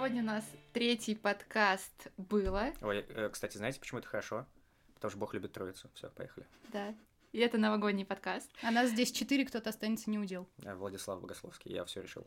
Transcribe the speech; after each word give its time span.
Сегодня 0.00 0.22
у 0.22 0.26
нас 0.26 0.50
третий 0.72 1.14
подкаст 1.14 2.08
было. 2.16 2.72
Ой, 2.80 3.04
э, 3.06 3.28
кстати, 3.28 3.58
знаете, 3.58 3.78
почему 3.78 3.98
это 3.98 4.08
хорошо? 4.08 4.46
Потому 4.94 5.10
что 5.10 5.18
Бог 5.18 5.34
любит 5.34 5.52
троицу. 5.52 5.90
Все, 5.92 6.08
поехали. 6.08 6.46
Да. 6.72 6.94
И 7.32 7.38
это 7.38 7.58
новогодний 7.58 8.06
подкаст. 8.06 8.50
А 8.62 8.70
нас 8.70 8.88
здесь 8.88 9.12
четыре, 9.12 9.44
кто-то 9.44 9.68
останется 9.68 10.08
не 10.08 10.18
удел. 10.18 10.48
Э, 10.64 10.74
Владислав 10.74 11.20
Богословский, 11.20 11.74
я 11.74 11.84
все 11.84 12.00
решил. 12.00 12.26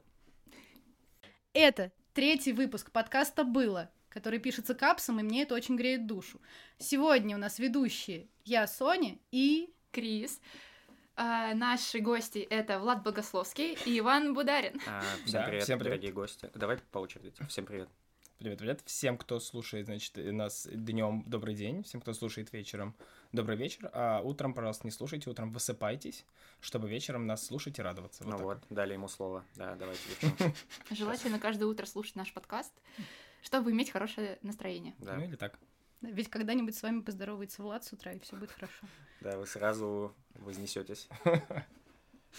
Это 1.54 1.92
третий 2.14 2.54
выпуск 2.54 2.92
подкаста 2.92 3.44
«Было», 3.44 3.90
который 4.08 4.38
пишется 4.38 4.76
капсом, 4.76 5.20
и 5.20 5.24
мне 5.24 5.42
это 5.42 5.56
очень 5.56 5.76
греет 5.76 6.06
душу. 6.06 6.40
Сегодня 6.78 7.36
у 7.36 7.40
нас 7.40 7.58
ведущие 7.58 8.28
я, 8.46 8.68
Соня, 8.68 9.18
и... 9.32 9.74
Крис. 9.92 10.40
А, 11.16 11.54
наши 11.54 12.00
гости 12.00 12.40
это 12.40 12.80
Влад 12.80 13.04
Богословский 13.04 13.78
и 13.86 14.00
Иван 14.00 14.34
Бударин. 14.34 14.80
А, 14.88 15.02
всем, 15.26 15.32
Да, 15.42 15.44
привет, 15.48 15.64
всем 15.64 15.78
привет. 15.80 15.92
дорогие 15.94 16.12
гости. 16.12 16.50
Давай 16.56 16.78
по 16.92 17.00
очереди. 17.00 17.34
Всем 17.48 17.66
привет. 17.66 17.88
Привет, 18.40 18.58
привет. 18.58 18.82
Всем, 18.86 19.18
кто 19.18 19.40
слушает, 19.40 19.86
значит, 19.86 20.14
нас 20.18 20.68
днем 20.70 21.24
добрый 21.28 21.54
день. 21.54 21.84
Всем, 21.84 22.02
кто 22.02 22.14
слушает 22.14 22.52
вечером, 22.52 22.96
добрый 23.32 23.56
вечер. 23.56 23.90
А 23.94 24.22
утром, 24.22 24.54
пожалуйста, 24.56 24.88
не 24.88 24.92
слушайте, 24.92 25.30
утром 25.30 25.52
высыпайтесь, 25.52 26.26
чтобы 26.60 26.90
вечером 26.90 27.28
нас 27.28 27.46
слушать 27.46 27.78
и 27.78 27.82
радоваться. 27.82 28.24
ну 28.26 28.32
так 28.32 28.42
вот, 28.42 28.58
дали 28.72 28.94
ему 28.94 29.08
слово. 29.08 29.46
Да, 29.56 29.76
давайте. 29.76 30.02
Желательно 30.92 31.40
каждое 31.40 31.66
утро 31.66 31.86
слушать 31.86 32.16
наш 32.16 32.34
подкаст, 32.34 32.74
чтобы 33.44 33.72
иметь 33.72 33.92
хорошее 33.92 34.40
настроение. 34.42 34.96
Да, 34.98 35.14
Ну 35.16 35.24
или 35.26 35.36
так. 35.36 35.58
Ведь 36.04 36.30
когда-нибудь 36.30 36.76
с 36.76 36.84
вами 36.84 37.02
поздоровается 37.02 37.62
Влад 37.64 37.84
с 37.86 37.94
утра, 37.94 38.12
и 38.14 38.20
все 38.20 38.36
будет 38.36 38.52
хорошо. 38.52 38.86
да, 39.22 39.38
вы 39.38 39.48
сразу 39.48 40.14
вознесетесь. 40.36 41.08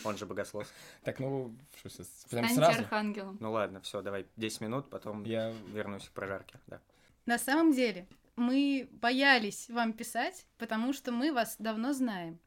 Он 0.04 0.16
же 0.16 0.26
богослов. 0.26 0.68
Так, 1.02 1.18
ну, 1.20 1.56
что 1.78 1.88
сейчас? 1.88 2.08
Прям 2.30 2.44
Станьте 2.46 2.54
сразу? 2.64 2.80
архангелом. 2.80 3.36
Ну 3.40 3.52
ладно, 3.52 3.80
все, 3.80 4.02
давай 4.02 4.26
10 4.36 4.60
минут, 4.60 4.90
потом 4.90 5.22
Я... 5.24 5.52
вернусь 5.72 6.08
к 6.08 6.12
прожарке. 6.12 6.58
Да. 6.66 6.80
На 7.26 7.38
самом 7.38 7.72
деле, 7.72 8.06
мы 8.36 8.88
боялись 8.92 9.68
вам 9.70 9.92
писать, 9.92 10.46
потому 10.58 10.92
что 10.92 11.12
мы 11.12 11.32
вас 11.32 11.56
давно 11.58 11.92
знаем. 11.92 12.38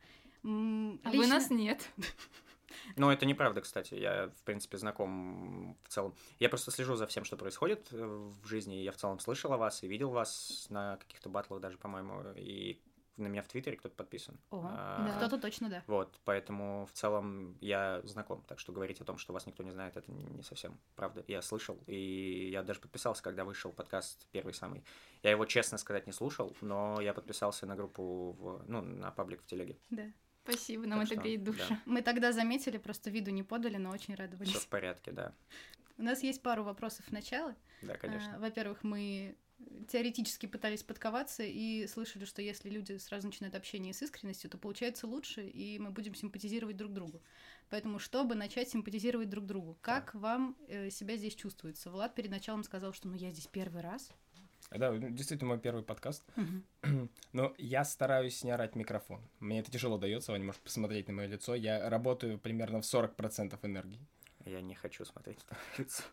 А 0.43 0.47
вы 0.47 0.97
лично- 1.23 1.27
нас 1.27 1.49
нет. 1.49 1.89
Ну, 2.95 3.09
это 3.09 3.25
неправда, 3.25 3.61
кстати. 3.61 3.93
Я, 3.95 4.29
в 4.29 4.43
принципе, 4.43 4.77
знаком 4.77 5.77
в 5.83 5.87
целом. 5.89 6.15
Я 6.39 6.49
просто 6.49 6.71
слежу 6.71 6.95
за 6.95 7.07
всем, 7.07 7.23
что 7.23 7.37
происходит 7.37 7.87
э, 7.91 8.05
в 8.05 8.45
жизни. 8.45 8.75
Я 8.75 8.91
в 8.91 8.97
целом 8.97 9.19
слышал 9.19 9.53
о 9.53 9.57
вас 9.57 9.83
и 9.83 9.87
видел 9.87 10.09
вас 10.09 10.67
на 10.69 10.97
каких-то 10.97 11.29
батлах 11.29 11.61
даже, 11.61 11.77
по-моему. 11.77 12.33
И 12.35 12.81
на 13.17 13.27
меня 13.27 13.41
в 13.41 13.47
Твиттере 13.47 13.77
кто-то 13.77 13.95
подписан. 13.95 14.39
О, 14.51 14.63
А, 14.63 15.05
да. 15.07 15.17
Кто-то 15.17 15.41
точно 15.41 15.69
да. 15.69 15.83
Вот, 15.87 16.19
поэтому 16.23 16.85
в 16.85 16.91
целом 16.91 17.57
я 17.61 18.01
знаком. 18.03 18.43
Так 18.47 18.59
что 18.59 18.71
говорить 18.71 19.01
о 19.01 19.05
том, 19.05 19.17
что 19.17 19.33
вас 19.33 19.45
никто 19.47 19.63
не 19.63 19.71
знает, 19.71 19.97
это 19.97 20.11
не 20.11 20.43
совсем 20.43 20.77
правда. 20.95 21.23
Я 21.27 21.41
слышал, 21.41 21.79
и 21.87 22.49
я 22.51 22.63
даже 22.63 22.79
подписался, 22.79 23.23
когда 23.23 23.43
вышел 23.43 23.71
подкаст 23.71 24.27
первый 24.31 24.53
самый. 24.53 24.83
Я 25.23 25.31
его, 25.31 25.45
честно 25.45 25.77
сказать, 25.77 26.05
не 26.05 26.13
слушал, 26.13 26.55
но 26.61 27.01
я 27.01 27.13
подписался 27.13 27.65
на 27.65 27.75
группу, 27.75 28.33
в, 28.33 28.63
ну, 28.67 28.81
на 28.81 29.11
паблик 29.11 29.41
в 29.41 29.45
телеге. 29.47 29.77
да. 29.89 30.03
Спасибо, 30.47 30.85
нам 30.87 30.99
Так 30.99 31.07
это 31.07 31.15
что, 31.15 31.23
греет 31.23 31.43
душу. 31.43 31.59
да. 31.69 31.81
Мы 31.85 32.01
тогда 32.01 32.31
заметили, 32.31 32.77
просто 32.77 33.09
виду 33.09 33.31
не 33.31 33.43
подали, 33.43 33.77
но 33.77 33.89
очень 33.89 34.13
Все 34.13 34.23
радовались. 34.23 34.53
в 34.55 34.67
порядке, 34.67 35.11
да. 35.11 35.33
У 35.97 36.03
нас 36.03 36.21
есть 36.23 36.41
пару 36.41 36.63
вопросов 36.63 37.05
в 37.07 37.11
начало. 37.11 37.55
Да, 37.81 37.95
конечно. 37.97 38.35
А, 38.35 38.39
Во-первых, 38.39 38.83
мы 38.83 39.35
теоретически 39.87 40.45
пытались 40.45 40.83
подковаться 40.83 41.43
и 41.43 41.87
слышали, 41.87 42.25
что 42.25 42.41
если 42.43 42.69
люди 42.69 42.97
сразу 42.97 43.25
начинают 43.27 43.55
общение 43.55 43.93
с 43.93 44.01
искренностью, 44.03 44.49
то 44.51 44.57
получается 44.59 45.07
лучше, 45.07 45.47
и 45.47 45.79
мы 45.79 45.89
будем 45.89 46.13
симпатизировать 46.13 46.77
друг 46.77 46.93
другу. 46.93 47.23
Поэтому, 47.69 47.97
чтобы 47.97 48.35
начать 48.35 48.69
симпатизировать 48.69 49.29
друг 49.29 49.45
другу, 49.45 49.77
как 49.81 50.13
вам 50.13 50.55
э, 50.67 50.91
себя 50.91 51.17
здесь 51.17 51.33
чувствуется? 51.35 51.89
Влад 51.89 52.13
перед 52.13 52.29
началом 52.29 52.63
сказал, 52.63 52.93
что 52.93 53.07
ну 53.07 53.15
я 53.15 53.31
здесь 53.31 53.47
первый 53.47 53.81
раз. 53.81 54.11
Да, 54.71 54.95
действительно, 54.97 55.49
мой 55.49 55.59
первый 55.59 55.83
подкаст. 55.83 56.23
Но 57.33 57.53
я 57.57 57.83
стараюсь 57.85 58.43
не 58.43 58.51
орать 58.51 58.73
в 58.73 58.75
микрофон. 58.75 59.21
Мне 59.39 59.59
это 59.59 59.71
тяжело 59.71 59.97
дается, 59.97 60.31
вы 60.31 60.39
не 60.39 60.45
можете 60.45 60.63
посмотреть 60.63 61.07
на 61.07 61.13
мое 61.13 61.27
лицо. 61.27 61.55
Я 61.55 61.89
работаю 61.89 62.37
примерно 62.37 62.81
в 62.81 62.85
40% 62.85 63.57
энергии. 63.63 63.99
Я 64.45 64.61
не 64.61 64.75
хочу 64.75 65.03
смотреть 65.05 65.39
на 65.49 65.57
лицо. 65.81 66.03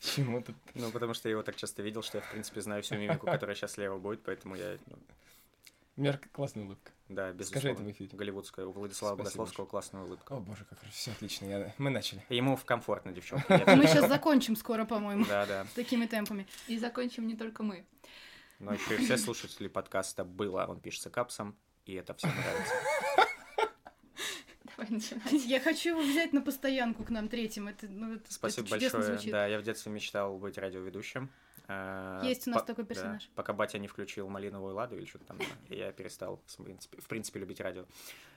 Почему 0.00 0.42
тут? 0.42 0.56
Ну, 0.74 0.90
потому 0.90 1.14
что 1.14 1.28
я 1.28 1.32
его 1.32 1.42
так 1.42 1.56
часто 1.56 1.82
видел, 1.82 2.02
что 2.02 2.18
я, 2.18 2.22
в 2.22 2.30
принципе, 2.30 2.60
знаю 2.60 2.82
всю 2.82 2.96
мимику, 2.96 3.26
которая 3.26 3.56
сейчас 3.56 3.72
слева 3.72 3.98
будет, 3.98 4.22
поэтому 4.22 4.56
я, 4.56 4.78
ну, 4.86 4.98
У 5.96 6.00
меня 6.00 6.18
классная 6.32 6.64
улыбка. 6.64 6.90
да, 7.10 7.32
без 7.32 7.48
Скажи 7.48 7.70
это 7.70 7.82
в 7.82 7.90
эфире. 7.90 8.16
Голливудская. 8.16 8.64
У 8.64 8.72
Владислава 8.72 9.14
Спасибо 9.14 9.24
Богословского 9.24 9.66
классная 9.66 10.02
улыбка. 10.02 10.32
О, 10.32 10.40
боже, 10.40 10.64
как 10.64 10.78
хорошо. 10.78 10.96
Все 10.96 11.10
отлично. 11.12 11.44
Я... 11.44 11.74
Мы 11.76 11.90
начали. 11.90 12.24
Ему 12.30 12.58
комфортно, 12.64 13.12
девчонки. 13.12 13.44
Мы 13.76 13.86
сейчас 13.86 14.08
закончим 14.08 14.56
скоро, 14.56 14.86
по-моему, 14.86 15.26
Да, 15.26 15.44
да. 15.44 15.66
такими 15.74 16.06
темпами. 16.06 16.46
И 16.66 16.78
закончим 16.78 17.26
не 17.26 17.36
только 17.36 17.62
мы. 17.62 17.84
Но 18.58 18.72
еще 18.72 18.94
и 18.94 19.04
все 19.04 19.18
слушатели 19.18 19.68
подкаста 19.68 20.24
было, 20.24 20.64
он 20.66 20.80
пишется 20.80 21.10
капсом, 21.10 21.56
и 21.84 21.94
это 21.94 22.14
всем 22.14 22.30
нравится. 22.30 22.74
Давай 24.64 24.88
начинать. 24.88 25.44
Я 25.44 25.60
хочу 25.60 25.90
его 25.90 26.00
взять 26.00 26.32
на 26.32 26.40
постоянку 26.40 27.04
к 27.04 27.10
нам 27.10 27.28
третьим. 27.28 27.68
Это, 27.68 27.86
ну, 27.88 28.14
это, 28.14 28.32
Спасибо 28.32 28.66
это 28.68 28.70
большое. 28.70 29.02
звучит. 29.02 29.32
Да, 29.32 29.46
я 29.46 29.58
в 29.58 29.62
детстве 29.62 29.92
мечтал 29.92 30.38
быть 30.38 30.56
радиоведущим. 30.56 31.28
Э, 31.72 32.20
Есть 32.24 32.46
у 32.46 32.50
нас 32.50 32.60
по- 32.62 32.66
такой 32.66 32.84
да, 32.84 32.88
персонаж. 32.88 33.30
пока 33.34 33.52
батя 33.52 33.78
не 33.78 33.88
включил 33.88 34.28
малиновую 34.28 34.74
ладу 34.74 34.96
или 34.96 35.04
что-то 35.04 35.26
там, 35.26 35.38
и 35.68 35.76
я 35.76 35.92
перестал, 35.92 36.40
в 36.46 36.62
принципе, 36.62 37.00
в 37.00 37.06
принципе, 37.08 37.40
любить 37.40 37.60
радио. 37.60 37.86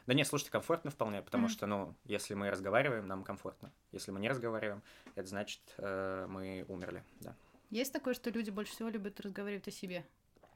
Да 0.08 0.14
нет, 0.14 0.28
слушайте, 0.28 0.52
комфортно 0.52 0.92
вполне, 0.92 1.22
потому 1.22 1.48
что, 1.50 1.66
ну, 1.66 1.96
если 2.06 2.36
мы 2.36 2.50
разговариваем, 2.52 3.08
нам 3.08 3.24
комфортно. 3.24 3.72
Если 3.92 4.12
мы 4.12 4.20
не 4.20 4.30
разговариваем, 4.30 4.82
это 5.16 5.28
значит, 5.28 5.62
э, 5.78 6.28
мы 6.30 6.66
умерли, 6.68 7.04
да. 7.22 7.36
Есть 7.72 7.92
такое, 7.92 8.14
что 8.14 8.30
люди 8.30 8.52
больше 8.52 8.74
всего 8.74 8.90
любят 8.90 9.20
разговаривать 9.20 9.68
о 9.68 9.72
себе? 9.72 10.06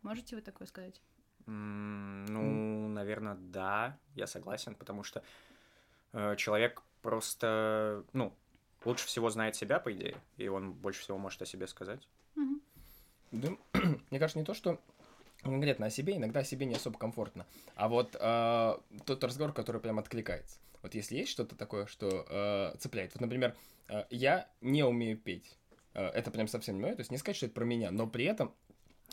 Можете 0.04 0.36
вы 0.36 0.42
такое 0.42 0.68
сказать? 0.68 1.02
Ну, 1.46 2.88
наверное, 2.90 3.36
да, 3.36 3.98
я 4.16 4.28
согласен, 4.28 4.76
потому 4.76 5.04
что 5.04 5.24
э, 6.14 6.36
человек 6.36 6.84
просто, 7.02 8.04
ну, 8.14 8.34
лучше 8.86 9.08
всего 9.08 9.30
знает 9.30 9.56
себя, 9.56 9.80
по 9.80 9.92
идее, 9.92 10.16
и 10.38 10.48
он 10.48 10.74
больше 10.74 11.02
всего 11.02 11.18
может 11.18 11.42
о 11.42 11.46
себе 11.46 11.68
сказать. 11.68 12.08
Мгм. 12.36 12.62
Да, 13.32 13.50
мне 14.10 14.20
кажется, 14.20 14.40
не 14.40 14.46
то, 14.46 14.54
что 14.54 14.80
конкретно 15.42 15.88
о 15.88 15.90
себе, 15.90 16.18
иногда 16.18 16.42
о 16.42 16.44
себе 16.44 16.66
не 16.66 16.76
особо 16.76 16.98
комфортно. 16.98 17.46
А 17.76 17.88
вот 17.88 18.16
э, 18.20 18.78
тот 19.06 19.24
разговор, 19.24 19.54
который 19.54 19.82
прям 19.82 20.00
откликается. 20.00 20.60
Вот 20.82 20.96
если 20.96 21.18
есть 21.18 21.32
что-то 21.32 21.56
такое, 21.56 21.86
что 21.86 22.26
э, 22.30 22.78
цепляет. 22.80 23.14
Вот, 23.14 23.22
например, 23.22 23.56
э, 23.90 24.04
я 24.10 24.48
не 24.62 24.84
умею 24.84 25.18
петь. 25.18 25.58
Э, 25.94 26.08
это 26.08 26.32
прям 26.32 26.48
совсем 26.48 26.76
не 26.76 26.82
мое. 26.82 26.96
То 26.96 27.02
есть 27.02 27.12
не 27.12 27.18
сказать, 27.18 27.38
что 27.38 27.46
это 27.46 27.56
про 27.56 27.66
меня, 27.66 27.92
но 27.92 28.08
при 28.08 28.26
этом 28.26 28.54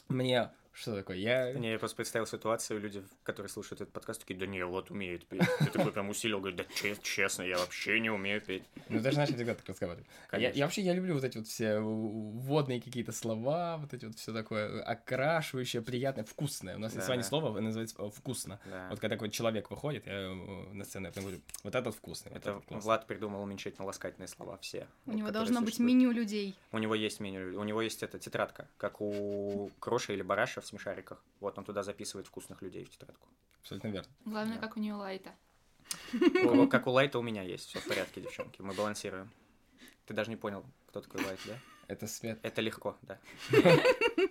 мне... 0.08 0.50
Что 0.76 0.94
такое? 0.94 1.16
Я... 1.16 1.54
Не, 1.54 1.72
я 1.72 1.78
просто 1.78 1.96
представил 1.96 2.26
ситуацию, 2.26 2.78
люди, 2.78 3.02
которые 3.22 3.48
слушают 3.48 3.80
этот 3.80 3.94
подкаст, 3.94 4.20
такие, 4.20 4.38
да 4.38 4.46
не, 4.46 4.62
вот 4.62 4.90
умеет 4.90 5.26
петь. 5.26 5.40
Ты 5.58 5.70
такой 5.70 5.90
прям 5.90 6.10
усилил, 6.10 6.38
говорит, 6.38 6.58
да 6.58 6.64
че- 6.74 6.98
честно, 7.02 7.44
я 7.44 7.56
вообще 7.56 7.98
не 7.98 8.10
умею 8.10 8.42
петь. 8.42 8.62
Ну, 8.90 9.00
даже 9.00 9.14
знаешь, 9.14 9.30
я 9.30 9.36
всегда 9.36 9.54
так 9.54 9.66
разговариваю. 9.66 10.06
А 10.28 10.38
Я, 10.38 10.50
я 10.50 10.66
вообще 10.66 10.82
я 10.82 10.92
люблю 10.92 11.14
вот 11.14 11.24
эти 11.24 11.38
вот 11.38 11.46
все 11.46 11.78
вводные 11.80 12.82
какие-то 12.82 13.12
слова, 13.12 13.78
вот 13.78 13.94
эти 13.94 14.04
вот 14.04 14.18
все 14.18 14.34
такое 14.34 14.82
окрашивающее, 14.82 15.80
приятное, 15.80 16.24
вкусное. 16.24 16.76
У 16.76 16.78
нас 16.78 16.92
есть 16.92 17.06
с 17.06 17.08
вами 17.08 17.22
слово 17.22 17.58
называется 17.58 17.96
э, 17.98 18.10
вкусно. 18.10 18.60
Да. 18.66 18.88
Вот 18.90 19.00
когда 19.00 19.16
какой-то 19.16 19.34
человек 19.34 19.70
выходит 19.70 20.06
я, 20.06 20.12
э, 20.12 20.34
на 20.74 20.84
сцену, 20.84 21.06
я 21.06 21.12
прям 21.12 21.24
говорю, 21.24 21.40
вот 21.64 21.74
этот 21.74 21.94
вкусный. 21.94 22.32
вот 22.32 22.38
Это 22.42 22.50
этот 22.50 22.64
классный». 22.66 22.84
Влад 22.84 23.06
придумал 23.06 23.42
уменьшительно-ласкательные 23.44 24.28
слова, 24.28 24.58
все. 24.58 24.86
У 25.06 25.12
вот, 25.12 25.16
него 25.16 25.30
должно 25.30 25.60
быть 25.60 25.76
существуют. 25.76 25.94
меню 25.94 26.10
людей. 26.10 26.54
У 26.72 26.76
него 26.76 26.94
есть 26.94 27.18
меню, 27.20 27.58
у 27.58 27.64
него 27.64 27.80
есть 27.80 28.02
эта 28.02 28.18
тетрадка, 28.18 28.68
как 28.76 29.00
у 29.00 29.70
Кроши 29.80 30.12
или 30.12 30.20
Бараша 30.20 30.60
в 30.66 30.68
смешариках. 30.68 31.24
Вот 31.40 31.56
он 31.58 31.64
туда 31.64 31.82
записывает 31.82 32.26
вкусных 32.26 32.60
людей 32.62 32.84
в 32.84 32.90
тетрадку. 32.90 33.28
Абсолютно 33.60 33.88
верно. 33.88 34.10
Главное, 34.24 34.56
Да. 34.56 34.60
как 34.66 34.76
у 34.76 34.80
нее 34.80 34.94
лайта. 34.94 35.34
У- 36.44 36.66
Как 36.68 36.86
у 36.86 36.90
Лайта 36.90 37.18
у 37.18 37.22
меня 37.22 37.42
есть, 37.42 37.68
все 37.68 37.78
в 37.78 37.86
порядке, 37.86 38.20
девчонки, 38.20 38.60
мы 38.60 38.74
балансируем. 38.74 39.30
Ты 40.06 40.14
даже 40.14 40.30
не 40.30 40.36
понял, 40.36 40.64
кто 40.88 41.00
такой 41.00 41.24
Лайт, 41.24 41.38
да? 41.46 41.58
Это 41.88 42.06
свет 42.08 42.38
Это 42.42 42.60
легко, 42.60 42.96
да. 43.02 43.18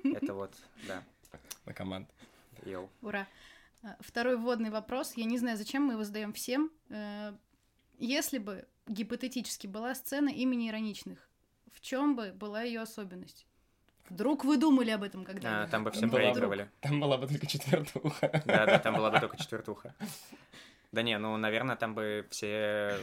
Это 0.03 0.33
вот, 0.33 0.53
да, 0.87 1.03
на 1.65 1.73
команд. 1.73 2.09
йоу. 2.65 2.89
Ура. 3.01 3.27
А, 3.83 3.95
Второй 4.01 4.35
вводный 4.37 4.69
вопрос. 4.69 5.13
Я 5.15 5.25
не 5.25 5.37
знаю, 5.37 5.57
зачем 5.57 5.83
мы 5.83 5.93
его 5.93 6.03
задаем 6.03 6.33
всем. 6.33 6.71
Э, 6.89 7.33
Если 7.99 8.37
бы 8.39 8.67
гипотетически 8.87 9.67
была 9.67 9.95
сцена 9.95 10.29
имени 10.29 10.69
ироничных, 10.69 11.29
в 11.71 11.79
чем 11.79 12.15
бы 12.17 12.31
была 12.33 12.63
ее 12.63 12.81
особенность? 12.81 13.45
Вдруг 14.09 14.45
вы 14.45 14.57
думали 14.57 14.91
об 14.91 15.03
этом 15.03 15.21
А, 15.21 15.25
когда-нибудь? 15.25 15.71
Там 15.71 15.83
бы 15.83 15.91
все 15.91 16.05
вдруг. 16.07 16.13
проигрывали. 16.21 16.69
Там 16.81 16.99
была 16.99 17.17
бы 17.17 17.27
только 17.27 17.47
четвертуха. 17.47 18.41
Да, 18.45 18.65
да, 18.65 18.79
там 18.79 18.95
была 18.95 19.09
бы 19.11 19.19
только 19.19 19.37
четвертуха. 19.37 19.95
Да 20.91 21.01
не, 21.01 21.17
ну, 21.17 21.35
наверное, 21.37 21.75
там 21.75 21.93
бы 21.95 22.25
все 22.29 22.97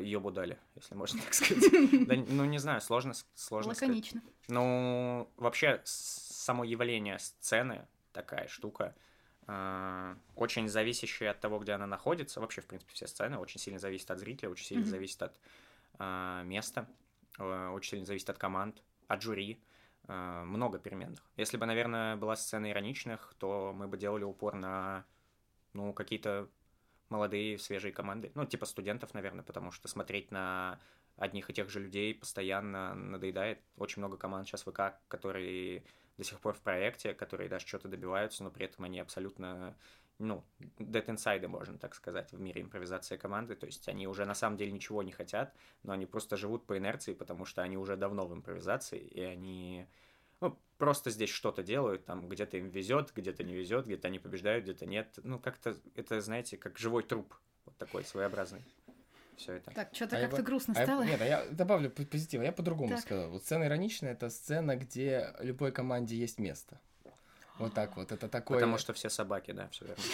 ёбу 0.00 0.30
дали, 0.30 0.58
если 0.76 0.94
можно 0.94 1.20
так 1.22 1.32
сказать. 1.34 1.64
Да, 2.06 2.14
ну, 2.28 2.44
не 2.44 2.58
знаю, 2.58 2.80
сложно, 2.80 3.14
сложно 3.34 3.74
сказать. 3.74 3.88
Лаконично. 3.96 4.22
Ну, 4.48 5.30
вообще, 5.36 5.80
само 5.84 6.64
явление 6.64 7.18
сцены, 7.18 7.86
такая 8.12 8.48
штука, 8.48 8.94
э, 9.46 10.14
очень 10.36 10.68
зависящая 10.68 11.30
от 11.30 11.40
того, 11.40 11.58
где 11.58 11.72
она 11.72 11.86
находится. 11.86 12.38
Вообще, 12.40 12.60
в 12.60 12.66
принципе, 12.66 12.92
все 12.94 13.06
сцены 13.06 13.38
очень 13.38 13.58
сильно 13.60 13.78
зависят 13.78 14.10
от 14.10 14.18
зрителя, 14.18 14.50
очень 14.50 14.66
сильно 14.66 14.82
Мгм. 14.82 14.90
зависит 14.90 15.22
от 15.22 15.40
э, 15.98 16.42
места, 16.44 16.86
э, 17.38 17.68
очень 17.68 17.90
сильно 17.92 18.04
зависит 18.06 18.28
от 18.30 18.36
команд. 18.38 18.82
От 19.08 19.22
жюри, 19.22 19.60
э, 20.06 20.42
много 20.44 20.78
переменных. 20.78 21.22
Если 21.36 21.56
бы, 21.56 21.66
наверное, 21.66 22.16
была 22.16 22.36
сцена 22.36 22.70
ироничных, 22.70 23.34
то 23.38 23.72
мы 23.74 23.88
бы 23.88 23.96
делали 23.96 24.24
упор 24.24 24.54
на, 24.54 25.04
ну, 25.72 25.92
какие-то 25.92 26.48
молодые, 27.08 27.58
свежие 27.58 27.92
команды. 27.92 28.30
Ну, 28.34 28.44
типа 28.44 28.66
студентов, 28.66 29.14
наверное, 29.14 29.42
потому 29.42 29.72
что 29.72 29.88
смотреть 29.88 30.30
на 30.30 30.78
одних 31.16 31.50
и 31.50 31.52
тех 31.52 31.68
же 31.68 31.80
людей 31.80 32.14
постоянно 32.14 32.94
надоедает. 32.94 33.60
Очень 33.76 34.00
много 34.00 34.16
команд 34.16 34.46
сейчас 34.46 34.62
ВК, 34.62 34.94
которые 35.08 35.82
до 36.16 36.24
сих 36.24 36.40
пор 36.40 36.54
в 36.54 36.60
проекте, 36.60 37.14
которые 37.14 37.48
даже 37.48 37.66
что-то 37.66 37.88
добиваются, 37.88 38.44
но 38.44 38.50
при 38.50 38.66
этом 38.66 38.84
они 38.84 39.00
абсолютно, 39.00 39.76
ну, 40.18 40.44
dead 40.78 41.06
inside, 41.06 41.46
можно 41.48 41.78
так 41.78 41.94
сказать, 41.94 42.32
в 42.32 42.40
мире 42.40 42.62
импровизации 42.62 43.16
команды. 43.16 43.54
То 43.54 43.66
есть 43.66 43.88
они 43.88 44.06
уже 44.08 44.24
на 44.24 44.34
самом 44.34 44.56
деле 44.56 44.72
ничего 44.72 45.02
не 45.02 45.12
хотят, 45.12 45.54
но 45.82 45.92
они 45.92 46.06
просто 46.06 46.36
живут 46.36 46.66
по 46.66 46.76
инерции, 46.76 47.14
потому 47.14 47.44
что 47.44 47.62
они 47.62 47.76
уже 47.76 47.96
давно 47.96 48.26
в 48.26 48.34
импровизации, 48.34 48.98
и 48.98 49.20
они 49.20 49.86
ну, 50.40 50.56
просто 50.76 51.10
здесь 51.10 51.30
что-то 51.30 51.62
делают, 51.62 52.04
там 52.04 52.28
где-то 52.28 52.56
им 52.56 52.68
везет, 52.68 53.12
где-то 53.14 53.42
не 53.44 53.54
везет, 53.54 53.86
где-то 53.86 54.08
они 54.08 54.18
побеждают, 54.18 54.64
где-то 54.64 54.86
нет. 54.86 55.18
Ну, 55.22 55.38
как-то 55.38 55.76
это, 55.94 56.20
знаете, 56.20 56.56
как 56.56 56.78
живой 56.78 57.02
труп, 57.02 57.34
вот 57.64 57.76
такой 57.76 58.04
своеобразный. 58.04 58.62
Все 59.36 59.52
это. 59.52 59.70
Так, 59.70 59.94
что-то 59.94 60.16
А 60.16 60.20
я 60.20 60.26
как-то 60.26 60.42
бы- 60.42 60.46
грустно 60.48 60.74
А 60.76 60.80
я- 60.80 60.84
стало. 60.86 61.02
нет, 61.04 61.20
а 61.20 61.24
я 61.24 61.46
добавлю 61.50 61.90
по- 61.90 62.04
позитива. 62.04 62.42
Я 62.42 62.50
по-другому 62.50 62.90
Так. 62.90 63.00
сказал. 63.00 63.30
Вот 63.30 63.42
сцена 63.44 63.64
ироничная 63.64 64.12
это 64.12 64.30
сцена, 64.30 64.74
где 64.76 65.32
любой 65.38 65.70
команде 65.70 66.16
есть 66.16 66.40
место. 66.40 66.80
Вот 67.58 67.74
так 67.74 67.96
вот. 67.96 68.12
Это 68.12 68.28
такое. 68.28 68.58
Потому 68.58 68.78
что 68.78 68.92
все 68.92 69.08
собаки, 69.08 69.52
да, 69.52 69.68
все 69.68 69.86
верно. 69.86 70.04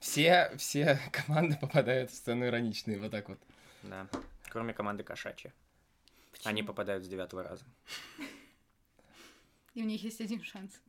Все, 0.00 0.52
все 0.56 0.98
команды 1.12 1.56
попадают 1.60 2.10
в 2.10 2.14
сцену 2.14 2.46
ироничные. 2.46 2.98
Вот 2.98 3.10
так 3.10 3.28
вот. 3.28 3.38
Да. 3.82 4.08
Кроме 4.48 4.72
команды 4.72 5.04
кошачьи. 5.04 5.52
Они 6.44 6.62
попадают 6.62 7.04
с 7.04 7.08
девятого 7.08 7.42
раза. 7.42 7.64
И 9.74 9.82
у 9.82 9.86
них 9.86 10.02
есть 10.02 10.20
один 10.20 10.42
шанс. 10.42 10.80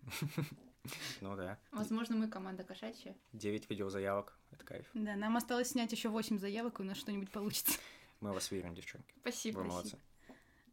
Ну 1.20 1.36
да. 1.36 1.58
Возможно, 1.72 2.16
мы 2.16 2.28
команда 2.28 2.64
кошачья. 2.64 3.16
Девять 3.34 3.70
видеозаявок. 3.70 4.38
Это 4.52 4.64
кайф. 4.64 4.86
Да, 4.94 5.16
нам 5.16 5.36
осталось 5.36 5.70
снять 5.70 5.92
еще 5.92 6.10
8 6.10 6.38
заявок, 6.38 6.80
и 6.80 6.84
у 6.84 6.86
нас 6.86 6.98
что-нибудь 6.98 7.32
получится. 7.32 7.80
Мы 8.22 8.32
вас 8.32 8.52
верим, 8.52 8.76
девчонки. 8.76 9.14
Спасибо. 9.22 9.60
Вы 9.60 9.64
спасибо. 9.64 9.74
молодцы. 9.74 9.98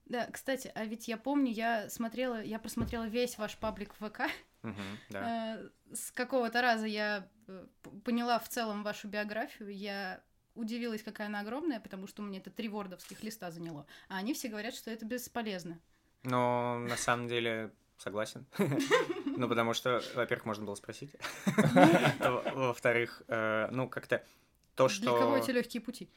Да, 0.04 0.26
кстати, 0.26 0.70
а 0.74 0.84
ведь 0.84 1.08
я 1.08 1.16
помню, 1.16 1.50
я 1.50 1.88
смотрела, 1.88 2.42
я 2.42 2.58
просмотрела 2.58 3.04
весь 3.04 3.38
ваш 3.38 3.56
паблик 3.56 3.94
в 3.98 4.08
ВК. 4.08 4.22
Мгм, 4.62 4.98
да. 5.10 5.56
Э, 5.58 5.68
С 5.94 6.10
какого-то 6.12 6.62
раза 6.62 6.86
я 6.86 7.28
э, 7.48 7.66
поняла 8.04 8.38
в 8.38 8.48
целом 8.48 8.82
вашу 8.82 9.08
биографию. 9.08 9.74
Я 9.74 10.20
удивилась, 10.54 11.02
какая 11.02 11.26
она 11.28 11.40
огромная, 11.40 11.80
потому 11.80 12.06
что 12.06 12.22
у 12.22 12.24
меня 12.24 12.38
это 12.38 12.50
три 12.50 12.68
вордовских 12.68 13.22
листа 13.22 13.50
заняло. 13.50 13.86
А 14.08 14.16
они 14.18 14.34
все 14.34 14.48
говорят, 14.48 14.74
что 14.74 14.90
это 14.90 15.04
бесполезно. 15.04 15.78
Но 16.22 16.78
на 16.78 16.96
самом 16.96 17.28
деле 17.28 17.72
согласен. 17.98 18.46
Ну, 19.34 19.48
потому 19.48 19.72
что, 19.72 20.02
во-первых, 20.14 20.44
можно 20.44 20.66
было 20.66 20.74
спросить. 20.74 21.16
Во- 22.20 22.42
Во-вторых, 22.54 23.22
э, 23.28 23.68
ну, 23.72 23.88
как-то 23.88 24.22
то, 24.74 24.88
Для 24.88 25.06
кого 25.10 25.36
что... 25.38 25.44
эти 25.44 25.50
легкие 25.56 25.80
пути? 25.80 26.10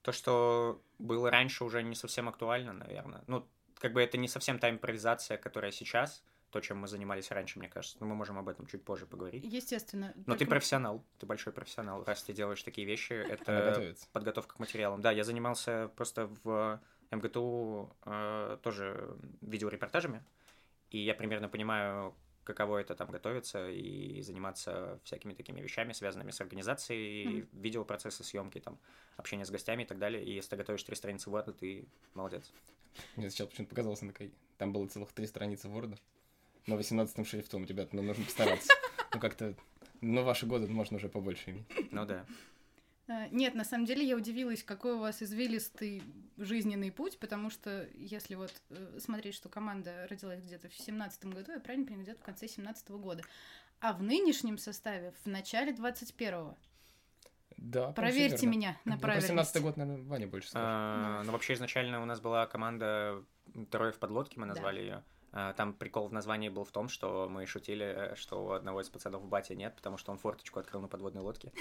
То, 0.00 0.10
что 0.12 0.82
было 0.98 1.30
раньше, 1.30 1.64
уже 1.64 1.82
не 1.82 1.94
совсем 1.94 2.28
актуально, 2.30 2.72
наверное. 2.72 3.22
Ну, 3.26 3.46
как 3.78 3.92
бы 3.92 4.02
это 4.02 4.16
не 4.16 4.26
совсем 4.26 4.58
та 4.58 4.70
импровизация, 4.70 5.36
которая 5.36 5.70
сейчас, 5.70 6.22
то, 6.52 6.60
чем 6.60 6.78
мы 6.78 6.86
занимались 6.86 7.30
раньше, 7.30 7.58
мне 7.58 7.68
кажется. 7.68 7.96
Но 7.98 8.06
мы 8.06 8.14
можем 8.14 8.38
об 8.38 8.48
этом 8.48 8.66
чуть 8.66 8.84
позже 8.84 9.06
поговорить. 9.06 9.42
Естественно. 9.44 10.12
Но 10.26 10.34
ты 10.34 10.40
только- 10.40 10.50
профессионал, 10.50 11.02
ты 11.18 11.26
большой 11.26 11.52
профессионал. 11.52 12.04
Раз 12.04 12.22
ты 12.22 12.32
делаешь 12.32 12.62
такие 12.62 12.86
вещи, 12.86 13.12
это 13.30 13.96
подготовка 14.12 14.56
к 14.56 14.58
материалам. 14.58 15.00
Да, 15.00 15.10
я 15.10 15.24
занимался 15.24 15.90
просто 15.96 16.30
в 16.44 16.80
МГТУ 17.10 17.96
э, 18.04 18.58
тоже 18.62 19.16
видеорепортажами, 19.40 20.22
и 20.90 20.98
я 20.98 21.14
примерно 21.14 21.48
понимаю, 21.48 22.14
каково 22.44 22.78
это 22.78 22.94
там 22.94 23.10
готовиться 23.10 23.70
и 23.70 24.20
заниматься 24.20 25.00
всякими 25.04 25.32
такими 25.32 25.60
вещами, 25.60 25.92
связанными 25.92 26.32
с 26.32 26.40
организацией, 26.40 27.48
видеопроцесса 27.52 28.24
съемки, 28.24 28.60
там, 28.60 28.78
общение 29.16 29.46
с 29.46 29.50
гостями 29.50 29.84
и 29.84 29.86
так 29.86 29.98
далее. 29.98 30.22
И 30.22 30.34
если 30.34 30.50
ты 30.50 30.56
готовишь 30.56 30.82
три 30.82 30.96
страницы 30.96 31.30
Word, 31.30 31.52
ты 31.52 31.86
молодец. 32.14 32.52
Мне 33.16 33.30
сначала 33.30 33.48
почему-то 33.48 33.70
показалось, 33.70 34.02
она 34.02 34.12
такая, 34.12 34.30
там 34.58 34.72
было 34.72 34.86
целых 34.86 35.12
три 35.12 35.26
страницы 35.26 35.68
Word. 35.68 35.98
На 36.66 36.76
18 36.76 37.26
шрифтом, 37.26 37.64
ребят, 37.64 37.92
ну 37.92 38.02
нужно 38.02 38.24
постараться. 38.24 38.72
Ну 39.14 39.20
как-то, 39.20 39.54
ну 40.00 40.22
ваши 40.22 40.46
годы 40.46 40.68
можно 40.68 40.96
уже 40.96 41.08
побольше 41.08 41.50
иметь. 41.50 41.92
Ну 41.92 42.04
да. 42.06 42.24
Э, 43.08 43.28
Нет, 43.30 43.54
на 43.54 43.64
самом 43.64 43.84
деле 43.84 44.06
я 44.06 44.16
удивилась, 44.16 44.62
какой 44.62 44.94
у 44.94 44.98
вас 44.98 45.22
извилистый 45.22 46.02
жизненный 46.38 46.92
путь, 46.92 47.18
потому 47.18 47.50
что 47.50 47.88
если 47.94 48.36
вот 48.36 48.52
э, 48.70 48.98
смотреть, 49.00 49.34
что 49.34 49.48
команда 49.48 50.06
родилась 50.08 50.40
где-то 50.40 50.68
в 50.68 50.74
семнадцатом 50.74 51.32
году, 51.32 51.52
я 51.52 51.60
правильно 51.60 51.84
понимаю, 51.86 52.04
где-то 52.04 52.20
в 52.20 52.24
конце 52.24 52.46
семнадцатого 52.48 52.98
года, 52.98 53.22
а 53.80 53.92
в 53.92 54.02
нынешнем 54.02 54.56
составе 54.56 55.12
в 55.24 55.26
начале 55.28 55.72
двадцать 55.72 56.14
первого. 56.14 56.56
Да, 57.56 57.92
Проверьте 57.92 58.46
верно. 58.46 58.50
меня 58.56 58.80
на 58.84 58.94
Ну, 58.94 59.00
Про 59.00 59.20
17 59.20 59.26
правильность. 59.52 59.60
год, 59.60 59.76
наверное, 59.76 60.04
Ваня 60.08 60.26
больше 60.26 60.48
скажет. 60.48 60.66
А, 60.68 61.22
Ну, 61.24 61.32
вообще, 61.32 61.52
изначально 61.54 62.02
у 62.02 62.04
нас 62.06 62.20
была 62.20 62.46
команда 62.46 63.22
«Трое 63.70 63.92
в 63.92 63.98
подлодке», 63.98 64.40
мы 64.40 64.46
назвали 64.46 64.80
ее. 64.80 65.02
Там 65.32 65.72
прикол 65.72 66.08
в 66.08 66.12
названии 66.12 66.50
был 66.50 66.64
в 66.64 66.70
том, 66.70 66.88
что 66.88 67.26
мы 67.28 67.46
шутили, 67.46 68.12
что 68.16 68.44
у 68.44 68.50
одного 68.50 68.82
из 68.82 68.90
пацанов 68.90 69.24
батя 69.26 69.54
нет, 69.54 69.74
потому 69.74 69.96
что 69.96 70.12
он 70.12 70.18
форточку 70.18 70.60
открыл 70.60 70.82
на 70.82 70.88
подводной 70.88 71.22
лодке. 71.22 71.52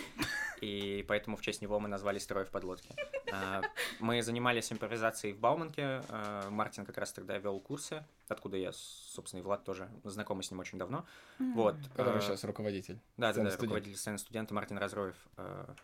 И 0.60 1.06
поэтому 1.08 1.38
в 1.38 1.42
честь 1.42 1.62
него 1.62 1.80
мы 1.80 1.88
назвались 1.88 2.26
«Трое 2.26 2.46
в 2.46 2.50
подлодке». 2.50 2.94
А, 3.32 3.62
Мы 4.00 4.22
занимались 4.22 4.72
импровизацией 4.74 5.34
в 5.34 5.40
Бауманке. 5.40 6.04
а, 6.10 6.50
Мартин 6.50 6.86
как 6.86 6.98
раз 6.98 7.14
тогда 7.14 7.38
вел 7.38 7.60
курсы, 7.60 8.04
откуда 8.28 8.58
я, 8.58 8.72
собственно, 8.74 9.40
и 9.40 9.44
Влад 9.44 9.64
тоже 9.64 9.90
знакомы 10.04 10.44
с 10.44 10.52
ним 10.52 10.60
очень 10.60 10.78
давно. 10.78 11.06
Вот. 11.40 11.76
Который 11.96 12.18
а, 12.18 12.22
сейчас 12.22 12.44
руководитель. 12.44 13.00
да, 13.18 13.32
да, 13.32 13.44
да, 13.44 13.58
руководитель 13.58 13.98
сцены 13.98 14.18
студента 14.18 14.54
Мартин 14.54 14.78
Разроев, 14.78 15.16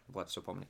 Влад 0.07 0.29
все 0.29 0.41
помнит. 0.41 0.67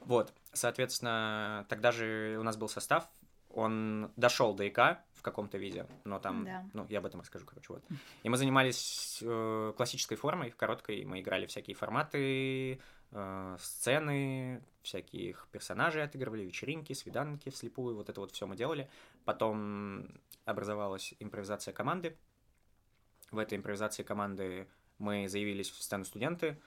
Вот, 0.00 0.32
соответственно, 0.52 1.66
тогда 1.68 1.90
же 1.90 2.36
у 2.38 2.42
нас 2.42 2.56
был 2.56 2.68
состав, 2.68 3.08
он 3.56 4.12
дошел 4.16 4.54
до 4.54 4.68
ИК 4.68 4.98
в 5.14 5.22
каком-то 5.22 5.56
виде, 5.56 5.86
но 6.04 6.18
там, 6.18 6.44
Да. 6.44 6.64
ну, 6.74 6.86
я 6.90 6.98
об 6.98 7.06
этом 7.06 7.20
расскажу, 7.20 7.46
короче, 7.46 7.72
вот. 7.72 7.84
И 8.22 8.28
мы 8.28 8.36
занимались 8.36 9.18
э, 9.22 9.72
классической 9.76 10.16
формой, 10.16 10.50
короткой, 10.50 11.04
мы 11.06 11.20
играли 11.20 11.46
всякие 11.46 11.74
форматы, 11.74 12.78
э, 13.12 13.56
сцены, 13.58 14.62
всяких 14.82 15.48
персонажей 15.52 16.02
отыгрывали, 16.02 16.42
вечеринки, 16.44 16.92
свиданки 16.92 17.48
вслепую, 17.48 17.96
вот 17.96 18.10
это 18.10 18.20
вот 18.20 18.30
все 18.30 18.46
мы 18.46 18.56
делали. 18.56 18.90
Потом 19.24 20.06
образовалась 20.44 21.14
импровизация 21.18 21.72
команды. 21.72 22.16
В 23.30 23.38
этой 23.38 23.56
импровизации 23.56 24.02
команды 24.02 24.68
мы 24.98 25.28
заявились 25.28 25.70
в 25.70 25.82
сцену 25.82 26.04
студенты, 26.04 26.60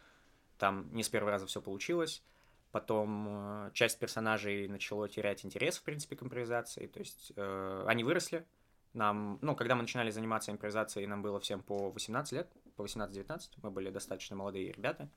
там 0.57 0.91
не 0.93 1.03
с 1.03 1.09
первого 1.09 1.31
раза 1.31 1.45
все 1.45 1.61
получилось. 1.61 2.23
Потом 2.71 3.27
э, 3.67 3.71
часть 3.73 3.97
персонажей 3.99 4.67
начало 4.67 5.09
терять 5.09 5.43
интерес, 5.43 5.77
в 5.77 5.83
принципе, 5.83 6.15
к 6.15 6.23
импровизации. 6.23 6.87
То 6.87 6.99
есть 6.99 7.33
э, 7.35 7.83
они 7.87 8.03
выросли. 8.03 8.45
Нам, 8.93 9.39
ну, 9.41 9.55
когда 9.55 9.75
мы 9.75 9.81
начинали 9.81 10.11
заниматься 10.11 10.51
импровизацией, 10.51 11.07
нам 11.07 11.21
было 11.21 11.39
всем 11.39 11.61
по 11.61 11.91
18 11.91 12.33
лет, 12.33 12.51
по 12.75 12.83
18-19. 12.83 13.39
Мы 13.61 13.71
были 13.71 13.89
достаточно 13.89 14.35
молодые 14.35 14.71
ребята. 14.71 15.09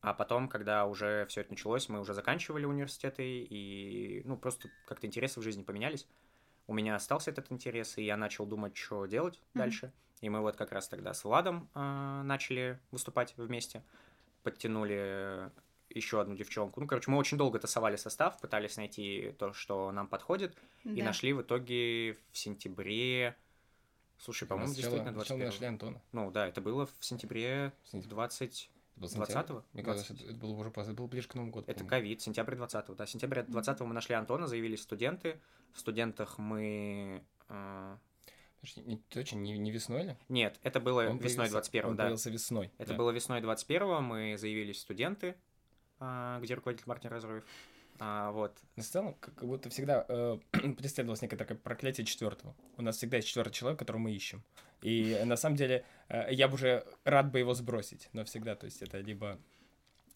А 0.00 0.14
потом, 0.14 0.48
когда 0.48 0.86
уже 0.86 1.26
все 1.26 1.42
это 1.42 1.50
началось, 1.50 1.88
мы 1.88 2.00
уже 2.00 2.14
заканчивали 2.14 2.64
университеты, 2.64 3.22
и, 3.24 4.22
ну, 4.24 4.36
просто 4.38 4.70
как-то 4.86 5.06
интересы 5.06 5.40
в 5.40 5.42
жизни 5.42 5.62
поменялись. 5.62 6.06
У 6.66 6.72
меня 6.72 6.94
остался 6.94 7.30
этот 7.30 7.50
интерес, 7.52 7.98
и 7.98 8.04
я 8.04 8.16
начал 8.16 8.46
думать, 8.46 8.76
что 8.76 9.04
делать 9.06 9.40
Мгм. 9.54 9.62
дальше. 9.64 9.92
И 10.20 10.28
мы 10.28 10.40
вот 10.40 10.56
как 10.56 10.72
раз 10.72 10.88
тогда 10.88 11.12
с 11.14 11.24
Владом 11.24 11.68
э, 11.74 12.22
начали 12.24 12.78
выступать 12.92 13.34
вместе. 13.36 13.82
Подтянули 14.42 15.50
еще 15.90 16.20
одну 16.20 16.34
девчонку. 16.36 16.80
Ну, 16.80 16.86
короче, 16.86 17.10
мы 17.10 17.18
очень 17.18 17.36
долго 17.36 17.58
тасовали 17.58 17.96
состав, 17.96 18.40
пытались 18.40 18.76
найти 18.76 19.34
то, 19.38 19.52
что 19.52 19.90
нам 19.92 20.06
подходит, 20.08 20.56
и 20.84 20.96
Да. 21.00 21.04
нашли 21.04 21.32
в 21.32 21.42
итоге 21.42 22.16
в 22.32 22.38
сентябре... 22.38 23.36
Слушай, 24.18 24.46
по-моему, 24.46 24.72
Сначала- 24.72 24.92
действительно 24.96 25.18
сначала 25.24 25.38
мы 25.38 25.44
21 25.44 25.46
нашли 25.46 25.66
Антона. 25.66 26.02
Ну, 26.12 26.30
да, 26.30 26.46
это 26.46 26.60
было 26.60 26.86
в 26.86 26.92
сентябре 27.04 27.72
В 27.84 27.88
сентябре. 27.88 28.10
20... 28.10 28.70
Это 28.96 29.00
был 29.00 29.08
сентябрь? 29.08 29.32
20-го? 29.32 29.64
Мне 29.72 29.82
кажется, 29.82 30.12
это 30.12 30.24
это 30.24 30.34
было 30.34 30.52
уже. 30.52 30.68
Это 30.70 30.92
было 30.92 31.06
ближе 31.06 31.26
к 31.28 31.34
Новому 31.34 31.52
году. 31.52 31.64
Это 31.68 31.84
ковид, 31.84 32.20
сентябрь 32.20 32.54
20-го, 32.54 32.94
да. 32.94 33.06
Сентября 33.06 33.42
20-го 33.42 33.86
мы 33.86 33.94
нашли 33.94 34.14
Антона, 34.14 34.46
заявились 34.46 34.82
студенты. 34.82 35.40
В 35.72 35.78
студентах 35.80 36.36
мы... 36.38 37.24
э, 37.48 37.96
Подожди, 38.60 38.82
не- 38.82 38.98
Точно, 39.08 39.36
не, 39.38 39.56
не 39.56 39.70
весной 39.70 40.02
ли? 40.02 40.16
Нет, 40.28 40.58
это 40.62 40.80
было 40.80 41.08
Он 41.08 41.16
весной 41.16 41.46
появился- 41.48 41.70
21-го, 41.72 41.88
Он 41.88 41.96
да. 41.96 42.02
появился 42.04 42.28
весной. 42.30 42.70
Это 42.76 42.90
да. 42.90 42.98
было 42.98 43.10
весной 43.10 43.40
21-го, 43.40 44.00
мы 44.02 44.36
заявились 44.36 44.80
студенты, 44.82 45.34
где 46.40 46.54
руководитель 46.54 46.84
Мартин 46.86 47.10
Разроев. 47.10 47.44
А, 48.02 48.32
вот. 48.32 48.58
Но 48.76 48.82
в 48.82 48.86
целом, 48.86 49.14
как 49.20 49.44
будто 49.44 49.68
всегда 49.68 50.06
э, 50.08 50.38
преследовалось 50.78 51.20
некое 51.20 51.36
такое 51.36 51.58
проклятие 51.58 52.06
четвертого. 52.06 52.56
У 52.78 52.82
нас 52.82 52.96
всегда 52.96 53.18
есть 53.18 53.28
четвертый 53.28 53.52
человек, 53.52 53.78
которого 53.78 54.00
мы 54.00 54.12
ищем. 54.12 54.42
И 54.80 55.12
э, 55.12 55.24
на 55.26 55.36
самом 55.36 55.56
деле 55.56 55.84
э, 56.08 56.28
я 56.30 56.48
бы 56.48 56.54
уже 56.54 56.86
рад 57.04 57.30
бы 57.30 57.38
его 57.38 57.52
сбросить, 57.52 58.08
но 58.14 58.24
всегда, 58.24 58.56
то 58.56 58.64
есть 58.64 58.80
это 58.80 58.98
либо... 58.98 59.38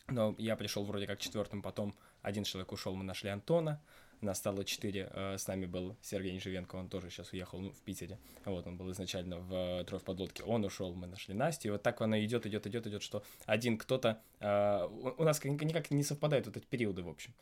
Но 0.09 0.35
я 0.39 0.57
пришел 0.57 0.85
вроде 0.85 1.07
как 1.07 1.19
четвертым, 1.19 1.63
потом 1.63 1.95
один 2.23 2.45
человек 2.45 2.73
ушел, 2.73 2.95
мы 2.95 3.05
нашли 3.05 3.29
Антона, 3.29 3.83
нас 4.25 4.39
стало 4.39 4.65
четыре. 4.65 5.11
Э, 5.13 5.39
с 5.39 5.47
нами 5.47 5.67
был 5.67 5.97
Сергей 6.03 6.33
Неживенко, 6.33 6.77
он 6.77 6.89
тоже 6.89 7.11
сейчас 7.11 7.33
уехал 7.33 7.61
ну, 7.61 7.71
в 7.71 7.81
Питере. 7.83 8.19
Вот, 8.45 8.67
он 8.67 8.77
был 8.77 8.91
изначально 8.93 9.39
в 9.39 9.53
э, 9.53 9.85
«Трое 9.85 10.01
в 10.01 10.05
подлодке». 10.05 10.43
Он 10.43 10.65
ушел, 10.65 10.95
мы 10.95 11.07
нашли 11.07 11.35
Настю. 11.35 11.69
И 11.69 11.71
вот 11.71 11.83
так 11.83 12.01
оно 12.01 12.19
идет, 12.19 12.47
идет, 12.47 12.67
идет, 12.67 12.87
идет, 12.87 13.03
что 13.03 13.23
один 13.47 13.79
кто-то... 13.79 14.21
Э, 14.41 14.87
у 14.87 15.25
нас 15.25 15.43
никак 15.45 15.91
не 15.91 16.03
совпадают 16.03 16.47
вот 16.47 16.57
эти 16.57 16.67
периоды, 16.67 17.03
в 17.03 17.09
общем. 17.09 17.33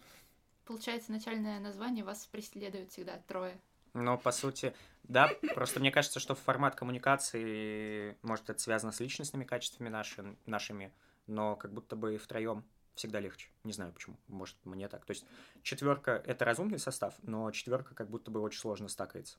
Получается, 0.65 1.13
начальное 1.13 1.59
название 1.61 2.05
вас 2.05 2.27
преследует 2.27 2.91
всегда 2.91 3.19
трое. 3.27 3.59
Но, 3.95 4.17
по 4.17 4.33
сути, 4.33 4.73
да, 5.03 5.31
просто 5.55 5.81
мне 5.81 5.91
кажется, 5.91 6.19
что 6.19 6.35
формат 6.35 6.75
коммуникации, 6.75 8.17
может, 8.23 8.49
это 8.49 8.59
связано 8.59 8.93
с 8.93 9.01
личностными 9.01 9.45
качествами 9.45 9.89
наши, 9.89 10.37
нашими, 10.47 10.93
но 11.27 11.57
как 11.57 11.73
будто 11.73 11.95
бы 11.95 12.17
втроем 12.17 12.65
всегда 12.95 13.21
легче. 13.21 13.49
Не 13.65 13.73
знаю 13.73 13.93
почему. 13.93 14.17
Может, 14.29 14.57
мне 14.65 14.89
так. 14.89 15.05
То 15.05 15.13
есть 15.13 15.25
четверка 15.63 16.23
это 16.27 16.45
разумный 16.45 16.79
состав, 16.79 17.15
но 17.23 17.51
четверка 17.51 17.95
как 17.95 18.09
будто 18.11 18.31
бы 18.31 18.41
очень 18.41 18.61
сложно 18.61 18.89
стакается. 18.89 19.39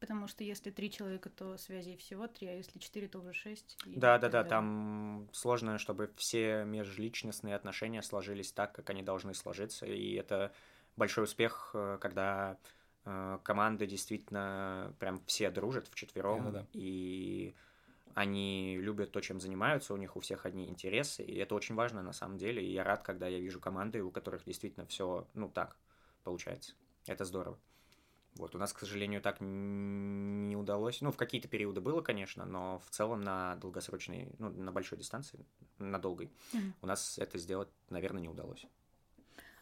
Потому 0.00 0.28
что 0.28 0.42
если 0.44 0.70
три 0.70 0.90
человека, 0.90 1.28
то 1.28 1.58
связей 1.58 1.96
всего 1.98 2.26
три, 2.26 2.48
а 2.48 2.52
если 2.52 2.78
четыре, 2.78 3.06
то 3.06 3.18
уже 3.18 3.34
шесть. 3.34 3.76
Да, 3.84 4.18
да, 4.18 4.30
да. 4.30 4.44
Там 4.44 5.28
сложно, 5.32 5.76
чтобы 5.76 6.10
все 6.16 6.64
межличностные 6.64 7.54
отношения 7.54 8.00
сложились 8.00 8.50
так, 8.50 8.72
как 8.72 8.88
они 8.88 9.02
должны 9.02 9.34
сложиться. 9.34 9.84
И 9.84 10.14
это 10.14 10.54
большой 10.96 11.24
успех, 11.24 11.72
э, 11.74 11.98
когда 12.00 12.56
э, 13.04 13.38
команды 13.42 13.86
действительно 13.86 14.94
прям 14.98 15.22
все 15.26 15.50
дружат 15.50 15.88
в 15.88 15.94
четвером. 15.94 16.44
Да, 16.44 16.50
да. 16.60 16.66
И 16.72 17.54
они 18.14 18.76
любят 18.78 19.12
то, 19.12 19.20
чем 19.20 19.40
занимаются, 19.40 19.94
у 19.94 19.96
них 19.96 20.16
у 20.16 20.20
всех 20.20 20.46
одни 20.46 20.68
интересы, 20.68 21.22
и 21.22 21.36
это 21.36 21.54
очень 21.54 21.74
важно 21.74 22.02
на 22.02 22.12
самом 22.12 22.38
деле. 22.38 22.64
И 22.64 22.72
я 22.72 22.84
рад, 22.84 23.02
когда 23.02 23.28
я 23.28 23.38
вижу 23.40 23.60
команды, 23.60 24.02
у 24.02 24.10
которых 24.10 24.44
действительно 24.44 24.86
все, 24.86 25.26
ну, 25.34 25.48
так 25.48 25.76
получается. 26.24 26.74
Это 27.06 27.24
здорово. 27.24 27.58
Вот, 28.36 28.54
у 28.54 28.58
нас, 28.58 28.72
к 28.72 28.78
сожалению, 28.78 29.20
так 29.20 29.38
не 29.40 30.56
удалось. 30.56 31.00
Ну, 31.00 31.10
в 31.10 31.16
какие-то 31.16 31.48
периоды 31.48 31.80
было, 31.80 32.00
конечно, 32.00 32.44
но 32.44 32.80
в 32.86 32.90
целом 32.90 33.22
на 33.22 33.56
долгосрочной, 33.56 34.32
ну, 34.38 34.50
на 34.50 34.70
большой 34.70 34.98
дистанции, 34.98 35.44
на 35.78 35.98
долгой, 35.98 36.30
mm-hmm. 36.52 36.72
у 36.82 36.86
нас 36.86 37.18
это 37.18 37.38
сделать, 37.38 37.68
наверное, 37.88 38.22
не 38.22 38.28
удалось. 38.28 38.66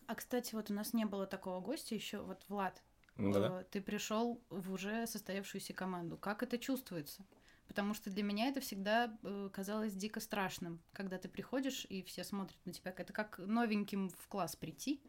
А, 0.07 0.15
кстати, 0.15 0.55
вот 0.55 0.71
у 0.71 0.75
нас 0.75 0.93
не 0.93 1.07
было 1.07 1.27
такого 1.27 1.61
гостя 1.61 1.95
еще, 1.95 2.19
вот 2.19 2.45
Влад. 2.49 2.83
Ну 3.17 3.33
да. 3.33 3.65
Ты 3.71 3.81
пришел 3.81 4.41
в 4.49 4.73
уже 4.73 5.07
состоявшуюся 5.07 5.73
команду. 5.73 6.17
Как 6.17 6.43
это 6.43 6.57
чувствуется? 6.57 7.25
Потому 7.69 7.95
что 7.95 8.11
для 8.11 8.23
меня 8.23 8.49
это 8.49 8.61
всегда 8.61 9.17
э, 9.23 9.51
казалось 9.53 9.93
дико 9.93 10.21
страшным, 10.21 10.81
когда 10.93 11.19
ты 11.19 11.29
приходишь 11.29 11.87
и 11.89 12.03
все 12.03 12.25
смотрят 12.25 12.59
на 12.65 12.73
тебя. 12.73 12.95
Это 12.97 13.13
как 13.13 13.39
новеньким 13.39 14.09
в 14.09 14.27
класс 14.27 14.57
прийти. 14.57 15.03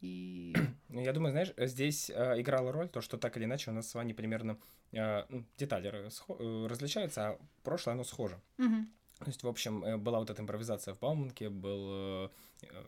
И... 0.00 0.54
Ну, 0.88 1.00
я 1.00 1.12
думаю, 1.12 1.30
знаешь, 1.32 1.52
здесь 1.56 2.10
э, 2.10 2.40
играла 2.40 2.72
роль 2.72 2.88
то, 2.88 3.00
что 3.00 3.16
так 3.16 3.36
или 3.36 3.44
иначе 3.44 3.70
у 3.70 3.74
нас 3.74 3.88
с 3.88 3.94
вами 3.94 4.12
примерно 4.12 4.58
э, 4.92 5.24
ну, 5.28 5.44
детали 5.56 5.90
э, 5.90 6.66
различаются, 6.66 7.28
а 7.28 7.38
прошлое 7.62 7.94
оно 7.94 8.04
схоже. 8.04 8.40
Угу. 8.58 8.86
То 9.20 9.26
есть, 9.26 9.42
в 9.42 9.48
общем, 9.48 9.84
э, 9.84 9.96
была 9.96 10.18
вот 10.18 10.30
эта 10.30 10.42
импровизация 10.42 10.94
в 10.94 10.98
Бауманке, 10.98 11.48
был 11.48 12.30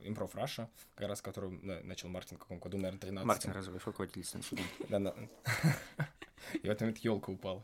импров 0.03 0.35
Раша, 0.35 0.69
как 0.97 1.09
раз 1.09 1.23
который 1.23 1.51
начал 1.85 2.09
Мартин 2.09 2.39
в 2.39 2.41
каком 2.41 2.59
году, 2.59 2.77
наверное, 2.77 2.99
13 2.99 3.25
Мартин 3.25 3.53
Разовый, 3.53 3.81
руководитель 3.85 4.41
Да, 4.89 5.15
и 6.55 6.59
в 6.59 6.65
этот 6.65 6.81
момент 6.81 6.99
елка 6.99 7.31
упала. 7.31 7.63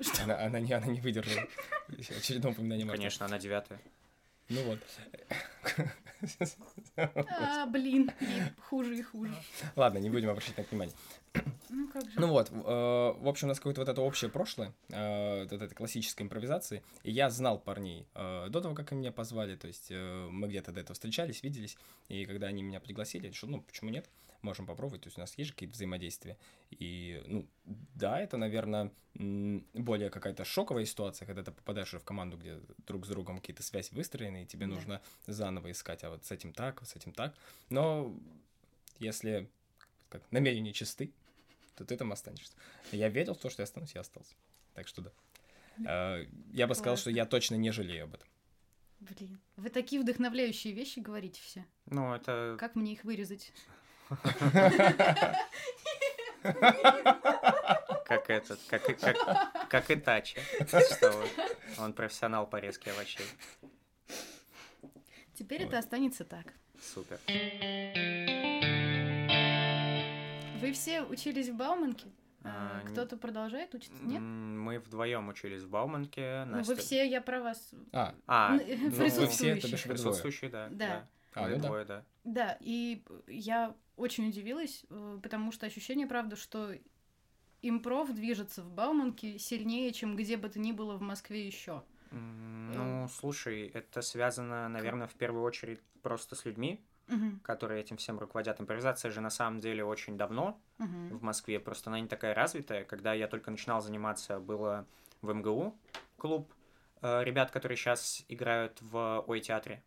Что? 0.00 0.24
Она, 0.24 0.38
она, 0.38 0.60
не, 0.60 0.72
она 0.72 0.86
не 0.86 1.00
выдержала 1.00 1.46
очередного 1.88 2.52
упоминания 2.54 2.84
Мартина. 2.84 3.02
Конечно, 3.04 3.26
она 3.26 3.38
девятая. 3.38 3.80
Ну 4.48 4.62
вот. 4.64 4.78
А, 6.96 7.66
блин, 7.66 8.10
хуже 8.68 8.98
и 8.98 9.02
хуже. 9.02 9.34
Ладно, 9.76 9.98
не 9.98 10.10
будем 10.10 10.30
обращать 10.30 10.56
на 10.56 10.64
внимание. 10.64 10.94
Ну, 11.72 11.88
как 11.88 12.02
же. 12.10 12.18
Ну 12.18 12.26
вот, 12.26 12.50
э, 12.50 12.54
в 12.54 13.28
общем, 13.28 13.46
у 13.46 13.48
нас 13.50 13.58
какое-то 13.58 13.82
вот 13.82 13.88
это 13.88 14.00
общее 14.00 14.28
прошлое, 14.28 14.74
э, 14.88 15.42
вот 15.44 15.52
этой 15.52 15.72
классической 15.72 16.22
импровизации, 16.22 16.82
и 17.04 17.12
я 17.12 17.30
знал 17.30 17.60
парней 17.60 18.08
э, 18.14 18.48
до 18.50 18.60
того, 18.60 18.74
как 18.74 18.90
они 18.90 19.02
меня 19.02 19.12
позвали, 19.12 19.54
то 19.54 19.68
есть 19.68 19.90
мы 19.90 20.48
где-то 20.48 20.72
до 20.72 20.80
этого 20.80 20.94
встречались, 20.94 21.44
виделись, 21.44 21.78
и 22.08 22.24
когда 22.24 22.48
они 22.48 22.62
меня 22.62 22.80
пригласили, 22.80 23.30
что, 23.30 23.46
ну, 23.46 23.62
почему 23.62 23.90
нет, 23.90 24.10
можем 24.42 24.66
попробовать, 24.66 25.02
то 25.02 25.08
есть 25.08 25.18
у 25.18 25.20
нас 25.20 25.36
есть 25.36 25.52
какие-то 25.52 25.74
взаимодействия. 25.74 26.36
И, 26.70 27.22
ну, 27.26 27.46
да, 27.64 28.20
это, 28.20 28.36
наверное, 28.36 28.90
более 29.14 30.10
какая-то 30.10 30.44
шоковая 30.44 30.84
ситуация, 30.84 31.26
когда 31.26 31.42
ты 31.42 31.52
попадаешь 31.52 31.92
в 31.92 32.04
команду, 32.04 32.36
где 32.36 32.60
друг 32.86 33.06
с 33.06 33.08
другом 33.08 33.38
какие-то 33.38 33.62
связи 33.62 33.92
выстроены, 33.92 34.44
и 34.44 34.46
тебе 34.46 34.66
да. 34.66 34.74
нужно 34.74 35.02
заново 35.26 35.70
искать, 35.70 36.04
а 36.04 36.10
вот 36.10 36.24
с 36.24 36.30
этим 36.30 36.52
так, 36.52 36.82
с 36.86 36.96
этим 36.96 37.12
так. 37.12 37.34
Но 37.68 38.14
если 38.98 39.48
как, 40.08 40.22
намерения 40.30 40.72
чисты, 40.72 41.12
то 41.80 41.86
ты 41.86 41.96
там 41.96 42.12
останешься. 42.12 42.52
Я 42.92 43.08
верил 43.08 43.34
в 43.34 43.38
то, 43.38 43.48
что 43.48 43.62
я 43.62 43.64
останусь, 43.64 43.94
я 43.94 44.02
остался. 44.02 44.34
Так 44.74 44.86
что 44.86 45.00
да. 45.00 45.10
А, 45.86 46.26
я 46.52 46.66
бы 46.66 46.74
сказал, 46.74 46.98
что 46.98 47.10
я 47.10 47.24
точно 47.24 47.54
не 47.54 47.70
жалею 47.70 48.04
об 48.04 48.14
этом. 48.14 48.28
Блин, 49.00 49.40
вы 49.56 49.70
такие 49.70 50.02
вдохновляющие 50.02 50.74
вещи 50.74 50.98
говорите 50.98 51.40
все. 51.40 51.64
Ну, 51.86 52.14
это... 52.14 52.56
Как 52.60 52.74
мне 52.76 52.92
их 52.92 53.04
вырезать? 53.04 53.52
Как 58.04 58.28
этот, 58.28 58.60
как, 58.68 58.84
как, 58.98 59.68
как 59.70 59.90
Итачи. 59.90 60.38
Он 61.78 61.94
профессионал 61.94 62.46
по 62.46 62.56
резке 62.56 62.90
овощей. 62.90 63.24
Теперь 65.32 65.62
это 65.62 65.78
останется 65.78 66.24
так. 66.26 66.52
Супер. 66.82 67.18
Вы 70.60 70.72
все 70.72 71.02
учились 71.02 71.48
в 71.48 71.56
Бауманке? 71.56 72.08
А, 72.42 72.80
Кто-то 72.86 73.16
продолжает 73.16 73.74
учиться, 73.74 74.02
нет? 74.02 74.20
Мы 74.20 74.78
вдвоем 74.78 75.28
учились 75.28 75.62
в 75.62 75.68
Бауманке. 75.68 76.44
Ну, 76.46 76.62
вы 76.62 76.76
все, 76.76 77.06
я 77.06 77.20
про 77.20 77.40
вас. 77.42 77.74
А, 77.92 78.14
а 78.26 78.52
ну, 78.52 78.58
присутствующие. 78.96 79.54
Вы 79.54 79.76
все, 79.76 79.88
присутствующие, 79.88 80.50
да. 80.50 80.68
Да. 80.70 81.08
А, 81.34 81.48
ну 81.48 81.58
двое, 81.58 81.84
да. 81.84 82.04
Да, 82.24 82.56
и 82.60 83.04
я 83.26 83.74
очень 83.96 84.28
удивилась, 84.28 84.84
э, 84.90 85.18
потому 85.22 85.52
что 85.52 85.66
ощущение, 85.66 86.06
правда, 86.06 86.36
что 86.36 86.74
импров 87.62 88.10
движется 88.12 88.62
в 88.62 88.70
Бауманке 88.70 89.38
сильнее, 89.38 89.92
чем 89.92 90.16
где 90.16 90.36
бы 90.36 90.48
то 90.48 90.58
ни 90.58 90.72
было 90.72 90.96
в 90.96 91.02
Москве 91.02 91.46
еще. 91.46 91.82
Ну, 92.10 93.08
слушай, 93.08 93.68
это 93.68 94.02
связано, 94.02 94.68
наверное, 94.68 95.06
в 95.06 95.14
первую 95.14 95.44
очередь 95.44 95.80
просто 96.02 96.34
с 96.34 96.44
людьми, 96.44 96.80
угу. 97.10 97.38
которые 97.42 97.80
этим 97.80 97.96
всем 97.96 98.18
руководят. 98.18 98.60
Импровизация 98.60 99.10
же 99.10 99.20
на 99.20 99.30
самом 99.30 99.60
деле 99.60 99.84
очень 99.84 100.16
давно 100.16 100.60
угу. 100.78 101.18
в 101.18 101.22
Москве, 101.22 101.60
просто 101.60 101.90
она 101.90 102.00
не 102.00 102.08
такая 102.08 102.34
развитая. 102.34 102.84
Когда 102.84 103.12
я 103.12 103.28
только 103.28 103.50
начинал 103.50 103.80
заниматься, 103.80 104.38
было 104.38 104.86
в 105.22 105.32
МГУ 105.32 105.76
клуб 106.16 106.52
э, 107.02 107.24
ребят, 107.24 107.50
которые 107.50 107.76
сейчас 107.76 108.24
играют 108.28 108.80
в 108.80 109.24
Ой-театре. 109.26 109.82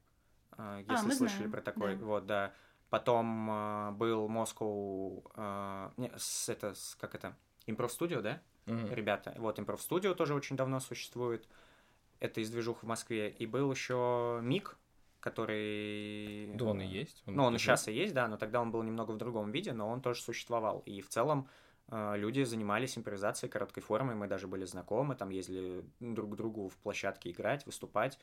Э, 0.58 0.84
если 0.88 1.12
а, 1.12 1.16
слышали 1.16 1.38
знаем. 1.38 1.52
про 1.52 1.62
такой, 1.62 1.96
да. 1.96 2.06
вот, 2.06 2.26
да. 2.26 2.54
Потом 2.90 3.50
э, 3.50 3.92
был 3.94 4.28
Москву, 4.28 5.24
э, 5.36 5.90
не, 5.98 6.12
с, 6.16 6.50
это, 6.50 6.74
с, 6.76 6.96
как 7.00 7.16
это, 7.16 7.36
Импров 7.66 7.92
Студио, 7.92 8.22
да? 8.22 8.42
Mm-hmm. 8.66 8.94
Ребята. 8.94 9.34
Вот, 9.38 9.60
Импров 9.60 9.82
Студио 9.82 10.14
тоже 10.14 10.34
очень 10.36 10.56
давно 10.56 10.80
существует. 10.80 11.48
Это 12.20 12.40
из 12.42 12.52
движух 12.52 12.84
в 12.84 12.86
Москве. 12.86 13.30
И 13.30 13.46
был 13.46 13.72
еще 13.72 14.40
Мик, 14.44 14.78
который... 15.24 16.52
Да, 16.54 16.66
он 16.66 16.82
и 16.82 16.86
есть. 16.86 17.24
Он 17.26 17.36
ну, 17.36 17.44
он 17.46 17.56
и 17.56 17.58
сейчас 17.58 17.88
и 17.88 17.94
есть, 17.94 18.14
да, 18.14 18.28
но 18.28 18.36
тогда 18.36 18.62
он 18.62 18.72
был 18.72 18.84
немного 18.84 19.12
в 19.12 19.18
другом 19.18 19.52
виде, 19.52 19.72
но 19.72 19.90
он 19.90 20.02
тоже 20.02 20.22
существовал. 20.22 20.84
И 20.86 21.00
в 21.00 21.08
целом 21.08 21.48
э, 21.88 22.18
люди 22.18 22.44
занимались 22.44 22.98
импровизацией 22.98 23.50
короткой 23.50 23.84
формой, 23.84 24.16
мы 24.16 24.28
даже 24.28 24.48
были 24.48 24.66
знакомы, 24.66 25.16
там 25.16 25.30
ездили 25.30 25.86
друг 26.02 26.34
к 26.34 26.36
другу 26.36 26.68
в 26.68 26.76
площадке 26.76 27.32
играть, 27.32 27.66
выступать. 27.66 28.20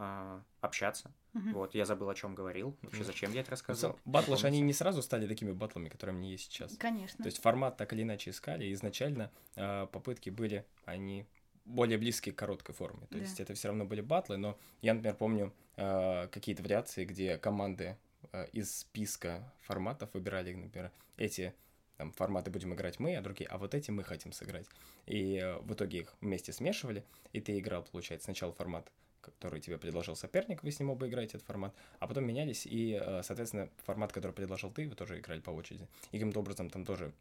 А, 0.00 0.40
общаться. 0.60 1.10
Uh-huh. 1.34 1.54
Вот, 1.54 1.74
я 1.74 1.84
забыл, 1.84 2.08
о 2.08 2.14
чем 2.14 2.36
говорил. 2.36 2.76
Вообще, 2.82 3.02
зачем 3.02 3.32
я 3.32 3.40
это? 3.40 3.56
Ну, 3.82 3.96
батлы 4.04 4.36
же 4.36 4.46
они 4.46 4.60
не 4.60 4.72
сразу 4.72 5.02
стали 5.02 5.26
такими 5.26 5.50
батлами, 5.50 5.88
которые 5.88 6.14
они 6.14 6.30
есть 6.30 6.52
сейчас. 6.52 6.76
Конечно. 6.76 7.20
То 7.20 7.26
есть 7.26 7.42
формат 7.42 7.76
так 7.76 7.92
или 7.92 8.02
иначе 8.02 8.30
искали. 8.30 8.72
Изначально 8.74 9.32
э, 9.56 9.88
попытки 9.90 10.30
были, 10.30 10.64
они 10.84 11.26
более 11.68 11.98
близкие 11.98 12.34
к 12.34 12.38
короткой 12.38 12.74
форме. 12.74 13.06
То 13.06 13.16
да. 13.16 13.20
есть 13.20 13.40
это 13.40 13.54
все 13.54 13.68
равно 13.68 13.84
были 13.84 14.00
батлы, 14.00 14.36
но 14.36 14.58
я, 14.82 14.94
например, 14.94 15.16
помню 15.16 15.52
э, 15.76 16.28
какие-то 16.28 16.62
вариации, 16.62 17.04
где 17.04 17.38
команды 17.38 17.96
э, 18.32 18.46
из 18.52 18.78
списка 18.78 19.52
форматов 19.60 20.10
выбирали, 20.14 20.54
например, 20.54 20.90
эти 21.16 21.54
там, 21.96 22.12
форматы 22.12 22.50
будем 22.50 22.74
играть 22.74 22.98
мы, 22.98 23.16
а 23.16 23.20
другие, 23.20 23.48
а 23.48 23.58
вот 23.58 23.74
эти 23.74 23.90
мы 23.90 24.04
хотим 24.04 24.32
сыграть. 24.32 24.66
И 25.06 25.36
э, 25.36 25.58
в 25.58 25.72
итоге 25.74 26.00
их 26.00 26.14
вместе 26.20 26.52
смешивали, 26.52 27.04
и 27.32 27.40
ты 27.40 27.58
играл, 27.58 27.82
получается, 27.84 28.26
сначала 28.26 28.52
формат 28.52 28.90
который 29.20 29.60
тебе 29.60 29.76
предложил 29.76 30.16
соперник, 30.16 30.62
вы 30.62 30.70
с 30.70 30.78
ним 30.80 30.88
оба 30.90 31.06
играете 31.06 31.36
этот 31.36 31.46
формат, 31.46 31.74
а 31.98 32.06
потом 32.06 32.24
менялись, 32.24 32.64
и, 32.64 32.98
э, 32.98 33.22
соответственно, 33.22 33.68
формат, 33.84 34.10
который 34.10 34.32
предложил 34.32 34.70
ты, 34.70 34.88
вы 34.88 34.94
тоже 34.94 35.18
играли 35.18 35.40
по 35.40 35.50
очереди. 35.50 35.86
И 36.12 36.18
каким-то 36.18 36.40
образом 36.40 36.70
там 36.70 36.86
тоже 36.86 37.12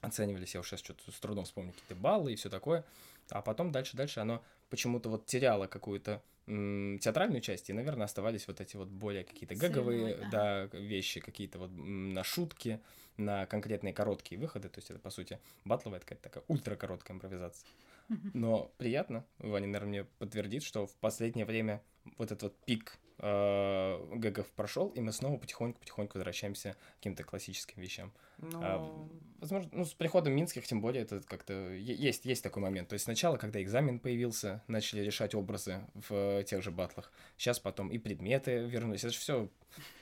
оценивались, 0.00 0.54
я 0.54 0.60
уж 0.60 0.68
сейчас 0.68 0.80
что-то 0.80 1.10
с 1.10 1.20
трудом 1.20 1.44
вспомню, 1.44 1.72
какие-то 1.72 1.96
баллы 1.96 2.32
и 2.32 2.36
все 2.36 2.50
такое, 2.50 2.84
а 3.30 3.42
потом 3.42 3.72
дальше-дальше 3.72 4.20
оно 4.20 4.42
почему-то 4.70 5.08
вот 5.08 5.26
теряло 5.26 5.66
какую-то 5.66 6.22
театральную 6.46 7.42
часть, 7.42 7.68
и, 7.68 7.74
наверное, 7.74 8.06
оставались 8.06 8.48
вот 8.48 8.60
эти 8.60 8.76
вот 8.76 8.88
более 8.88 9.24
какие-то 9.24 9.54
гаговые, 9.54 10.16
да. 10.30 10.68
да, 10.70 10.78
вещи, 10.78 11.20
какие-то 11.20 11.58
вот 11.58 11.70
на 11.70 12.24
шутки, 12.24 12.80
на 13.18 13.44
конкретные 13.46 13.92
короткие 13.92 14.40
выходы, 14.40 14.70
то 14.70 14.78
есть 14.78 14.90
это, 14.90 14.98
по 14.98 15.10
сути, 15.10 15.38
батловая 15.64 16.00
какая-то 16.00 16.22
такая 16.22 16.44
ультракороткая 16.48 17.16
импровизация. 17.16 17.68
Но 18.32 18.72
приятно, 18.78 19.26
Ваня, 19.38 19.66
наверное, 19.66 19.88
мне 19.88 20.04
подтвердит, 20.18 20.62
что 20.62 20.86
в 20.86 20.94
последнее 20.96 21.44
время 21.44 21.82
вот 22.16 22.32
этот 22.32 22.42
вот 22.44 22.56
пик 22.64 22.98
э, 23.18 24.14
гэгов 24.14 24.46
прошел, 24.52 24.88
и 24.88 25.00
мы 25.00 25.12
снова 25.12 25.38
потихоньку-потихоньку 25.38 26.18
возвращаемся 26.18 26.72
к 26.72 26.96
каким-то 26.96 27.24
классическим 27.24 27.80
вещам. 27.82 28.12
Ну, 28.38 28.60
А, 28.62 29.08
возможно, 29.40 29.70
ну, 29.72 29.84
с 29.84 29.94
приходом 29.94 30.34
Минских, 30.34 30.66
тем 30.66 30.80
более, 30.80 31.02
это 31.02 31.20
как-то 31.20 31.72
есть, 31.72 32.24
есть 32.24 32.42
такой 32.42 32.62
момент. 32.62 32.88
То 32.88 32.94
есть 32.94 33.04
сначала, 33.04 33.36
когда 33.36 33.60
экзамен 33.62 33.98
появился, 33.98 34.62
начали 34.68 35.00
решать 35.00 35.34
образы 35.34 35.80
в 35.94 36.44
тех 36.44 36.62
же 36.62 36.70
батлах. 36.70 37.12
Сейчас 37.36 37.58
потом 37.58 37.88
и 37.88 37.98
предметы 37.98 38.58
вернулись. 38.66 39.00
Это 39.00 39.12
же 39.12 39.18
все 39.18 39.48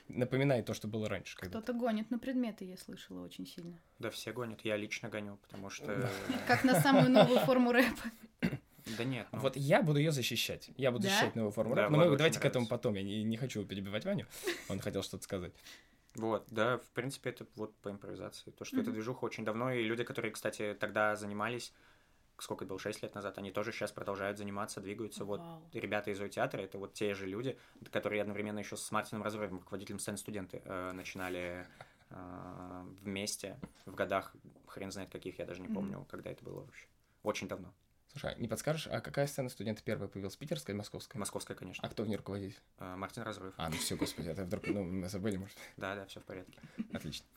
напоминает 0.07 0.65
то, 0.65 0.73
что 0.73 0.87
было 0.87 1.09
раньше. 1.09 1.37
Кто-то 1.37 1.73
гонит 1.73 2.11
на 2.11 2.19
предметы, 2.19 2.65
я 2.65 2.77
слышала 2.77 3.25
очень 3.25 3.45
сильно. 3.45 3.77
да 3.99 4.09
все 4.09 4.31
гонят, 4.31 4.61
я 4.61 4.77
лично 4.77 5.09
гоню, 5.09 5.37
потому 5.37 5.69
что... 5.69 6.09
Как 6.47 6.63
на 6.63 6.79
самую 6.79 7.09
новую 7.09 7.39
форму 7.39 7.71
рэпа. 7.71 8.11
Да 8.97 9.03
нет, 9.03 9.27
ну, 9.31 9.39
Вот 9.39 9.55
я 9.55 9.81
буду 9.81 9.99
ее 9.99 10.11
защищать. 10.11 10.69
Я 10.77 10.91
буду 10.91 11.03
Да? 11.03 11.09
защищать 11.09 11.35
новую 11.35 11.51
форму 11.51 11.75
Да. 11.75 11.89
Но 11.89 11.97
мы 11.97 12.15
давайте 12.17 12.39
к 12.39 12.45
этому 12.45 12.65
нравится. 12.65 12.69
потом. 12.69 12.95
Я 12.95 13.03
не, 13.03 13.23
не 13.23 13.37
хочу 13.37 13.65
перебивать 13.65 14.05
Ваню. 14.05 14.25
Он 14.69 14.79
хотел 14.79 15.03
что-то 15.03 15.23
сказать. 15.23 15.53
Вот, 16.15 16.45
да, 16.47 16.77
в 16.79 16.89
принципе, 16.93 17.29
это 17.31 17.45
вот 17.55 17.75
по 17.77 17.89
импровизации. 17.91 18.51
То, 18.51 18.65
что 18.65 18.77
эта 18.77 18.85
Мгм. 18.85 18.93
движуха 18.93 19.25
очень 19.25 19.45
давно, 19.45 19.71
и 19.71 19.83
люди, 19.83 20.03
которые, 20.03 20.31
кстати, 20.31 20.75
тогда 20.79 21.15
занимались, 21.15 21.73
сколько 22.39 22.63
это 22.65 22.69
было, 22.69 22.79
6 22.79 23.03
лет 23.03 23.13
назад, 23.13 23.37
они 23.37 23.51
тоже 23.51 23.71
сейчас 23.71 23.91
продолжают 23.91 24.37
заниматься, 24.37 24.79
двигаются. 24.81 25.25
Вот 25.25 25.41
Вау. 25.41 25.61
ребята 25.73 26.09
из 26.11 26.17
театра 26.33 26.61
это 26.61 26.79
вот 26.79 26.93
те 26.93 27.13
же 27.13 27.27
люди, 27.27 27.57
которые 27.91 28.21
одновременно 28.21 28.59
еще 28.59 28.77
с 28.77 28.91
Мартином 28.91 29.21
Разоровым, 29.23 29.59
руководителем 29.59 29.99
сцены 29.99 30.17
студенты, 30.17 30.61
э, 30.65 30.91
начинали 30.93 31.67
э, 32.09 32.85
вместе 33.01 33.59
в 33.85 33.93
годах, 33.93 34.33
хрен 34.65 34.91
знает 34.91 35.09
каких, 35.09 35.39
я 35.39 35.45
даже 35.45 35.61
не 35.61 35.67
помню, 35.67 36.05
когда 36.09 36.31
это 36.31 36.43
было 36.43 36.61
вообще. 36.61 36.87
Очень 37.23 37.47
давно. 37.47 37.73
Слушай, 38.17 38.33
а 38.35 38.41
не 38.41 38.47
подскажешь, 38.47 38.87
а 38.87 38.99
какая 38.99 39.27
сцена 39.27 39.47
студента 39.47 39.83
первая 39.83 40.09
появилась? 40.09 40.35
Питерская 40.35 40.73
или 40.73 40.77
московская? 40.79 41.19
Московская, 41.19 41.53
конечно. 41.53 41.87
А 41.87 41.91
кто 41.91 42.01
в 42.01 42.07
ней 42.07 42.15
руководитель? 42.15 42.57
Э, 42.79 42.95
Мартин 42.95 43.21
Разоров. 43.21 43.53
А, 43.57 43.69
ну 43.69 43.75
все, 43.75 43.95
господи, 43.95 44.29
это 44.29 44.43
вдруг, 44.43 44.65
ну, 44.65 44.83
мы 44.83 45.07
забыли, 45.07 45.37
может. 45.37 45.55
Да, 45.77 45.93
да, 45.93 46.03
все 46.07 46.19
в 46.19 46.23
порядке. 46.23 46.57
Отлично. 46.93 47.27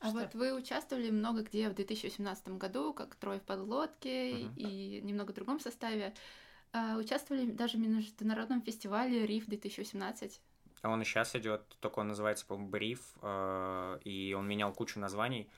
А 0.00 0.08
Что? 0.08 0.18
вот 0.18 0.34
вы 0.34 0.52
участвовали 0.52 1.10
много 1.10 1.42
где 1.42 1.68
в 1.68 1.74
2018 1.74 2.48
году, 2.48 2.92
как 2.92 3.14
Трое 3.14 3.38
в 3.38 3.44
подлодке 3.44 4.40
и 4.56 5.00
немного 5.02 5.30
в 5.30 5.34
другом 5.34 5.60
составе. 5.60 6.12
А, 6.72 6.96
Участвовали 6.96 7.46
даже 7.46 7.76
в 7.76 7.80
международном 7.80 8.60
фестивале 8.60 9.26
РИФ 9.26 9.46
2018. 9.46 10.40
А 10.82 10.88
он 10.88 11.00
и 11.00 11.04
сейчас 11.04 11.36
идет, 11.36 11.62
только 11.78 12.00
он 12.00 12.08
называется, 12.08 12.44
по-моему, 12.44 12.70
Бриф, 12.70 13.14
э, 13.22 13.98
и 14.02 14.34
он 14.36 14.48
менял 14.48 14.72
кучу 14.72 14.98
названий. 14.98 15.48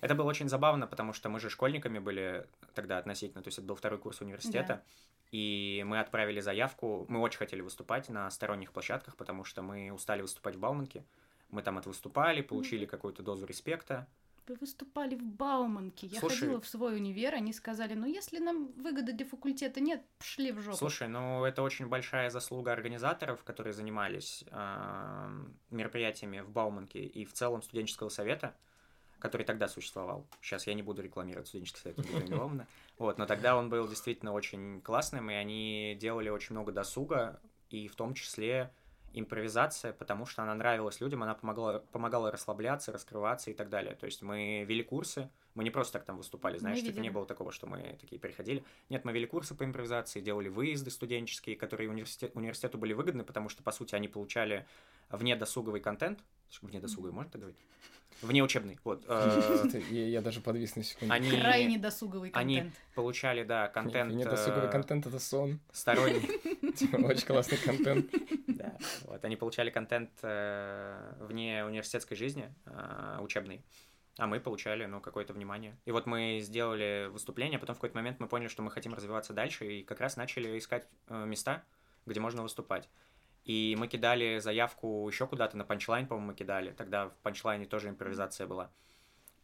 Это 0.00 0.14
было 0.14 0.28
очень 0.28 0.48
забавно, 0.48 0.86
потому 0.86 1.12
что 1.12 1.28
мы 1.28 1.40
же 1.40 1.50
школьниками 1.50 1.98
были 1.98 2.46
тогда 2.74 2.98
относительно, 2.98 3.42
то 3.42 3.48
есть 3.48 3.58
это 3.58 3.66
был 3.66 3.74
второй 3.74 3.98
курс 3.98 4.20
университета, 4.20 4.82
и 5.30 5.84
мы 5.86 6.00
отправили 6.00 6.40
заявку, 6.40 7.06
мы 7.08 7.20
очень 7.20 7.38
хотели 7.38 7.60
выступать 7.60 8.08
на 8.08 8.30
сторонних 8.30 8.72
площадках, 8.72 9.16
потому 9.16 9.44
что 9.44 9.62
мы 9.62 9.92
устали 9.92 10.22
выступать 10.22 10.56
в 10.56 10.58
Бауманке, 10.58 11.04
мы 11.50 11.62
там 11.62 11.78
отвыступали, 11.78 12.42
получили 12.42 12.86
какую-то 12.86 13.22
дозу 13.22 13.46
респекта. 13.46 14.06
Вы 14.46 14.56
выступали 14.56 15.14
в 15.14 15.22
Бауманке. 15.22 16.08
Я 16.08 16.18
Слушай- 16.18 16.40
ходила 16.40 16.60
в 16.60 16.66
свой 16.66 16.96
универ, 16.96 17.34
они 17.34 17.52
сказали, 17.52 17.94
ну 17.94 18.06
если 18.06 18.38
нам 18.38 18.72
выгоды 18.72 19.12
для 19.12 19.26
факультета 19.26 19.80
нет, 19.80 20.02
пошли 20.18 20.50
в 20.50 20.60
жопу. 20.60 20.76
Слушай, 20.76 21.08
ну 21.08 21.44
это 21.44 21.62
очень 21.62 21.86
большая 21.86 22.30
заслуга 22.30 22.72
организаторов, 22.72 23.44
которые 23.44 23.72
занимались 23.72 24.44
эм, 24.50 25.54
мероприятиями 25.70 26.40
в 26.40 26.50
Бауманке 26.50 27.04
и 27.04 27.24
в 27.24 27.32
целом 27.32 27.62
студенческого 27.62 28.08
совета, 28.08 28.56
который 29.20 29.44
тогда 29.44 29.68
существовал. 29.68 30.26
Сейчас 30.40 30.66
я 30.66 30.74
не 30.74 30.82
буду 30.82 31.02
рекламировать 31.02 31.48
студенческий 31.48 31.80
совет 31.80 32.30
Баумана. 32.30 32.66
Вот, 32.98 33.18
но 33.18 33.26
тогда 33.26 33.56
он 33.56 33.68
был 33.68 33.88
действительно 33.88 34.32
очень 34.32 34.80
классным, 34.82 35.30
и 35.30 35.34
они 35.34 35.96
делали 36.00 36.28
очень 36.28 36.54
много 36.54 36.72
досуга, 36.72 37.40
и 37.70 37.88
в 37.88 37.94
том 37.94 38.14
числе 38.14 38.70
импровизация, 39.12 39.92
потому 39.92 40.26
что 40.26 40.42
она 40.42 40.54
нравилась 40.54 41.00
людям, 41.00 41.22
она 41.22 41.34
помогала, 41.34 41.80
помогала 41.92 42.30
расслабляться, 42.30 42.92
раскрываться 42.92 43.50
и 43.50 43.54
так 43.54 43.68
далее. 43.68 43.94
То 43.94 44.06
есть 44.06 44.22
мы 44.22 44.64
вели 44.64 44.84
курсы, 44.84 45.30
мы 45.54 45.64
не 45.64 45.70
просто 45.70 45.94
так 45.94 46.04
там 46.04 46.16
выступали, 46.16 46.58
знаешь, 46.58 46.78
Мы 46.80 46.86
типа 46.86 47.00
не 47.00 47.10
было 47.10 47.26
такого, 47.26 47.50
что 47.50 47.66
мы 47.66 47.96
такие 48.00 48.20
приходили. 48.20 48.64
Нет, 48.88 49.04
мы 49.04 49.12
вели 49.12 49.26
курсы 49.26 49.54
по 49.54 49.64
импровизации, 49.64 50.20
делали 50.20 50.48
выезды 50.48 50.90
студенческие, 50.90 51.56
которые 51.56 51.90
университет, 51.90 52.32
университету 52.34 52.78
были 52.78 52.92
выгодны, 52.92 53.24
потому 53.24 53.48
что, 53.48 53.62
по 53.62 53.72
сути, 53.72 53.94
они 53.94 54.06
получали 54.06 54.66
вне 55.10 55.34
досуговый 55.34 55.80
контент. 55.80 56.20
Вне 56.62 56.80
досуговый, 56.80 57.12
можно 57.12 57.30
так 57.30 57.40
говорить? 57.40 57.60
Вне 58.22 58.42
учебный, 58.42 58.78
вот. 58.84 59.04
э, 59.08 59.80
Я, 59.90 60.06
я 60.06 60.20
даже 60.20 60.40
подвис 60.40 60.76
на 60.76 60.82
секунду. 60.82 61.14
Они 61.14 61.30
Крайне 61.30 61.78
досуговый 61.78 62.30
они 62.34 62.56
контент. 62.56 62.74
получали, 62.94 63.44
да, 63.44 63.68
контент 63.68 64.12
Нет, 64.12 64.28
досуговый 64.28 64.68
э, 64.68 64.70
контент 64.70 65.06
это 65.06 65.18
сон. 65.18 65.58
сторонний. 65.72 66.72
Типа, 66.76 66.96
Очень 66.96 67.26
классный 67.26 67.58
контент. 67.58 68.10
Да, 68.60 68.76
вот, 69.04 69.24
они 69.24 69.36
получали 69.36 69.70
контент 69.70 70.10
э, 70.22 71.14
вне 71.20 71.64
университетской 71.64 72.14
жизни, 72.14 72.52
учебный, 73.20 73.64
а 74.18 74.26
мы 74.26 74.38
получали, 74.38 74.84
ну, 74.84 75.00
какое-то 75.00 75.32
внимание. 75.32 75.78
И 75.86 75.92
вот 75.92 76.04
мы 76.04 76.40
сделали 76.42 77.08
выступление, 77.10 77.58
потом 77.58 77.74
в 77.74 77.78
какой-то 77.78 77.96
момент 77.96 78.20
мы 78.20 78.28
поняли, 78.28 78.48
что 78.48 78.60
мы 78.62 78.70
хотим 78.70 78.92
развиваться 78.92 79.32
дальше, 79.32 79.66
и 79.66 79.82
как 79.82 80.00
раз 80.00 80.16
начали 80.16 80.58
искать 80.58 80.86
места, 81.08 81.64
где 82.04 82.20
можно 82.20 82.42
выступать. 82.42 82.90
И 83.44 83.74
мы 83.78 83.88
кидали 83.88 84.38
заявку 84.38 85.08
еще 85.08 85.26
куда-то, 85.26 85.56
на 85.56 85.64
панчлайн, 85.64 86.06
по-моему, 86.06 86.28
мы 86.28 86.34
кидали. 86.34 86.72
Тогда 86.72 87.08
в 87.08 87.14
панчлайне 87.22 87.66
тоже 87.66 87.88
импровизация 87.88 88.46
была 88.46 88.70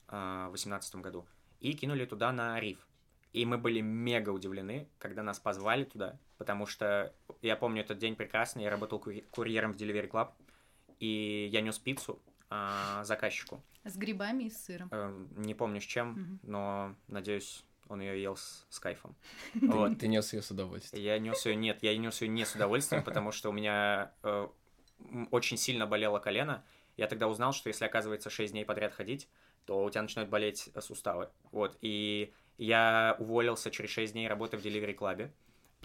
э, 0.09 0.44
в 0.46 0.52
2018 0.52 0.96
году. 0.96 1.26
И 1.61 1.72
кинули 1.72 2.04
туда 2.04 2.32
на 2.32 2.61
риф. 2.61 2.87
И 3.32 3.44
мы 3.44 3.59
были 3.59 3.80
мега 3.80 4.30
удивлены, 4.30 4.88
когда 4.98 5.22
нас 5.22 5.38
позвали 5.38 5.85
туда, 5.85 6.18
потому 6.38 6.64
что 6.66 7.12
я 7.42 7.56
помню 7.56 7.82
этот 7.82 7.98
день 7.98 8.16
прекрасно, 8.16 8.61
я 8.61 8.70
работал 8.70 8.98
курьером 9.30 9.72
в 9.72 9.76
Delivery 9.76 10.09
Club, 10.09 10.30
и 11.00 11.48
я 11.52 11.61
нес 11.61 11.78
пиццу 11.78 12.22
а, 12.48 13.04
заказчику. 13.04 13.62
С 13.85 13.96
грибами 13.96 14.44
и 14.44 14.50
с 14.50 14.64
сыром. 14.64 14.88
Э, 14.90 15.12
не 15.37 15.54
помню 15.54 15.80
с 15.82 15.85
чем, 15.85 16.12
Мгм. 16.12 16.40
но 16.44 16.94
надеюсь, 17.09 17.62
он 17.88 18.01
ее 18.01 18.20
ел 18.20 18.37
с, 18.37 18.66
с 18.68 18.79
кайфом. 18.79 19.14
Вот. 19.55 19.99
Ты 19.99 20.09
нес 20.09 20.33
ее 20.33 20.42
с 20.42 20.51
удовольствием. 20.51 21.05
Я 21.05 21.18
нес 21.18 21.44
ее, 21.46 21.57
нет, 21.57 21.83
я 21.83 21.96
нес 21.96 22.20
ее 22.20 22.29
не 22.29 22.44
с 22.44 22.55
удовольствием, 22.55 23.03
потому 23.03 23.33
что 23.33 23.51
у 23.51 23.53
меня 23.53 24.12
э, 24.22 24.49
очень 25.31 25.57
сильно 25.57 25.87
болело 25.87 26.18
колено. 26.18 26.64
Я 26.96 27.07
тогда 27.07 27.29
узнал, 27.29 27.53
что 27.53 27.68
если, 27.68 27.85
оказывается, 27.85 28.31
6 28.31 28.53
дней 28.53 28.64
подряд 28.64 28.94
ходить, 28.94 29.29
то 29.64 29.85
у 29.85 29.90
тебя 29.90 30.03
начинают 30.03 30.31
болеть 30.31 30.70
э, 30.75 30.81
суставы. 30.81 31.29
Вот, 31.53 31.77
и 31.81 32.33
я 32.59 33.16
уволился 33.18 33.70
через 33.70 33.90
6 33.90 34.12
дней 34.12 34.29
работы 34.29 34.57
в 34.57 34.64
Delivery 34.64 34.94
клабе, 34.94 35.33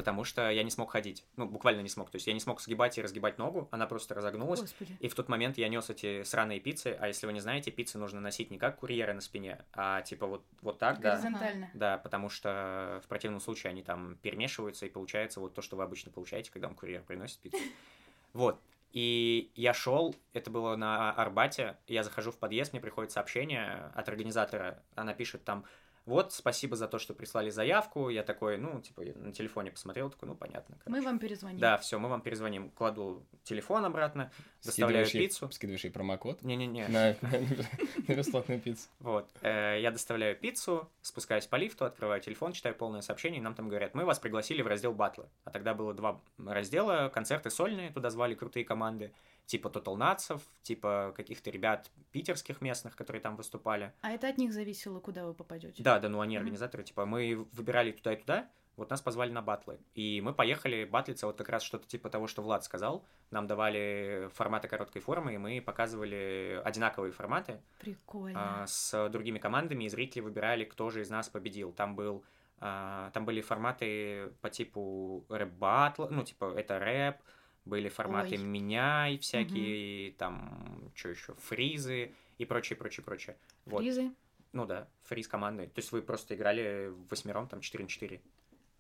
потому 0.01 0.23
что 0.23 0.49
я 0.49 0.63
не 0.63 0.71
смог 0.71 0.89
ходить. 0.89 1.23
Ну, 1.35 1.45
буквально 1.45 1.81
не 1.81 1.87
смог. 1.87 2.09
То 2.09 2.15
есть 2.15 2.25
я 2.25 2.33
не 2.33 2.39
смог 2.39 2.59
сгибать 2.59 2.97
и 2.97 3.03
разгибать 3.03 3.37
ногу, 3.37 3.67
она 3.69 3.85
просто 3.85 4.15
разогнулась. 4.15 4.61
Господи. 4.61 4.97
И 4.99 5.07
в 5.07 5.13
тот 5.13 5.29
момент 5.29 5.59
я 5.59 5.69
нес 5.69 5.91
эти 5.91 6.23
сраные 6.23 6.59
пиццы, 6.59 6.97
а 6.99 7.05
если 7.07 7.27
вы 7.27 7.33
не 7.33 7.39
знаете, 7.39 7.69
пиццы 7.69 7.99
нужно 7.99 8.19
носить 8.19 8.49
не 8.49 8.57
как 8.57 8.77
курьеры 8.77 9.13
на 9.13 9.21
спине, 9.21 9.63
а 9.73 10.01
типа 10.01 10.25
вот, 10.25 10.43
вот 10.63 10.79
так, 10.79 10.99
да. 11.01 11.11
Горизонтально. 11.11 11.69
Да, 11.75 11.99
потому 11.99 12.29
что 12.29 12.99
в 13.05 13.07
противном 13.07 13.41
случае 13.41 13.69
они 13.69 13.83
там 13.83 14.17
перемешиваются, 14.23 14.87
и 14.87 14.89
получается 14.89 15.39
вот 15.39 15.53
то, 15.53 15.61
что 15.61 15.75
вы 15.75 15.83
обычно 15.83 16.11
получаете, 16.11 16.49
когда 16.49 16.67
вам 16.67 16.75
курьер 16.75 17.03
приносит 17.03 17.37
пиццу. 17.37 17.59
Вот. 18.33 18.61
И 18.93 19.51
я 19.55 19.73
шел, 19.73 20.15
это 20.33 20.49
было 20.49 20.75
на 20.77 21.11
Арбате, 21.11 21.77
я 21.87 22.03
захожу 22.03 22.31
в 22.31 22.37
подъезд, 22.37 22.71
мне 22.71 22.81
приходит 22.81 23.11
сообщение 23.11 23.91
от 23.93 24.09
организатора, 24.09 24.81
она 24.95 25.13
пишет 25.13 25.43
там, 25.43 25.65
вот, 26.05 26.33
спасибо 26.33 26.75
за 26.75 26.87
то, 26.87 26.97
что 26.99 27.13
прислали 27.13 27.49
заявку, 27.49 28.09
я 28.09 28.23
такой, 28.23 28.57
ну, 28.57 28.81
типа, 28.81 29.01
я 29.01 29.13
на 29.15 29.31
телефоне 29.31 29.71
посмотрел, 29.71 30.09
такой, 30.09 30.29
ну, 30.29 30.35
понятно. 30.35 30.75
Мы 30.85 30.93
короче. 30.93 31.05
вам 31.05 31.19
перезвоним. 31.19 31.59
Да, 31.59 31.77
все, 31.77 31.99
мы 31.99 32.09
вам 32.09 32.21
перезвоним, 32.21 32.71
кладу 32.71 33.25
телефон 33.43 33.85
обратно, 33.85 34.31
доставляю 34.63 35.05
Скидываешь 35.05 35.13
ей- 35.13 35.27
пиццу. 35.27 35.51
Скидываешь 35.51 35.83
ей 35.83 35.91
промокод 35.91 36.41
Не-не-не, 36.43 36.87
на, 36.87 37.15
на 38.07 38.13
бесплатную 38.15 38.59
пиццу. 38.59 38.89
вот, 38.99 39.29
э, 39.41 39.79
я 39.81 39.91
доставляю 39.91 40.35
пиццу, 40.35 40.89
спускаюсь 41.01 41.45
по 41.45 41.55
лифту, 41.57 41.85
открываю 41.85 42.19
телефон, 42.21 42.53
читаю 42.53 42.73
полное 42.75 43.01
сообщение, 43.01 43.39
и 43.39 43.43
нам 43.43 43.53
там 43.53 43.69
говорят, 43.69 43.93
мы 43.93 44.05
вас 44.05 44.17
пригласили 44.19 44.61
в 44.61 44.67
раздел 44.67 44.93
батлы. 44.93 45.27
А 45.43 45.51
тогда 45.51 45.73
было 45.73 45.93
два 45.93 46.19
раздела, 46.37 47.09
концерты 47.09 47.49
сольные, 47.49 47.91
туда 47.91 48.09
звали 48.09 48.33
крутые 48.33 48.65
команды, 48.65 49.11
типа 49.45 49.67
Total 49.67 49.95
Нацев, 49.95 50.41
типа 50.63 51.13
каких-то 51.15 51.49
ребят 51.49 51.89
питерских 52.11 52.61
местных, 52.61 52.95
которые 52.95 53.21
там 53.21 53.35
выступали. 53.35 53.93
А 54.01 54.11
это 54.11 54.27
от 54.27 54.37
них 54.37 54.53
зависело, 54.53 54.99
куда 54.99 55.25
вы 55.25 55.33
попадете. 55.33 55.83
Да, 55.83 55.99
да, 55.99 56.09
ну 56.09 56.21
они 56.21 56.35
Мгм. 56.35 56.43
организаторы, 56.43 56.83
типа 56.83 57.05
мы 57.05 57.47
выбирали 57.51 57.91
туда 57.91 58.13
и 58.13 58.17
туда, 58.17 58.49
вот 58.77 58.89
нас 58.89 59.01
позвали 59.01 59.31
на 59.31 59.41
батлы. 59.41 59.79
И 59.93 60.21
мы 60.21 60.33
поехали 60.33 60.85
батлиться, 60.85 61.27
вот 61.27 61.37
как 61.37 61.49
раз 61.49 61.63
что-то 61.63 61.87
типа 61.87 62.09
того, 62.09 62.27
что 62.27 62.41
Влад 62.41 62.63
сказал. 62.63 63.05
Нам 63.29 63.45
давали 63.45 64.29
форматы 64.33 64.67
короткой 64.67 65.01
формы, 65.01 65.35
и 65.35 65.37
мы 65.37 65.61
показывали 65.61 66.61
одинаковые 66.63 67.11
форматы, 67.11 67.61
Прикольно. 67.79 68.63
а, 68.63 68.67
с 68.67 69.09
другими 69.09 69.39
командами, 69.39 69.83
и 69.83 69.89
зрители 69.89 70.21
выбирали, 70.21 70.63
кто 70.63 70.89
же 70.89 71.01
из 71.01 71.09
нас 71.09 71.29
победил. 71.29 71.73
Там 71.73 71.95
был 71.95 72.23
а, 72.63 73.09
там 73.11 73.25
были 73.25 73.41
форматы 73.41 74.33
по 74.41 74.49
типу 74.49 75.25
рэп-батла, 75.29 76.07
ну, 76.11 76.23
типа, 76.23 76.53
это 76.55 76.77
рэп, 76.77 77.17
были 77.65 77.89
форматы 77.89 78.35
Ой. 78.35 78.43
меняй 78.43 79.17
всякие, 79.19 80.13
там, 80.13 80.91
что 80.95 81.09
еще, 81.09 81.33
фризы, 81.35 82.11
и 82.37 82.45
прочее, 82.45 82.75
прочее, 82.77 83.03
прочее. 83.03 83.37
Вот. 83.65 83.81
Ризы. 83.81 84.11
Ну 84.51 84.65
да, 84.65 84.87
фриз 85.03 85.27
командный. 85.27 85.67
То 85.67 85.79
есть 85.79 85.91
вы 85.91 86.01
просто 86.01 86.35
играли 86.35 86.91
восьмером, 87.09 87.47
там, 87.47 87.61
4 87.61 87.83
на 87.83 87.89
4. 87.89 88.21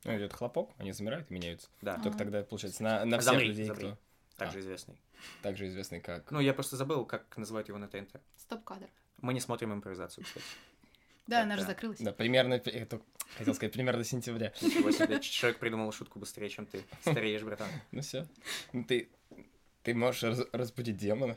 Ну, 0.03 0.17
идет 0.17 0.33
хлопок, 0.33 0.71
они 0.77 0.91
замирают 0.91 1.29
и 1.29 1.33
меняются. 1.33 1.69
Да, 1.81 1.95
А. 1.95 2.01
Только 2.01 2.17
тогда, 2.17 2.43
получается, 2.43 2.83
на, 2.83 3.05
на 3.05 3.19
всех 3.19 3.33
Замри, 3.33 3.47
людей, 3.47 3.65
замри. 3.65 3.87
кто 3.91 3.97
также 4.35 4.57
А. 4.57 4.61
известный. 4.61 4.99
также 5.43 5.67
известный 5.67 6.01
как... 6.01 6.31
Ну, 6.31 6.39
я 6.39 6.53
просто 6.53 6.75
забыл, 6.75 7.05
как 7.05 7.37
называют 7.37 7.67
его 7.69 7.77
на 7.77 7.87
ТНТ. 7.87 8.19
Стоп-кадр. 8.35 8.87
Мы 9.21 9.33
не 9.35 9.39
смотрим 9.39 9.71
импровизацию, 9.71 10.25
кстати. 10.25 10.45
Да, 11.31 11.41
она 11.43 11.55
же 11.55 11.61
Да. 11.63 11.67
закрылась. 11.69 11.99
Да, 11.99 12.11
примерно, 12.11 12.55
это, 12.55 13.01
хотел 13.37 13.53
сказать, 13.55 13.73
примерно 13.73 14.03
сентября. 14.03 14.51
Ничего 14.61 14.91
себе, 14.91 15.19
человек 15.21 15.59
придумал 15.59 15.91
шутку 15.91 16.19
быстрее, 16.19 16.49
чем 16.49 16.65
ты. 16.65 16.83
Стареешь, 17.01 17.41
братан. 17.43 17.69
Ну 17.91 18.01
все. 18.01 18.27
Ты, 18.87 19.09
ты 19.83 19.93
можешь 19.93 20.23
раз- 20.23 20.47
разбудить 20.51 20.97
демона. 20.97 21.35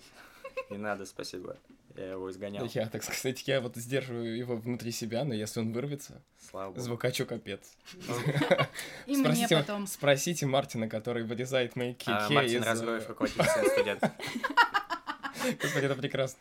Не 0.70 0.78
надо, 0.78 1.06
спасибо. 1.06 1.56
Я 1.96 2.12
его 2.12 2.28
изгонял. 2.28 2.66
Я, 2.74 2.88
так 2.88 3.04
сказать, 3.04 3.46
я 3.46 3.60
вот 3.60 3.76
сдерживаю 3.76 4.36
его 4.36 4.56
внутри 4.56 4.90
себя, 4.90 5.24
но 5.24 5.32
если 5.32 5.60
он 5.60 5.72
вырвется, 5.72 6.20
Слава 6.50 6.70
богу. 6.70 6.80
звукачу 6.80 7.24
капец. 7.24 7.60
И 9.06 9.16
мне 9.16 9.46
потом. 9.48 9.86
спросите 9.86 10.46
Мартина, 10.46 10.88
который 10.88 11.22
вырезает 11.22 11.76
мои 11.76 11.94
кики 11.94 12.10
А, 12.10 12.28
Мартин 12.30 12.62
из... 12.62 12.66
Разгоев, 12.66 13.08
руководитель 13.08 13.44
студент. 13.70 14.02
Господи, 15.62 15.84
это 15.86 15.94
прекрасно. 15.94 16.40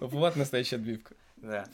Вот 0.00 0.36
настоящая 0.36 0.76
отбивка. 0.76 1.14
Да. 1.42 1.66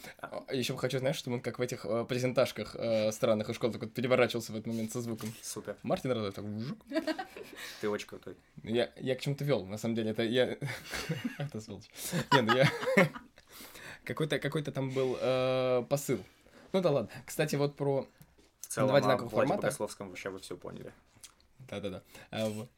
Еще 0.52 0.76
хочу, 0.76 0.98
знаешь, 0.98 1.16
чтобы 1.16 1.36
он 1.36 1.42
как 1.42 1.58
в 1.58 1.62
этих 1.62 1.84
э, 1.84 2.04
презентажках 2.04 2.76
э, 2.76 3.10
странных 3.10 3.48
из 3.48 3.56
школ 3.56 3.72
так 3.72 3.82
вот 3.82 3.92
переворачивался 3.92 4.52
в 4.52 4.54
этот 4.54 4.66
момент 4.66 4.92
со 4.92 5.00
звуком. 5.00 5.32
Супер. 5.42 5.76
Мартин 5.82 6.12
Радой 6.12 6.32
так 6.32 6.44
вжук. 6.44 6.78
Ты 7.80 7.88
очень 7.88 8.06
крутой. 8.06 8.36
Я, 8.62 8.92
я 8.96 9.16
к 9.16 9.20
чему-то 9.20 9.44
вел, 9.44 9.64
на 9.66 9.78
самом 9.78 9.96
деле, 9.96 10.10
это 10.10 10.22
я... 10.22 10.56
Это 11.38 11.60
сволочь. 11.60 11.90
Не, 12.32 12.42
ну 12.42 12.56
я... 12.56 12.70
Какой-то 14.04 14.38
какой 14.38 14.62
там 14.62 14.90
был 14.90 15.18
э, 15.20 15.84
посыл. 15.88 16.22
Ну 16.72 16.80
да 16.80 16.90
ладно. 16.90 17.10
Кстати, 17.24 17.56
вот 17.56 17.74
про... 17.74 18.06
В 18.60 18.66
целом, 18.68 18.88
Два 18.88 18.98
одинаковых 18.98 19.32
формата. 19.32 19.62
Богословском 19.62 20.10
вообще 20.10 20.30
вы 20.30 20.38
все 20.38 20.56
поняли. 20.56 20.92
Да-да-да. 21.58 22.02
А, 22.30 22.48
вот. 22.48 22.68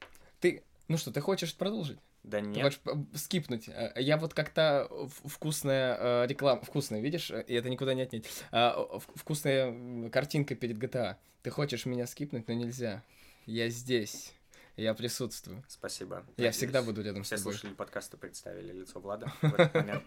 Ты... 0.40 0.64
Ну 0.88 0.96
что, 0.96 1.12
ты 1.12 1.20
хочешь 1.20 1.54
продолжить? 1.54 1.98
Да 2.24 2.40
Ты 2.40 2.46
нет. 2.46 2.62
хочешь 2.64 2.78
п- 2.80 2.96
скипнуть? 3.16 3.68
Э, 3.68 3.92
Я 3.96 4.16
вот 4.18 4.34
как-то 4.34 4.86
в- 4.90 5.28
вкусная 5.28 5.96
э, 5.98 6.26
реклама... 6.26 6.60
Вкусная, 6.62 7.00
видишь? 7.00 7.30
И 7.30 7.54
это 7.54 7.70
никуда 7.70 7.94
не 7.94 8.02
отнять. 8.02 8.26
А, 8.50 8.98
Вкусная 9.14 10.08
картинка 10.10 10.54
перед 10.54 10.76
GTA. 10.76 11.16
Ты 11.42 11.50
хочешь 11.50 11.86
меня 11.86 12.06
скипнуть, 12.06 12.46
но 12.48 12.54
нельзя. 12.54 13.02
Я 13.46 13.68
здесь. 13.70 14.34
Я 14.76 14.94
присутствую. 14.94 15.64
Спасибо. 15.68 16.16
Я 16.16 16.22
Надеюсь, 16.36 16.56
всегда 16.56 16.82
буду 16.82 17.02
рядом 17.02 17.24
с 17.24 17.28
Все 17.28 17.36
тобой. 17.36 17.52
слушатели 17.54 17.74
подкаста 17.74 18.16
представили 18.16 18.72
лицо 18.72 19.00
Влада 19.00 19.32
в 19.40 19.54
этот 19.54 19.74
момент. 19.74 20.04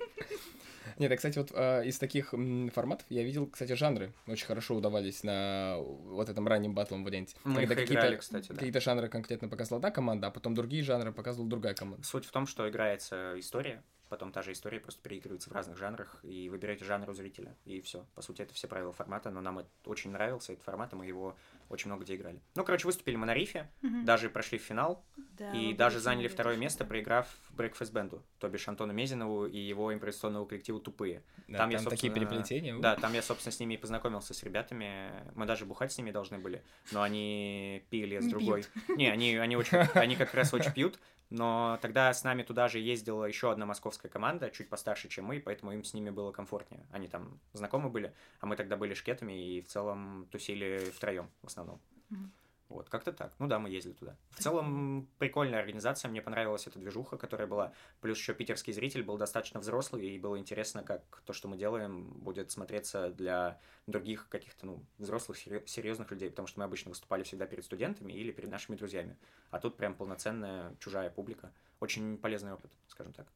Нет, 0.98 1.12
а, 1.12 1.15
кстати, 1.15 1.38
вот 1.38 1.52
э, 1.54 1.86
из 1.86 1.98
таких 2.00 2.30
форматов 2.74 3.06
я 3.10 3.24
видел, 3.24 3.48
кстати, 3.48 3.74
жанры 3.74 4.13
очень 4.28 4.46
хорошо 4.46 4.76
удавались 4.76 5.24
на 5.24 5.78
вот 5.80 6.30
этом 6.30 6.48
раннем 6.48 6.74
батлом 6.74 7.04
варианте. 7.04 7.36
Мы 7.44 7.63
их 7.63 7.70
какие-то- 7.70 7.94
играли, 7.94 8.15
кстати, 8.17 8.50
да. 8.50 8.56
Какие-то 8.56 8.80
жанры 8.82 9.08
конкретно 9.10 9.48
показывала 9.50 9.78
одна 9.78 9.91
команда, 9.91 10.28
а 10.28 10.32
потом 10.32 10.56
другие 10.56 10.84
жанры 10.84 11.12
показывала 11.12 11.50
другая 11.50 11.74
команда. 11.74 12.06
Суть 12.06 12.26
в 12.26 12.32
том, 12.32 12.48
что 12.48 12.70
играется 12.70 13.34
история, 13.38 13.84
потом 14.10 14.32
та 14.32 14.41
же 14.41 14.52
история 14.52 14.80
просто 14.80 15.02
переигрывается 15.02 15.50
в 15.50 15.54
разных 15.54 15.78
жанрах, 15.78 16.20
и 16.24 16.50
вы 16.50 16.58
берете 16.58 16.84
жанр 16.86 17.10
у 17.10 17.13
зрителя, 17.13 17.56
и 17.65 17.80
все. 17.82 18.06
По 18.15 18.22
сути, 18.22 18.41
это 18.41 18.54
все 18.54 18.67
правила 18.67 18.91
формата, 18.91 19.30
но 19.32 19.41
нам 19.41 19.60
это 19.60 19.70
очень 19.86 20.12
нравился 20.12 20.54
этот 20.54 20.65
формат, 20.65 20.91
и 20.94 20.96
мы 20.96 21.06
его 21.06 21.36
очень 21.71 21.88
много 21.88 22.03
где 22.03 22.15
играли. 22.15 22.41
Ну, 22.55 22.63
короче, 22.63 22.86
выступили 22.86 23.15
мы 23.15 23.25
на 23.25 23.34
рифе, 23.34 23.69
Мгм. 23.81 24.05
даже 24.05 24.29
прошли 24.29 24.57
в 24.57 24.62
финал, 24.62 25.03
Да, 25.38 25.51
и 25.53 25.73
даже 25.73 25.99
заняли 25.99 26.27
второе 26.27 26.57
место, 26.57 26.86
проиграв 26.86 27.27
Breakfast 27.51 27.91
Бенду, 27.93 28.23
то 28.39 28.47
бишь 28.49 28.67
Антону 28.67 28.93
Мезинову 28.93 29.45
и 29.47 29.57
его 29.57 29.93
импровизационному 29.93 30.45
коллективу 30.45 30.79
«Тупые». 30.79 31.23
Да, 31.47 31.57
Там 31.57 31.57
там 31.57 31.69
я, 31.71 31.77
такие 31.79 32.12
собственно, 32.12 32.13
переплетения. 32.13 32.77
Да, 32.79 32.95
там 32.95 33.13
я, 33.13 33.21
собственно, 33.21 33.51
с 33.51 33.60
ними 33.60 33.73
и 33.75 33.77
познакомился, 33.77 34.34
с 34.34 34.43
ребятами. 34.43 35.12
Мы 35.36 35.45
даже 35.45 35.65
бухать 35.65 35.91
с 35.91 35.97
ними 35.97 36.12
должны 36.12 36.38
были, 36.39 36.63
но 36.91 37.01
они 37.01 37.84
пили 37.89 38.19
с 38.19 38.25
Не 38.25 38.29
другой. 38.29 38.65
Не, 38.89 39.10
они, 39.10 39.36
они, 39.36 39.55
очень, 39.55 39.77
они 39.95 40.15
как 40.15 40.34
раз 40.34 40.53
очень 40.53 40.71
пьют, 40.71 40.99
но 41.32 41.80
тогда 41.82 42.13
с 42.13 42.24
нами 42.24 42.44
туда 42.44 42.67
же 42.67 42.78
ездила 42.78 43.26
еще 43.26 43.52
одна 43.52 43.65
московская 43.65 44.10
команда, 44.10 44.52
чуть 44.52 44.70
постарше, 44.70 45.08
чем 45.08 45.26
мы, 45.26 45.39
поэтому 45.39 45.72
им 45.72 45.84
с 45.84 45.94
ними 45.94 46.10
было 46.10 46.32
комфортнее. 46.32 46.86
Они 46.91 47.08
там 47.08 47.39
знакомы 47.54 47.89
были, 47.89 48.13
а 48.41 48.46
мы 48.46 48.58
тогда 48.58 48.76
были 48.76 48.94
шкетами 48.94 49.34
и 49.34 49.62
в 49.62 49.67
целом 49.67 50.28
тусили 50.30 50.91
втроем 50.94 51.30
в 51.41 51.48
основном. 51.48 51.80
Мгм. 52.10 52.32
Вот, 52.71 52.88
как-то 52.88 53.12
так. 53.12 53.34
Ну 53.38 53.47
да, 53.47 53.60
мы 53.60 53.69
ездили 53.69 53.91
туда. 53.91 54.15
В 54.29 54.41
целом, 54.41 55.10
прикольная 55.17 55.60
организация, 55.60 56.10
мне 56.10 56.21
понравилась 56.21 56.67
эта 56.67 56.79
движуха, 56.79 57.17
которая 57.17 57.47
была. 57.47 57.73
Плюс 57.99 58.17
еще 58.17 58.34
питерский 58.34 58.71
зритель 58.71 59.03
был 59.03 59.17
достаточно 59.17 59.60
взрослый, 59.60 60.07
и 60.07 60.17
было 60.17 60.39
интересно, 60.39 60.81
как 60.81 61.21
то, 61.25 61.34
что 61.34 61.49
мы 61.49 61.57
делаем, 61.57 62.05
будет 62.13 62.49
смотреться 62.49 63.10
для 63.10 63.60
других 63.88 64.29
каких-то, 64.29 64.65
ну, 64.65 64.86
взрослых, 64.99 65.38
серьезных 65.38 66.12
людей, 66.12 66.29
потому 66.29 66.47
что 66.47 66.60
мы 66.60 66.65
обычно 66.65 66.89
выступали 66.89 67.23
всегда 67.23 67.45
перед 67.45 67.65
студентами 67.65 68.13
или 68.13 68.31
перед 68.31 68.49
нашими 68.49 68.77
друзьями. 68.77 69.17
А 69.49 69.60
тут 69.60 69.75
прям 69.75 69.93
полноценная 69.93 70.73
чужая 70.79 71.10
публика. 71.10 71.51
Очень 71.81 72.17
полезный 72.17 72.53
опыт, 72.53 72.71
скажем 72.88 73.12
так. 73.12 73.27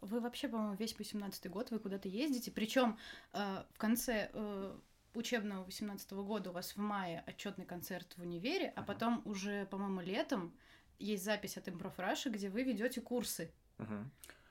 Вы 0.00 0.20
вообще, 0.20 0.48
по-моему, 0.48 0.74
весь 0.74 0.98
18 0.98 1.48
год 1.48 1.70
вы 1.70 1.78
куда-то 1.78 2.08
ездите. 2.08 2.50
Причем 2.50 2.98
в 3.32 3.78
конце 3.78 4.30
э, 4.32 4.76
учебного 5.14 5.64
18 5.64 6.12
года 6.22 6.50
у 6.50 6.52
вас 6.52 6.72
в 6.72 6.78
мае 6.78 7.24
отчетный 7.26 7.64
концерт 7.64 8.14
в 8.16 8.22
универе, 8.22 8.72
а 8.76 8.80
Мгм. 8.80 8.86
потом 8.86 9.22
уже, 9.24 9.66
по-моему, 9.66 10.00
летом 10.00 10.52
есть 10.98 11.24
запись 11.24 11.56
от 11.56 11.68
Improv 11.68 11.96
Russia, 11.96 12.30
где 12.30 12.48
вы 12.48 12.62
ведете 12.62 13.00
курсы. 13.00 13.50
Мгм. 13.78 14.10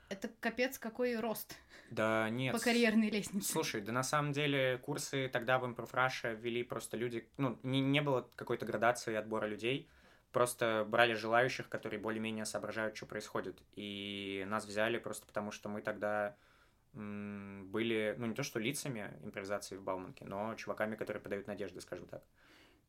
Это 0.10 0.30
капец 0.40 0.80
какой 0.80 1.20
рост 1.20 1.56
Да 1.92 2.30
нет. 2.30 2.54
по 2.56 2.60
карьерной 2.60 3.10
лестнице. 3.10 3.54
Слушай, 3.54 3.82
да 3.82 3.92
на 3.92 4.04
самом 4.04 4.32
деле 4.32 4.78
курсы 4.78 5.30
тогда 5.32 5.60
в 5.60 5.66
Импрофраше 5.66 6.34
ввели 6.36 6.64
просто 6.64 6.98
люди, 6.98 7.30
ну, 7.38 7.60
не, 7.64 7.82
не 7.82 8.02
было 8.02 8.30
какой-то 8.36 8.66
градации 8.66 9.16
отбора 9.16 9.46
людей, 9.48 9.88
просто 10.32 10.86
брали 10.88 11.14
желающих, 11.14 11.70
которые 11.70 12.00
более-менее 12.00 12.46
соображают, 12.46 12.96
что 12.96 13.06
происходит. 13.06 13.62
И 13.76 14.46
нас 14.48 14.66
взяли 14.66 14.98
просто 14.98 15.26
потому, 15.26 15.52
что 15.52 15.70
мы 15.70 15.82
тогда 15.82 16.36
были, 16.94 18.16
ну, 18.18 18.26
не 18.26 18.34
то 18.34 18.44
что 18.44 18.60
лицами 18.60 19.12
импровизации 19.24 19.76
в 19.76 19.84
Бауманке, 19.84 20.26
но 20.26 20.56
чуваками, 20.56 20.96
которые 20.96 21.22
подают 21.22 21.48
надежды, 21.48 21.82
скажем 21.82 22.08
так. 22.08 22.24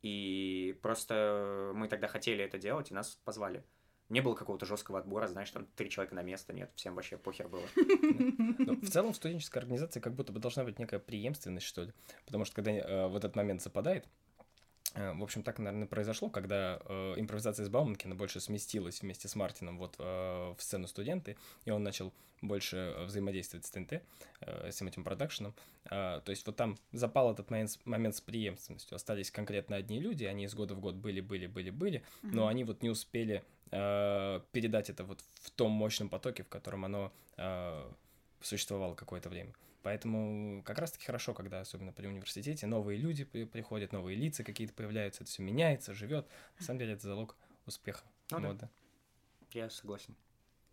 И 0.02 0.78
просто 0.82 1.72
мы 1.74 1.88
тогда 1.88 2.06
хотели 2.06 2.44
это 2.44 2.58
делать, 2.58 2.90
и 2.90 2.94
нас 2.94 3.18
позвали. 3.24 3.64
Не 4.08 4.22
было 4.22 4.34
какого-то 4.34 4.64
жесткого 4.64 5.00
отбора, 5.00 5.26
знаешь, 5.26 5.50
там 5.50 5.66
три 5.76 5.90
человека 5.90 6.14
на 6.14 6.22
место, 6.22 6.54
нет, 6.54 6.70
всем 6.76 6.94
вообще 6.94 7.18
похер 7.18 7.48
было. 7.48 7.66
Но 7.76 8.74
в 8.76 8.88
целом 8.88 9.12
в 9.12 9.16
студенческой 9.16 9.58
организации 9.58 10.00
как 10.00 10.14
будто 10.14 10.32
бы 10.32 10.40
должна 10.40 10.64
быть 10.64 10.78
некая 10.78 10.98
преемственность, 10.98 11.66
что 11.66 11.82
ли. 11.82 11.92
Потому 12.24 12.46
что 12.46 12.54
когда 12.54 12.72
э, 12.72 13.08
в 13.08 13.16
этот 13.16 13.36
момент 13.36 13.60
западает, 13.60 14.08
в 14.94 15.22
общем, 15.22 15.42
так, 15.42 15.58
наверное, 15.58 15.86
произошло, 15.86 16.30
когда 16.30 16.80
э, 16.84 17.14
импровизация 17.18 17.64
из 17.64 17.68
Бауманкина 17.68 18.14
больше 18.14 18.40
сместилась 18.40 19.02
вместе 19.02 19.28
с 19.28 19.36
Мартином 19.36 19.78
вот 19.78 19.94
э, 19.98 20.02
в 20.56 20.62
сцену 20.62 20.86
студенты, 20.88 21.36
и 21.64 21.70
он 21.70 21.82
начал 21.82 22.12
больше 22.40 22.76
э, 22.96 23.04
взаимодействовать 23.04 23.66
с 23.66 23.70
ТНТ, 23.70 23.92
э, 24.40 24.70
с 24.70 24.74
всем 24.74 24.88
этим 24.88 25.04
продакшеном. 25.04 25.54
А, 25.90 26.20
то 26.20 26.30
есть 26.30 26.46
вот 26.46 26.56
там 26.56 26.76
запал 26.92 27.32
этот 27.32 27.50
момент, 27.50 27.70
с- 27.70 27.78
момент 27.84 28.14
с 28.16 28.20
преемственностью. 28.20 28.96
Остались 28.96 29.30
конкретно 29.30 29.76
одни 29.76 30.00
люди, 30.00 30.24
они 30.24 30.44
из 30.44 30.54
года 30.54 30.74
в 30.74 30.80
год 30.80 30.94
были, 30.94 31.20
были, 31.20 31.46
были, 31.46 31.70
были, 31.70 32.02
но 32.22 32.42
Мгм. 32.42 32.48
они 32.48 32.64
вот 32.64 32.82
не 32.82 32.90
успели 32.90 33.44
э, 33.70 34.40
передать 34.52 34.88
это 34.90 35.04
вот 35.04 35.22
в 35.40 35.50
том 35.50 35.70
мощном 35.72 36.08
потоке, 36.08 36.42
в 36.44 36.48
котором 36.48 36.84
оно 36.84 37.12
э, 37.36 37.90
существовало 38.40 38.94
какое-то 38.94 39.28
время. 39.28 39.52
Поэтому 39.82 40.62
как 40.64 40.78
раз-таки 40.78 41.06
хорошо, 41.06 41.34
когда, 41.34 41.60
особенно 41.60 41.92
при 41.92 42.06
университете, 42.06 42.66
новые 42.66 42.98
люди 42.98 43.24
при- 43.24 43.44
приходят, 43.44 43.92
новые 43.92 44.16
лица 44.16 44.42
какие-то 44.44 44.74
появляются, 44.74 45.22
это 45.22 45.30
все 45.30 45.42
меняется, 45.42 45.94
живет. 45.94 46.26
На 46.58 46.64
самом 46.66 46.80
деле 46.80 46.94
это 46.94 47.02
залог 47.02 47.36
успеха. 47.66 48.04
Ну. 48.30 48.40
Вот, 48.48 48.56
да. 48.58 48.68
Я 49.52 49.70
согласен. 49.70 50.14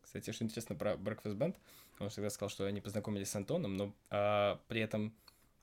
Кстати, 0.01 0.31
что 0.31 0.43
интересно 0.43 0.75
про 0.75 0.93
Breakfast 0.93 1.35
Band, 1.37 1.55
он 1.99 2.09
всегда 2.09 2.29
сказал, 2.29 2.49
что 2.49 2.65
они 2.65 2.81
познакомились 2.81 3.29
с 3.29 3.35
Антоном, 3.35 3.75
но 3.77 3.93
а, 4.09 4.59
при 4.67 4.81
этом 4.81 5.13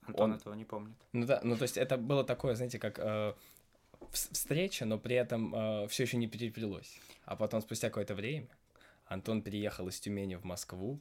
Антон 0.02 0.30
Он- 0.32 0.36
этого 0.36 0.54
не 0.54 0.64
помнит. 0.64 0.96
ну 1.12 1.26
да, 1.26 1.40
ну 1.44 1.56
то 1.56 1.62
есть 1.62 1.76
это 1.76 1.96
было 1.96 2.24
такое, 2.24 2.54
знаете, 2.54 2.78
как 2.78 2.98
э, 2.98 3.34
вс- 4.10 4.32
встреча, 4.32 4.84
но 4.84 4.98
при 4.98 5.14
этом 5.16 5.86
все 5.88 6.04
еще 6.04 6.16
не 6.16 6.26
переплелось. 6.26 6.98
А 7.24 7.36
потом 7.36 7.60
спустя 7.60 7.88
какое-то 7.88 8.14
время 8.14 8.48
Антон 9.06 9.42
переехал 9.42 9.88
из 9.88 10.00
Тюмени 10.00 10.36
в 10.36 10.44
Москву, 10.44 11.00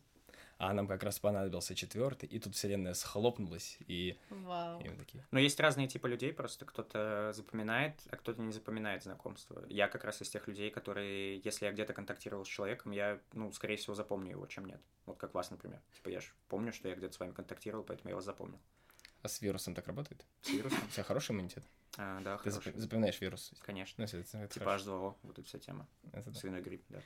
а 0.64 0.74
нам 0.74 0.88
как 0.88 1.02
раз 1.04 1.20
понадобился 1.20 1.74
четвертый, 1.74 2.30
и 2.30 2.40
тут 2.40 2.54
вселенная 2.56 2.94
схлопнулась, 2.94 3.78
и, 3.88 4.18
Вау. 4.30 4.80
и 4.82 4.90
мы 4.90 4.96
такие. 4.96 5.26
Но 5.32 5.40
есть 5.40 5.60
разные 5.60 5.88
типы 5.88 6.08
людей, 6.08 6.32
просто 6.34 6.66
кто-то 6.66 7.32
запоминает, 7.34 7.96
а 8.12 8.16
кто-то 8.18 8.40
не 8.42 8.52
запоминает 8.54 9.02
знакомство. 9.04 9.66
Я 9.70 9.88
как 9.88 10.04
раз 10.04 10.22
из 10.22 10.30
тех 10.30 10.48
людей, 10.48 10.70
которые, 10.70 11.40
если 11.40 11.66
я 11.66 11.72
где-то 11.72 11.94
контактировал 11.94 12.46
с 12.46 12.48
человеком, 12.48 12.92
я, 12.92 13.20
ну, 13.34 13.52
скорее 13.52 13.78
всего, 13.78 13.96
запомню 13.96 14.32
его, 14.32 14.46
чем 14.46 14.66
нет. 14.66 14.80
Вот 15.08 15.18
как 15.18 15.34
вас, 15.34 15.50
например. 15.50 15.82
Типа 15.96 16.10
я 16.10 16.22
же 16.22 16.28
помню, 16.48 16.72
что 16.72 16.88
я 16.88 16.96
где-то 16.96 17.14
с 17.16 17.20
вами 17.20 17.32
контактировал, 17.32 17.84
поэтому 17.84 18.10
я 18.10 18.16
вас 18.16 18.26
запомнил. 18.26 18.60
А 19.24 19.28
с 19.28 19.42
вирусом 19.42 19.74
так 19.76 19.88
работает? 19.88 20.26
С 20.42 20.50
вирусом? 20.50 20.80
У 20.88 20.92
тебя 20.92 21.04
хороший 21.04 21.32
иммунитет? 21.32 21.64
А, 21.98 22.22
да, 22.22 22.38
Ты 22.38 22.50
хороший. 22.52 22.74
запоминаешь 22.80 23.20
вирус? 23.22 23.52
Конечно. 23.62 23.96
Ну, 23.98 24.06
это- 24.06 24.18
это 24.38 24.48
Типа 24.54 24.66
хорошо. 24.66 24.86
H2O, 24.92 25.16
вот 25.24 25.40
эта 25.40 25.48
вся 25.48 25.60
тема. 25.60 25.88
Это 26.14 26.30
да. 26.32 26.40
Свиной 26.40 26.62
грипп, 26.62 26.84
да. 26.90 27.02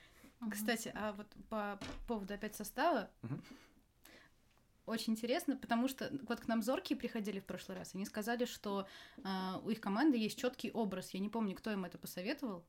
Кстати, 0.51 0.91
а 0.95 1.13
вот 1.13 1.27
по 1.49 1.79
поводу 2.07 2.33
опять 2.33 2.55
состава, 2.55 3.09
очень 4.85 5.13
интересно, 5.13 5.57
потому 5.57 5.87
что 5.87 6.11
вот 6.27 6.41
к 6.41 6.47
нам 6.47 6.61
зоркие 6.61 6.97
приходили 6.97 7.39
в 7.39 7.45
прошлый 7.45 7.77
раз, 7.77 7.95
они 7.95 8.05
сказали, 8.05 8.45
что 8.45 8.87
э, 9.17 9.21
у 9.63 9.69
их 9.69 9.81
команды 9.81 10.17
есть 10.17 10.37
четкий 10.37 10.69
образ. 10.71 11.09
Я 11.11 11.19
не 11.19 11.29
помню, 11.29 11.55
кто 11.55 11.71
им 11.71 11.85
это 11.85 11.97
посоветовал, 11.97 12.63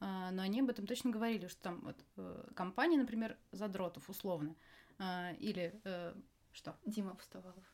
э, 0.00 0.28
но 0.32 0.42
они 0.42 0.60
об 0.60 0.68
этом 0.68 0.86
точно 0.86 1.10
говорили, 1.10 1.46
что 1.46 1.62
там 1.62 1.80
вот 1.80 1.96
э, 2.18 2.50
компания, 2.54 2.98
например, 2.98 3.38
задротов 3.52 4.10
условно, 4.10 4.54
э, 4.98 5.34
или 5.36 5.80
э, 5.84 6.14
что? 6.52 6.76
Дима 6.84 7.14
Пустовалов. 7.14 7.64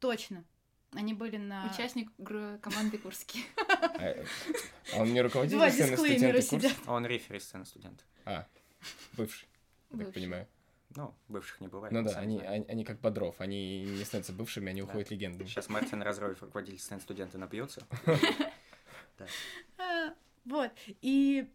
Точно. 0.00 0.44
Они 0.92 1.14
были 1.14 1.36
на... 1.36 1.70
Участник 1.72 2.10
команды 2.60 2.98
Курский. 2.98 3.44
А 3.56 5.00
он 5.00 5.12
не 5.12 5.22
руководитель 5.22 5.56
Два 5.56 5.70
сцены 5.70 5.90
дисклеймера 5.92 6.40
студенты? 6.40 6.76
А 6.86 6.92
Он 6.92 7.06
рефери 7.06 7.40
сцены 7.40 7.64
студент. 7.64 8.04
А, 8.24 8.46
бывший, 9.16 9.48
я 9.90 9.98
так 9.98 10.12
понимаю. 10.14 10.46
Ну, 10.96 11.12
бывших 11.28 11.60
не 11.60 11.66
бывает. 11.68 11.92
Ну 11.92 12.02
да, 12.04 12.18
они, 12.18 12.40
они, 12.40 12.64
они 12.68 12.84
как 12.84 13.00
Бодров, 13.00 13.40
они 13.40 13.82
не 13.84 14.04
становятся 14.04 14.32
бывшими, 14.32 14.70
они 14.70 14.82
Да. 14.82 14.86
уходят 14.88 15.10
легендами. 15.10 15.48
Сейчас 15.48 15.68
Мартин 15.68 16.02
Разроев, 16.02 16.40
руководитель 16.42 16.78
сцены 16.78 17.00
студента, 17.00 17.38
напьется. 17.38 17.86
А, 19.78 20.14
Вот. 20.44 20.72
И 21.00 21.48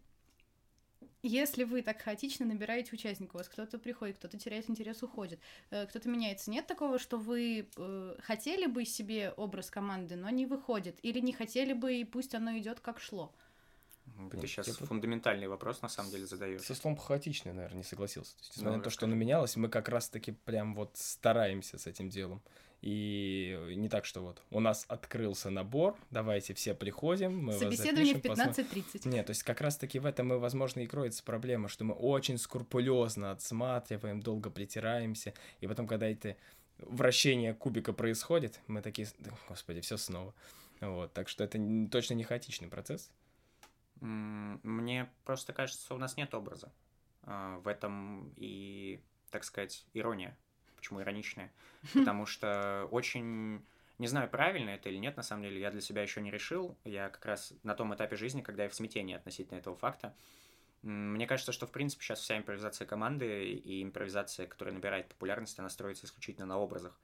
если 1.22 1.64
вы 1.64 1.82
так 1.82 2.00
хаотично 2.00 2.46
набираете 2.46 2.90
участников, 2.94 3.34
у 3.34 3.38
вас 3.38 3.48
кто-то 3.48 3.78
приходит, 3.78 4.16
кто-то 4.16 4.38
теряет 4.38 4.70
интерес, 4.70 5.02
уходит, 5.02 5.38
э, 5.70 5.86
кто-то 5.86 6.08
меняется, 6.08 6.50
нет 6.50 6.66
такого, 6.66 6.98
что 6.98 7.18
вы 7.18 7.68
э, 7.76 8.16
хотели 8.20 8.66
бы 8.66 8.86
себе 8.86 9.30
образ 9.36 9.70
команды, 9.70 10.16
но 10.16 10.30
не 10.30 10.46
выходит, 10.46 10.98
или 11.02 11.20
не 11.20 11.32
хотели 11.32 11.74
бы, 11.74 11.94
и 11.94 12.04
пусть 12.04 12.34
оно 12.34 12.56
идет 12.56 12.80
как 12.80 13.00
шло? 13.00 13.34
Ты 14.28 14.36
Нет, 14.36 14.48
сейчас 14.48 14.66
тут- 14.66 14.88
фундаментальный 14.88 15.48
вопрос 15.48 15.80
на 15.82 15.88
самом 15.88 16.10
деле 16.10 16.26
задаешь. 16.26 16.60
Со 16.62 16.74
словом 16.74 16.98
хаотично, 16.98 17.52
наверное, 17.52 17.78
не 17.78 17.84
согласился. 17.84 18.32
То 18.36 18.40
есть, 18.40 18.56
несмотря 18.56 18.72
Ну, 18.72 18.78
на 18.78 18.84
то, 18.84 18.90
что 18.90 19.06
оно 19.06 19.14
менялось, 19.14 19.56
мы 19.56 19.68
как 19.68 19.88
раз-таки 19.88 20.32
прям 20.32 20.74
вот 20.74 20.90
стараемся 20.94 21.78
с 21.78 21.86
этим 21.86 22.08
делом. 22.10 22.42
И 22.82 23.58
не 23.76 23.90
так, 23.90 24.06
что 24.06 24.22
вот 24.22 24.42
у 24.50 24.58
нас 24.58 24.86
открылся 24.88 25.50
набор, 25.50 25.96
давайте 26.10 26.54
все 26.54 26.72
приходим, 26.74 27.36
мы 27.36 27.52
Собеседование 27.52 28.14
в 28.14 28.16
запишем, 28.16 28.36
посмотрим. 28.36 28.66
15.30. 29.04 29.08
Нет, 29.08 29.26
то 29.26 29.30
есть 29.32 29.42
как 29.42 29.60
раз-таки 29.60 29.98
в 29.98 30.06
этом 30.06 30.32
и, 30.32 30.36
возможно, 30.38 30.80
и 30.80 30.86
кроется 30.86 31.22
проблема, 31.22 31.68
что 31.68 31.84
мы 31.84 31.92
очень 31.92 32.38
скрупулезно 32.38 33.32
отсматриваем, 33.32 34.22
долго 34.22 34.48
притираемся, 34.48 35.34
и 35.60 35.66
потом, 35.66 35.86
когда 35.86 36.08
это 36.08 36.36
вращение 36.78 37.52
кубика 37.52 37.92
происходит, 37.92 38.60
мы 38.66 38.80
такие, 38.80 39.06
«Да, 39.18 39.32
господи, 39.46 39.82
все 39.82 39.98
снова. 39.98 40.32
Вот, 40.80 41.12
так 41.12 41.28
что 41.28 41.44
это 41.44 41.58
точно 41.90 42.14
не 42.14 42.24
хаотичный 42.24 42.68
процесс. 42.68 43.10
Мне 44.00 45.10
просто 45.24 45.52
кажется, 45.52 45.94
у 45.94 45.98
нас 45.98 46.16
нет 46.16 46.34
образа. 46.34 46.72
А, 47.22 47.58
В 47.58 47.68
этом 47.68 48.32
и, 48.36 49.00
так 49.30 49.44
сказать, 49.44 49.86
ирония. 49.92 50.36
Почему 50.76 51.00
ироничная? 51.02 51.52
Потому 51.94 52.26
что 52.26 52.88
очень... 52.90 53.64
Не 53.98 54.06
знаю, 54.06 54.30
правильно 54.30 54.70
это 54.70 54.88
или 54.88 54.96
нет, 54.96 55.18
на 55.18 55.22
самом 55.22 55.42
деле, 55.42 55.60
я 55.60 55.70
для 55.70 55.82
себя 55.82 56.00
еще 56.00 56.22
не 56.22 56.30
решил. 56.30 56.78
Я 56.84 57.10
как 57.10 57.26
раз 57.26 57.52
на 57.62 57.74
том 57.74 57.94
этапе 57.94 58.16
жизни, 58.16 58.40
когда 58.40 58.62
я 58.62 58.70
в 58.70 58.74
смятении 58.74 59.14
относительно 59.14 59.58
этого 59.58 59.76
факта. 59.76 60.16
Мне 60.82 61.26
кажется, 61.26 61.52
что, 61.52 61.66
в 61.66 61.70
принципе, 61.70 62.02
сейчас 62.02 62.20
вся 62.20 62.38
импровизация 62.38 62.86
команды 62.86 63.50
и 63.52 63.82
импровизация, 63.82 64.46
которая 64.46 64.74
набирает 64.74 65.08
популярность, 65.08 65.58
она 65.58 65.68
строится 65.68 66.06
исключительно 66.06 66.46
на 66.46 66.58
образах. 66.58 66.98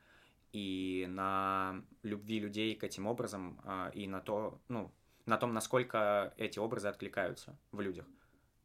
И 0.53 1.05
на 1.11 1.83
любви 2.03 2.41
людей 2.41 2.75
к 2.75 2.85
этим 2.85 3.07
образам, 3.07 3.61
а, 3.65 3.91
и 3.93 4.07
на 4.07 4.23
то, 4.23 4.59
ну, 4.69 4.91
на 5.27 5.37
том, 5.37 5.53
насколько 5.53 6.33
эти 6.37 6.59
образы 6.59 6.89
откликаются 6.89 7.59
в 7.73 7.81
людях. 7.81 8.07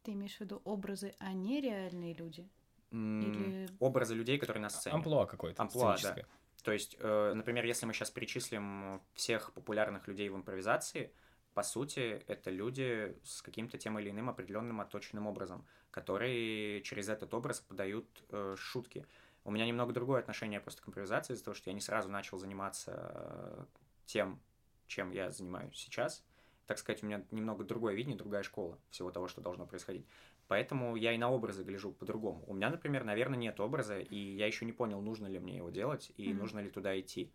Ты 0.04 0.13
имеешь 0.13 0.38
в 0.38 0.41
виду 0.41 0.62
образы, 0.63 1.13
а 1.19 1.34
не 1.34 1.62
реальные 1.62 2.13
люди? 2.13 2.47
Или... 2.91 3.69
Образы 3.80 4.15
людей, 4.15 4.38
которые 4.38 4.62
на 4.62 4.69
сцене. 4.69 4.95
Амплуа 4.95 5.26
какое-то 5.26 5.62
Амплуа, 5.62 5.97
да. 6.02 6.15
То 6.63 6.71
есть, 6.71 6.95
э, 7.00 7.34
например, 7.34 7.65
если 7.65 7.86
мы 7.86 7.93
сейчас 7.93 8.12
перечислим 8.12 9.02
всех 9.13 9.52
популярных 9.54 10.08
людей 10.08 10.30
в 10.30 10.36
импровизации, 10.36 11.12
по 11.54 11.63
сути, 11.63 12.24
это 12.28 12.50
люди 12.50 13.17
с 13.24 13.41
каким-то 13.41 13.78
тем 13.78 13.97
или 14.00 14.10
иным 14.10 14.30
определенным 14.30 14.80
отточенным 14.80 15.28
образом, 15.28 15.65
которые 15.89 16.82
через 16.82 17.10
этот 17.10 17.34
образ 17.34 17.60
подают 17.60 18.06
э, 18.30 18.56
шутки. 18.58 19.06
У 19.43 19.52
меня 19.52 19.65
немного 19.65 19.91
другое 19.91 20.19
отношение 20.19 20.60
просто 20.60 20.84
к 20.84 20.88
импровизации 20.88 21.34
из-за 21.34 21.45
того, 21.45 21.56
что 21.56 21.69
я 21.69 21.74
не 21.74 21.82
сразу 21.82 22.10
начал 22.10 22.38
заниматься 22.38 23.12
э, 23.13 23.65
тем, 24.06 24.39
чем 24.88 25.12
я 25.12 25.32
занимаюсь 25.32 25.76
сейчас. 25.76 26.24
Так 26.67 26.78
сказать, 26.78 27.04
у 27.04 27.06
меня 27.08 27.26
немного 27.32 27.63
другое 27.63 27.93
видение, 27.95 28.17
другая 28.17 28.43
школа 28.43 28.80
всего 28.89 29.12
того, 29.12 29.28
что 29.28 29.41
должно 29.41 29.65
происходить. 29.65 30.06
Поэтому 30.47 30.95
я 30.95 31.13
и 31.13 31.17
на 31.17 31.30
образы 31.32 31.63
гляжу 31.63 31.91
по-другому. 31.91 32.43
У 32.47 32.54
меня, 32.54 32.69
например, 32.69 33.04
наверное, 33.04 33.38
нет 33.38 33.60
образа, 33.60 34.00
и 34.00 34.15
я 34.15 34.47
еще 34.47 34.65
не 34.65 34.71
понял, 34.71 35.02
нужно 35.02 35.28
ли 35.28 35.39
мне 35.39 35.58
его 35.58 35.69
делать 35.69 36.12
и 36.17 36.30
Мгм. 36.30 36.39
нужно 36.39 36.60
ли 36.60 36.69
туда 36.69 36.97
идти. 37.00 37.34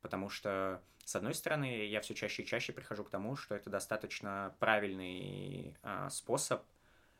Потому 0.00 0.28
что, 0.28 0.82
с 1.04 1.16
одной 1.16 1.34
стороны, 1.34 1.86
я 1.86 2.00
все 2.00 2.14
чаще 2.14 2.42
и 2.42 2.46
чаще 2.46 2.72
прихожу 2.72 3.04
к 3.04 3.10
тому, 3.10 3.36
что 3.36 3.54
это 3.54 3.70
достаточно 3.70 4.56
правильный 4.58 5.76
а, 5.82 6.10
способ 6.10 6.64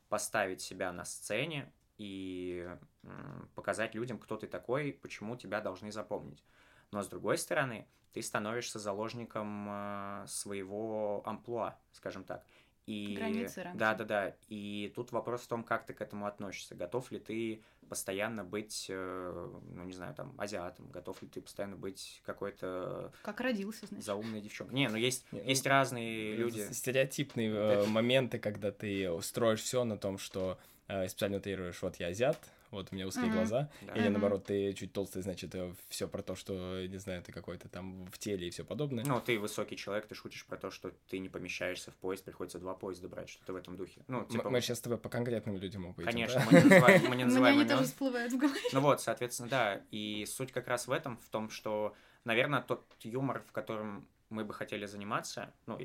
поставить 0.08 0.60
себя 0.60 0.92
на 0.92 1.04
сцене 1.04 1.72
и 1.98 2.68
м, 3.04 3.50
показать 3.54 3.94
людям, 3.94 4.18
кто 4.18 4.36
ты 4.36 4.46
такой, 4.46 4.92
почему 4.92 5.36
тебя 5.36 5.60
должны 5.60 5.92
запомнить. 5.92 6.44
Но 6.90 7.02
с 7.02 7.08
другой 7.08 7.38
стороны, 7.38 7.88
ты 8.12 8.22
становишься 8.22 8.78
заложником 8.78 9.66
а, 9.68 10.24
своего 10.26 11.22
амплуа, 11.24 11.78
скажем 11.92 12.24
так. 12.24 12.44
И... 12.86 13.14
Границы, 13.16 13.62
рамки. 13.62 13.78
Да, 13.78 13.94
да, 13.94 14.04
да. 14.04 14.34
И 14.48 14.92
тут 14.94 15.12
вопрос 15.12 15.42
в 15.42 15.46
том, 15.46 15.62
как 15.62 15.86
ты 15.86 15.94
к 15.94 16.00
этому 16.00 16.26
относишься. 16.26 16.74
Готов 16.74 17.12
ли 17.12 17.20
ты 17.20 17.62
постоянно 17.88 18.42
быть, 18.42 18.86
э, 18.88 19.48
ну, 19.74 19.84
не 19.84 19.92
знаю, 19.92 20.14
там, 20.14 20.34
азиатом? 20.36 20.88
Готов 20.90 21.22
ли 21.22 21.28
ты 21.28 21.40
постоянно 21.40 21.76
быть 21.76 22.20
какой-то 22.26 23.12
Как 23.22 23.40
родился, 23.40 23.86
значит. 23.86 24.04
заумной 24.04 24.40
девчонкой? 24.40 24.74
Не, 24.74 24.88
ну 24.88 24.96
есть, 24.96 25.24
Не, 25.30 25.40
есть 25.46 25.64
ну, 25.64 25.70
разные 25.70 26.34
люди. 26.34 26.72
Стереотипные 26.72 27.52
э, 27.54 27.86
моменты, 27.86 28.40
когда 28.40 28.72
ты 28.72 29.08
строишь 29.22 29.62
все 29.62 29.84
на 29.84 29.96
том, 29.96 30.18
что 30.18 30.58
э, 30.88 31.06
специально 31.06 31.36
утрируешь, 31.36 31.80
вот 31.82 31.96
я 31.96 32.08
азиат, 32.08 32.38
вот 32.72 32.88
у 32.90 32.94
меня 32.94 33.06
узкие 33.06 33.26
Мгм. 33.26 33.34
глаза, 33.34 33.70
Да. 33.82 33.94
или 33.94 34.08
наоборот, 34.08 34.46
ты 34.46 34.72
чуть 34.72 34.92
толстый, 34.92 35.22
значит, 35.22 35.54
все 35.88 36.08
про 36.08 36.22
то, 36.22 36.34
что, 36.34 36.84
не 36.86 36.96
знаю, 36.98 37.22
ты 37.22 37.30
какой-то 37.32 37.68
там 37.68 38.06
в 38.06 38.18
теле 38.18 38.48
и 38.48 38.50
все 38.50 38.64
подобное. 38.64 39.04
Ну, 39.04 39.20
ты 39.20 39.38
высокий 39.38 39.76
человек, 39.76 40.06
ты 40.06 40.14
шутишь 40.14 40.44
про 40.46 40.56
то, 40.56 40.70
что 40.70 40.90
ты 41.08 41.18
не 41.18 41.28
помещаешься 41.28 41.90
в 41.90 41.94
поезд, 41.96 42.24
приходится 42.24 42.58
два 42.58 42.74
поезда 42.74 43.08
брать, 43.08 43.28
что-то 43.28 43.52
в 43.52 43.56
этом 43.56 43.76
духе. 43.76 44.02
Ну, 44.08 44.24
типа, 44.24 44.50
Мы 44.50 44.60
сейчас 44.60 44.78
с 44.78 44.80
тобой 44.80 44.98
по 44.98 45.08
конкретным 45.08 45.56
людям 45.58 45.86
опытим, 45.86 46.10
конечно, 46.10 46.40
да? 46.40 46.46
мы 46.50 46.58
не 46.58 46.64
называем, 46.64 47.02
мы 47.02 47.08
не 47.08 47.08
У 47.08 47.14
меня 47.14 47.24
называем 47.26 47.58
они 47.60 47.68
тоже 47.68 47.84
всплывают 47.84 48.32
в 48.32 48.38
голове. 48.38 48.60
Ну 48.72 48.80
вот, 48.80 49.00
соответственно, 49.00 49.48
да. 49.48 49.82
И 49.90 50.24
суть 50.26 50.50
как 50.50 50.66
раз 50.66 50.86
в 50.86 50.92
этом, 50.92 51.18
в 51.18 51.28
том, 51.28 51.50
что, 51.50 51.94
наверное, 52.24 52.62
тот 52.62 52.84
юмор, 53.02 53.42
в 53.46 53.52
котором 53.52 54.08
мы 54.30 54.44
бы 54.44 54.54
хотели 54.54 54.86
заниматься, 54.86 55.52
ну, 55.66 55.78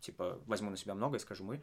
типа, 0.00 0.40
возьму 0.46 0.70
на 0.70 0.76
себя 0.76 0.94
много 0.94 1.16
и 1.16 1.20
скажу 1.20 1.42
мы, 1.44 1.62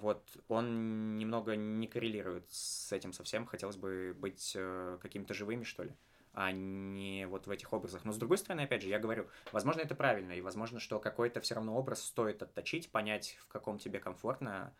вот, 0.00 0.24
он 0.48 1.16
немного 1.16 1.56
не 1.56 1.86
коррелирует 1.86 2.50
с 2.50 2.92
этим 2.92 3.12
совсем. 3.12 3.46
Хотелось 3.46 3.76
бы 3.76 4.14
быть 4.18 4.52
э, 4.56 4.98
какими-то 5.00 5.34
живыми, 5.34 5.64
что 5.64 5.82
ли, 5.84 5.92
а 6.32 6.52
не 6.52 7.26
вот 7.26 7.46
в 7.46 7.50
этих 7.50 7.72
образах. 7.72 8.04
Но, 8.04 8.12
с 8.12 8.18
другой 8.18 8.38
стороны, 8.38 8.62
опять 8.62 8.82
же, 8.82 8.88
я 8.88 8.98
говорю, 8.98 9.26
возможно, 9.52 9.80
это 9.80 9.94
правильно, 9.94 10.32
и 10.32 10.40
возможно, 10.40 10.78
что 10.78 11.00
какой-то 11.00 11.40
все 11.40 11.54
равно 11.54 11.76
образ 11.76 12.02
стоит 12.02 12.42
отточить, 12.42 12.90
понять, 12.90 13.36
в 13.40 13.48
каком 13.48 13.78
тебе 13.78 13.98
комфортно, 13.98 14.72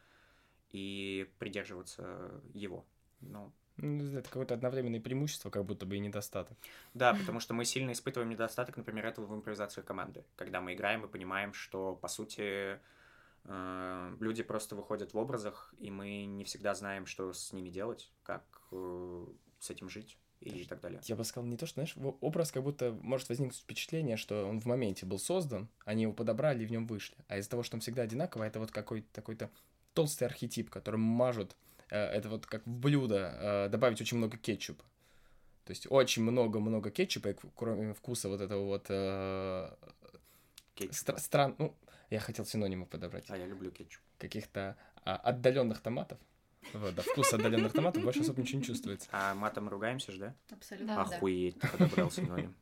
и 0.71 1.31
придерживаться 1.39 2.31
его. 2.53 2.85
Ну, 3.21 3.53
Ну, 3.79 4.19
Это 4.19 4.29
какое-то 4.29 4.55
одновременное 4.55 5.01
преимущество, 5.01 5.51
как 5.51 5.65
будто 5.65 5.87
бы 5.87 5.97
и 5.97 6.01
недостаток. 6.01 6.57
Да, 6.95 7.15
потому 7.15 7.41
что 7.41 7.55
мы 7.55 7.65
сильно 7.65 7.93
испытываем 7.93 8.31
недостаток, 8.31 8.77
например, 8.77 9.07
этого 9.07 9.27
в 9.27 9.35
импровизации 9.35 9.83
команды. 9.83 10.25
Когда 10.37 10.61
мы 10.61 10.75
играем 10.75 11.05
и 11.05 11.09
понимаем, 11.09 11.53
что, 11.55 11.95
по 11.95 12.09
сути, 12.09 12.79
люди 13.49 14.43
просто 14.43 14.77
выходят 14.77 15.15
в 15.15 15.19
образах, 15.19 15.75
и 15.79 15.91
мы 15.91 16.25
не 16.25 16.45
всегда 16.45 16.75
знаем, 16.75 17.07
что 17.07 17.33
с 17.33 17.53
ними 17.53 17.71
делать, 17.71 18.13
как 18.23 18.45
э, 18.73 19.27
с 19.59 19.71
этим 19.71 19.89
жить 19.89 20.19
и 20.41 20.65
так 20.65 20.81
далее. 20.81 21.01
Я 21.05 21.17
бы 21.17 21.25
сказал, 21.25 21.49
не 21.49 21.57
то, 21.57 21.67
что, 21.67 21.75
знаешь, 21.75 21.97
образ 22.21 22.53
как 22.53 22.63
будто 22.63 22.93
может 23.03 23.29
возникнуть 23.29 23.59
впечатление, 23.59 24.17
что 24.17 24.45
он 24.47 24.61
в 24.61 24.67
моменте 24.67 25.07
был 25.07 25.19
создан, 25.19 25.69
они 25.85 26.03
его 26.03 26.13
подобрали 26.13 26.63
и 26.63 26.67
в 26.67 26.71
нем 26.71 26.87
вышли. 26.87 27.17
А 27.29 27.39
из-за 27.39 27.51
того, 27.51 27.63
что 27.63 27.77
он 27.77 27.81
всегда 27.81 28.03
одинаковый, 28.03 28.49
это 28.49 28.61
вот 28.61 28.71
какой-то 28.71 29.09
такой-то 29.13 29.51
толстый 29.95 30.25
архетип, 30.25 30.71
которым 30.71 31.01
мажут, 31.01 31.57
э, 31.91 31.99
это 31.99 32.29
вот 32.29 32.47
как 32.47 32.67
в 32.67 32.71
блюдо 32.71 33.17
э, 33.17 33.69
добавить 33.69 34.01
очень 34.01 34.19
много 34.19 34.37
кетчупа. 34.37 34.85
То 35.65 35.73
есть 35.73 35.87
очень 35.91 36.23
много-много 36.23 36.91
кетчупа, 36.91 37.29
и 37.29 37.37
кроме 37.55 37.95
вкуса 37.95 38.29
вот 38.29 38.41
этого 38.41 38.65
вот 38.65 38.87
э, 38.89 39.71
стра- 40.77 41.19
стран... 41.19 41.57
Ну, 41.59 41.75
я 42.11 42.21
хотел 42.21 42.45
синонимы 42.45 42.87
подобрать. 42.87 43.25
А 43.29 43.37
я 43.37 43.47
люблю 43.47 43.71
кетчуп. 43.71 44.03
Каких-то 44.19 44.77
отдаленных 45.05 45.81
томатов. 45.81 46.19
Вот, 46.75 46.95
да, 46.95 47.03
вкус 47.03 47.33
отдаленных 47.33 47.73
томатов 47.73 48.03
больше 48.03 48.21
особо 48.21 48.41
ничего 48.43 48.59
не 48.59 48.65
чувствуется. 48.65 49.09
А 49.13 49.35
матом 49.35 49.69
ругаемся 49.69 50.13
же, 50.13 50.19
да? 50.19 50.35
Абсолютно, 50.51 50.97
Да. 50.97 51.05
да. 51.05 51.17
Охуеть, 51.17 51.59
ты 51.61 51.69
подобрал 51.69 52.11
синоним. 52.11 52.55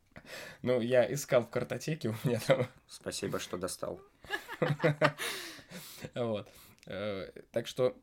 Ну, 0.63 0.81
я 0.81 1.13
искал 1.13 1.43
в 1.43 1.51
картотеке, 1.51 2.09
у 2.11 2.15
меня 2.25 2.41
там 2.41 2.67
Спасибо, 2.89 3.39
что 3.39 3.57
достал. 3.57 4.01
Вот. 6.15 6.49
Э, 6.87 7.31
Так 7.53 7.67
что 7.67 7.97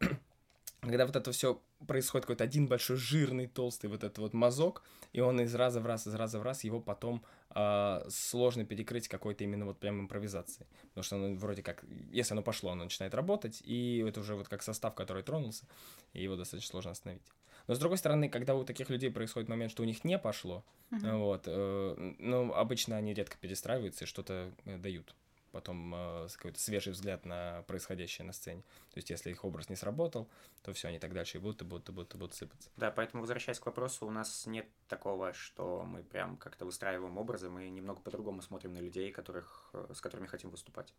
когда 0.83 1.05
вот 1.05 1.15
это 1.15 1.31
все 1.31 1.61
происходит 1.87 2.25
какой-то 2.25 2.43
один 2.43 2.67
большой 2.67 2.97
жирный 2.97 3.47
толстый 3.47 3.87
вот 3.87 4.03
этот 4.03 4.17
вот 4.17 4.33
мазок, 4.33 4.83
и 5.13 5.19
он 5.21 5.39
из 5.41 5.55
раза 5.55 5.79
в 5.81 5.85
раз, 5.85 6.07
из 6.07 6.13
раза 6.13 6.39
в 6.39 6.43
раз 6.43 6.63
его 6.63 6.79
потом 6.79 7.23
э, 7.55 8.05
сложно 8.09 8.65
перекрыть 8.65 9.07
какой-то 9.07 9.43
именно 9.43 9.65
вот 9.65 9.79
прям 9.79 10.01
импровизацией. 10.01 10.67
Потому 10.89 11.03
что 11.03 11.15
оно 11.15 11.35
вроде 11.35 11.63
как, 11.63 11.83
если 12.11 12.33
оно 12.33 12.41
пошло, 12.41 12.71
оно 12.71 12.83
начинает 12.83 13.13
работать, 13.13 13.61
и 13.65 14.03
это 14.07 14.19
уже 14.19 14.35
вот 14.35 14.47
как 14.47 14.61
состав, 14.63 14.95
который 14.95 15.23
тронулся, 15.23 15.65
и 16.13 16.23
его 16.23 16.35
достаточно 16.35 16.71
сложно 16.71 16.91
остановить. 16.91 17.23
Но 17.67 17.75
с 17.75 17.79
другой 17.79 17.97
стороны, 17.97 18.29
когда 18.29 18.55
у 18.55 18.63
таких 18.65 18.89
людей 18.89 19.09
происходит 19.09 19.49
момент, 19.49 19.71
что 19.71 19.83
у 19.83 19.85
них 19.85 20.03
не 20.03 20.19
пошло, 20.19 20.65
Мгм. 20.89 21.17
вот, 21.19 21.43
э, 21.47 22.13
ну, 22.19 22.53
обычно 22.53 22.97
они 22.97 23.13
редко 23.13 23.37
перестраиваются 23.39 24.03
и 24.03 24.07
что-то 24.07 24.51
э, 24.65 24.77
дают 24.77 25.15
потом 25.53 25.93
э, 25.93 26.27
какой-то 26.35 26.59
свежий 26.59 26.91
взгляд 26.91 27.25
на 27.25 27.61
происходящее 27.67 28.25
на 28.25 28.33
сцене. 28.33 28.63
То 28.91 28.97
есть, 28.97 29.11
если 29.11 29.29
их 29.29 29.45
образ 29.45 29.69
не 29.69 29.75
сработал, 29.75 30.27
то 30.63 30.73
все, 30.73 30.87
они 30.87 30.97
так 30.97 31.13
дальше 31.13 31.37
и 31.37 31.39
будут, 31.39 31.61
и 31.61 31.65
будут, 31.65 31.89
и 31.89 31.91
будут, 31.91 32.15
и 32.15 32.17
будут 32.17 32.33
сыпаться. 32.33 32.69
Да, 32.75 32.89
поэтому, 32.89 33.21
возвращаясь 33.21 33.59
к 33.59 33.65
вопросу, 33.67 34.07
у 34.07 34.09
нас 34.09 34.47
нет 34.47 34.67
такого, 34.87 35.31
что 35.33 35.83
мы 35.83 36.03
прям 36.03 36.37
как-то 36.37 36.65
выстраиваем 36.65 37.17
образы, 37.19 37.49
мы 37.49 37.69
немного 37.69 38.01
по-другому 38.01 38.41
смотрим 38.41 38.73
на 38.73 38.79
людей, 38.79 39.11
которых, 39.11 39.69
э, 39.73 39.93
с 39.93 40.01
которыми 40.01 40.25
хотим 40.25 40.49
выступать. 40.49 40.91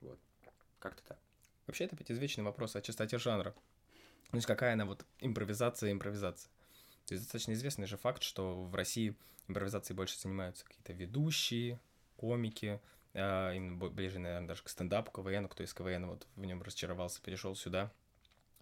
Вот. 0.00 0.18
Как-то 0.78 1.02
так. 1.06 1.18
Вообще, 1.66 1.84
это 1.84 1.94
опять 1.94 2.10
извечный 2.10 2.44
вопрос 2.44 2.76
о 2.76 2.80
частоте 2.80 3.18
жанра. 3.18 3.54
То 4.30 4.36
есть, 4.36 4.46
какая 4.46 4.72
она 4.72 4.86
вот 4.86 5.04
импровизация, 5.20 5.92
импровизация. 5.92 6.50
То 7.04 7.12
есть, 7.12 7.24
достаточно 7.24 7.52
известный 7.52 7.86
же 7.86 7.98
факт, 7.98 8.22
что 8.22 8.64
в 8.64 8.74
России 8.74 9.14
импровизацией 9.48 9.96
больше 9.96 10.18
занимаются 10.18 10.64
какие-то 10.64 10.94
ведущие, 10.94 11.78
комики, 12.16 12.80
именно 13.18 13.76
бо- 13.76 13.90
ближе, 13.90 14.18
наверное, 14.18 14.48
даже 14.48 14.62
к 14.62 14.68
стендапу, 14.68 15.10
КВН, 15.10 15.48
кто 15.48 15.62
из 15.62 15.72
КВН 15.74 16.06
вот 16.06 16.26
в 16.36 16.44
нем 16.44 16.62
разочаровался, 16.62 17.20
перешел 17.22 17.54
сюда. 17.54 17.90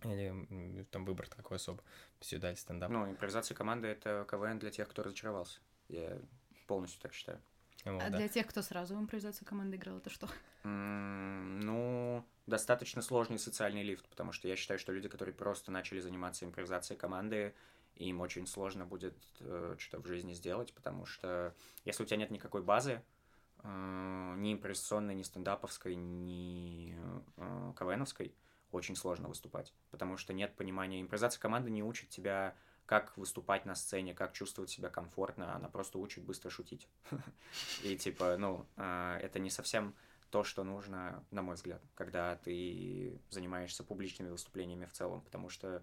Или 0.05 0.85
там 0.91 1.05
выбор 1.05 1.27
такой 1.29 1.57
особо. 1.57 1.83
Сюда 2.21 2.51
или 2.51 2.57
стендап. 2.57 2.91
Ну, 2.91 3.09
импровизация 3.11 3.55
команды— 3.55 3.89
это 3.89 4.27
КВН 4.31 4.59
для 4.59 4.71
тех, 4.71 4.89
кто 4.89 5.03
разочаровался. 5.03 5.59
Я 5.89 6.19
полностью 6.67 7.01
так 7.01 7.15
считаю. 7.15 7.41
Вот, 7.85 8.03
А 8.03 8.11
да. 8.11 8.17
для 8.19 8.29
тех, 8.29 8.47
кто 8.47 8.63
сразу 8.63 8.95
в 8.97 9.01
импровизацию 9.01 9.47
команды 9.47 9.77
играл, 9.77 9.99
это 9.99 10.11
что? 10.11 10.29
Ну, 10.65 12.25
достаточно 12.47 13.01
сложный 13.03 13.39
социальный 13.39 13.83
лифт, 13.83 14.09
потому 14.09 14.33
что 14.33 14.49
я 14.49 14.57
считаю, 14.57 14.79
что 14.79 14.93
люди, 14.93 15.09
которые 15.09 15.35
просто 15.35 15.71
начали 15.71 16.01
заниматься 16.01 16.45
импровизацией 16.45 16.99
команды, 16.99 17.55
им 17.95 18.21
очень 18.21 18.47
сложно 18.47 18.85
будет 18.85 19.15
э, 19.41 19.77
что-то 19.79 20.03
в 20.03 20.07
жизни 20.07 20.33
сделать, 20.35 20.75
потому 20.75 21.07
что 21.07 21.55
если 21.85 22.03
у 22.03 22.07
тебя 22.07 22.19
нет 22.19 22.31
никакой 22.31 22.63
базы, 22.63 23.03
ни 23.67 24.53
импровизационной, 24.53 25.15
ни 25.15 25.23
стендаповской, 25.23 25.95
ни 25.97 26.97
э, 27.37 27.73
КВНовской, 27.79 28.35
очень 28.73 28.97
сложно 28.97 29.29
выступать, 29.29 29.73
потому 29.91 30.17
что 30.17 30.33
нет 30.33 30.55
понимания. 30.57 31.01
Импровизация 31.01 31.41
команды 31.41 31.71
не 31.71 31.83
учит 31.83 32.09
тебя, 32.09 32.55
как 32.85 33.17
выступать 33.17 33.67
на 33.67 33.75
сцене, 33.75 34.15
как 34.15 34.33
чувствовать 34.33 34.71
себя 34.71 34.89
комфортно, 34.89 35.55
она 35.55 35.69
просто 35.69 35.99
учит 35.99 36.25
быстро 36.25 36.51
шутить. 36.51 36.89
И 37.83 37.97
типа, 37.97 38.37
ну, 38.39 38.67
э, 38.77 39.19
это 39.23 39.39
не 39.39 39.51
совсем 39.51 39.95
то, 40.31 40.45
что 40.45 40.65
нужно, 40.65 41.25
на 41.31 41.43
мой 41.43 41.55
взгляд, 41.55 41.83
когда 41.95 42.37
ты 42.37 43.21
занимаешься 43.31 43.85
публичными 43.85 44.31
выступлениями 44.31 44.85
в 44.85 44.93
целом, 44.93 45.21
потому 45.23 45.49
что 45.49 45.83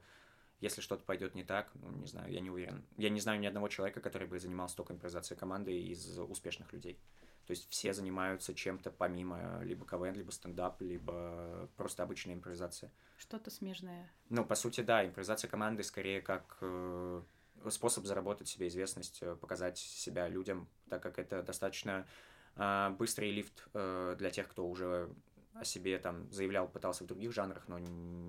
если 0.59 0.81
что-то 0.81 1.03
пойдет 1.03 1.35
не 1.35 1.43
так, 1.43 1.69
ну, 1.75 1.91
не 1.91 2.07
знаю, 2.07 2.31
я 2.31 2.39
не 2.39 2.49
уверен. 2.49 2.85
Я 2.97 3.09
не 3.09 3.19
знаю 3.19 3.39
ни 3.39 3.45
одного 3.45 3.67
человека, 3.67 3.99
который 3.99 4.27
бы 4.27 4.39
занимался 4.39 4.77
только 4.77 4.93
импровизацией 4.93 5.37
команды 5.37 5.77
из 5.77 6.17
успешных 6.19 6.71
людей. 6.71 6.97
То 7.45 7.51
есть 7.51 7.69
все 7.69 7.93
занимаются 7.93 8.53
чем-то 8.53 8.91
помимо 8.91 9.61
либо 9.63 9.85
КВН, 9.85 10.13
либо 10.13 10.31
стендап, 10.31 10.81
либо 10.81 11.69
просто 11.75 12.03
обычная 12.03 12.35
импровизация. 12.35 12.91
Что-то 13.17 13.51
смежное. 13.51 14.09
Ну, 14.29 14.45
по 14.45 14.55
сути, 14.55 14.81
да, 14.81 15.05
импровизация 15.05 15.49
команды 15.49 15.83
скорее 15.83 16.21
как 16.21 16.57
э, 16.61 17.21
способ 17.69 18.05
заработать 18.05 18.47
себе 18.47 18.67
известность, 18.67 19.21
э, 19.21 19.35
показать 19.35 19.77
себя 19.77 20.27
людям, 20.29 20.69
так 20.89 21.03
как 21.03 21.19
это 21.19 21.43
достаточно 21.43 22.07
э, 22.55 22.89
быстрый 22.97 23.31
лифт 23.31 23.67
э, 23.73 24.15
для 24.17 24.29
тех, 24.29 24.47
кто 24.47 24.67
уже 24.67 25.13
о 25.53 25.65
себе 25.65 25.99
там 25.99 26.31
заявлял, 26.31 26.67
пытался 26.67 27.03
в 27.03 27.07
других 27.07 27.31
жанрах, 27.31 27.67
но 27.67 27.79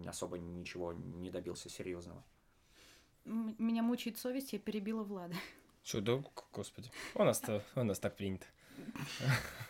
особо 0.08 0.38
ничего 0.38 0.92
не 0.92 1.30
добился 1.30 1.68
серьезного. 1.68 2.22
Меня 3.24 3.82
мучает 3.82 4.18
совесть, 4.18 4.52
я 4.52 4.58
перебила 4.58 5.02
Влада. 5.02 5.34
К- 6.34 6.44
господи. 6.52 6.90
У 7.14 7.24
нас-то, 7.24 7.62
у 7.74 7.82
нас 7.82 7.98
так 7.98 8.16
принято. 8.16 8.46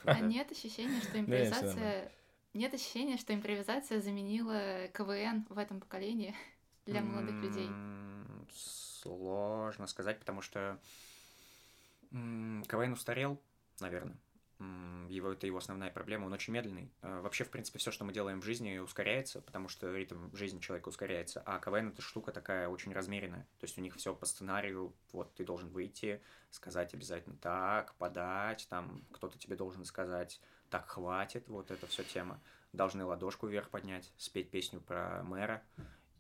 А 0.05 0.21
нет 0.21 0.51
ощущения, 0.51 1.01
что 1.01 1.19
импровизация... 1.21 2.13
Нет 2.53 2.73
ощущения, 2.73 3.17
что 3.17 3.35
импровизация 3.35 4.01
заменила 4.01 4.87
КВН 4.95 5.45
в 5.49 5.59
этом 5.59 5.81
поколении 5.81 6.37
для 6.87 7.01
молодых 7.01 7.35
людей. 7.43 7.69
Сложно 8.53 9.89
сказать, 9.89 10.21
потому 10.21 10.41
что 10.41 10.79
КВН 12.11 12.93
устарел, 12.93 13.41
наверное. 13.81 14.17
Его, 14.59 15.33
это 15.33 15.47
его 15.47 15.59
основная 15.59 15.91
проблема, 15.91 16.27
он 16.27 16.33
очень 16.33 16.53
медленный. 16.53 16.93
Э, 17.03 17.21
Вообще, 17.21 17.45
в 17.45 17.51
принципе, 17.51 17.79
все, 17.79 17.91
что 17.91 18.05
мы 18.05 18.13
делаем 18.13 18.41
в 18.41 18.45
жизни, 18.45 18.79
ускоряется, 18.79 19.41
потому 19.43 19.69
что 19.69 19.95
ритм 19.95 20.35
жизни 20.35 20.61
человека 20.61 20.89
ускоряется. 20.89 21.43
А 21.45 21.59
КВН 21.59 21.89
это 21.89 22.03
штука 22.03 22.33
такая 22.33 22.69
очень 22.69 22.93
размеренная. 22.93 23.47
То 23.59 23.65
есть 23.65 23.77
у 23.79 23.81
них 23.81 23.97
все 23.97 24.15
по 24.15 24.27
сценарию, 24.27 24.95
вот 25.13 25.35
ты 25.35 25.45
должен 25.45 25.69
выйти, 25.71 26.23
сказать 26.51 26.95
обязательно 26.95 27.37
так, 27.37 27.95
подать, 27.97 28.67
там 28.71 29.05
кто-то 29.13 29.39
тебе 29.39 29.57
должен 29.57 29.85
сказать, 29.85 30.41
так 30.71 30.89
хватит, 30.89 31.49
вот 31.49 31.71
это 31.71 31.87
все 31.87 32.05
тема. 32.05 32.41
Должны 32.73 33.05
ладошку 33.05 33.47
вверх 33.47 33.71
поднять, 33.71 34.13
спеть 34.17 34.51
песню 34.51 34.81
про 34.81 35.23
мэра. 35.25 35.63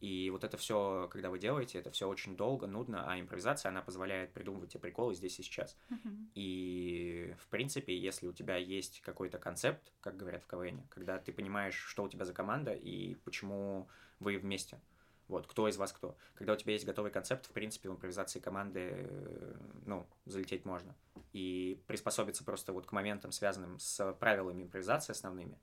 И 0.04 0.28
вот 0.28 0.44
это 0.44 0.58
все, 0.58 1.08
когда 1.10 1.30
вы 1.30 1.38
делаете, 1.38 1.78
это 1.78 1.90
все 1.90 2.06
очень 2.06 2.36
долго, 2.36 2.66
нудно, 2.66 3.10
а 3.10 3.18
импровизация, 3.18 3.70
она 3.70 3.80
позволяет 3.80 4.34
придумывать 4.34 4.70
те 4.70 4.78
приколы 4.78 5.14
здесь 5.14 5.40
и 5.40 5.42
сейчас. 5.42 5.78
Мгм. 5.88 6.30
И, 6.34 7.34
в 7.38 7.48
принципе, 7.48 7.96
если 7.96 8.26
у 8.26 8.34
тебя 8.34 8.56
есть 8.56 9.00
какой-то 9.00 9.38
концепт, 9.38 9.94
как 10.02 10.18
говорят 10.18 10.42
в 10.42 10.46
КВН, 10.46 10.82
когда 10.90 11.18
ты 11.18 11.32
понимаешь, 11.32 11.76
что 11.76 12.02
у 12.02 12.08
тебя 12.10 12.26
за 12.26 12.34
команда 12.34 12.74
и 12.74 13.14
почему 13.24 13.88
вы 14.20 14.36
вместе, 14.36 14.78
вот, 15.26 15.46
кто 15.46 15.68
из 15.68 15.78
вас 15.78 15.90
кто. 15.90 16.18
Когда 16.34 16.52
у 16.52 16.56
тебя 16.56 16.74
есть 16.74 16.84
готовый 16.84 17.10
концепт, 17.10 17.46
в 17.46 17.52
принципе, 17.52 17.88
в 17.88 17.92
импровизации 17.92 18.40
команды, 18.40 19.08
ну, 19.86 20.06
залететь 20.26 20.66
можно. 20.66 20.94
И 21.32 21.80
приспособиться 21.86 22.44
просто 22.44 22.74
вот 22.74 22.84
к 22.84 22.92
моментам, 22.92 23.32
связанным 23.32 23.78
с 23.78 24.12
правилами 24.20 24.64
импровизации 24.64 25.12
основными, 25.12 25.58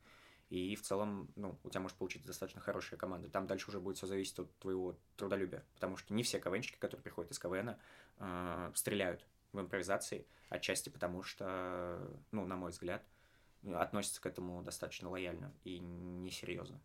и 0.51 0.75
в 0.75 0.81
целом, 0.81 1.29
ну, 1.37 1.57
у 1.63 1.69
тебя 1.69 1.79
может 1.79 1.97
получиться 1.97 2.27
достаточно 2.27 2.59
хорошая 2.59 2.99
команда. 2.99 3.29
Там 3.29 3.47
дальше 3.47 3.69
уже 3.69 3.79
будет 3.79 3.95
все 3.95 4.05
зависеть 4.05 4.37
от 4.37 4.53
твоего 4.59 4.97
трудолюбия. 5.15 5.63
Потому 5.75 5.95
что 5.95 6.13
не 6.13 6.23
все 6.23 6.41
КВНщики, 6.41 6.75
которые 6.77 7.01
приходят 7.01 7.31
из 7.31 7.39
КВН, 7.39 7.77
э, 8.17 8.71
стреляют 8.75 9.25
в 9.53 9.61
импровизации. 9.61 10.27
Отчасти 10.49 10.89
потому 10.89 11.23
что, 11.23 12.05
ну, 12.31 12.45
на 12.45 12.57
мой 12.57 12.71
взгляд, 12.71 13.01
относятся 13.63 14.19
к 14.19 14.25
этому 14.25 14.61
достаточно 14.61 15.09
лояльно 15.09 15.53
и 15.63 15.79
несерьезно. 15.79 16.81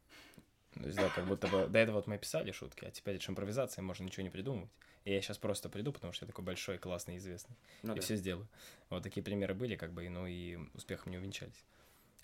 То 0.74 0.86
есть, 0.86 0.96
да, 0.96 1.08
как 1.08 1.26
будто 1.26 1.48
бы 1.48 1.66
до 1.66 1.80
этого 1.80 1.96
вот 1.96 2.06
мы 2.06 2.18
писали 2.18 2.52
шутки, 2.52 2.84
а 2.84 2.92
теперь 2.92 3.16
это 3.16 3.28
импровизация, 3.28 3.82
можно 3.82 4.04
ничего 4.04 4.22
не 4.22 4.30
придумывать. 4.30 4.70
И 5.04 5.12
я 5.12 5.20
сейчас 5.20 5.38
просто 5.38 5.68
приду, 5.68 5.92
потому 5.92 6.12
что 6.12 6.24
я 6.24 6.28
такой 6.28 6.44
большой, 6.44 6.78
классный, 6.78 7.16
известный. 7.16 7.56
Ну, 7.82 7.94
и 7.94 7.96
да. 7.96 8.02
все 8.02 8.14
сделаю. 8.14 8.46
Вот 8.90 9.02
такие 9.02 9.24
примеры 9.24 9.54
были, 9.54 9.74
как 9.74 9.92
бы, 9.92 10.08
ну 10.08 10.26
и 10.28 10.56
успехом 10.74 11.10
не 11.10 11.18
увенчались. 11.18 11.64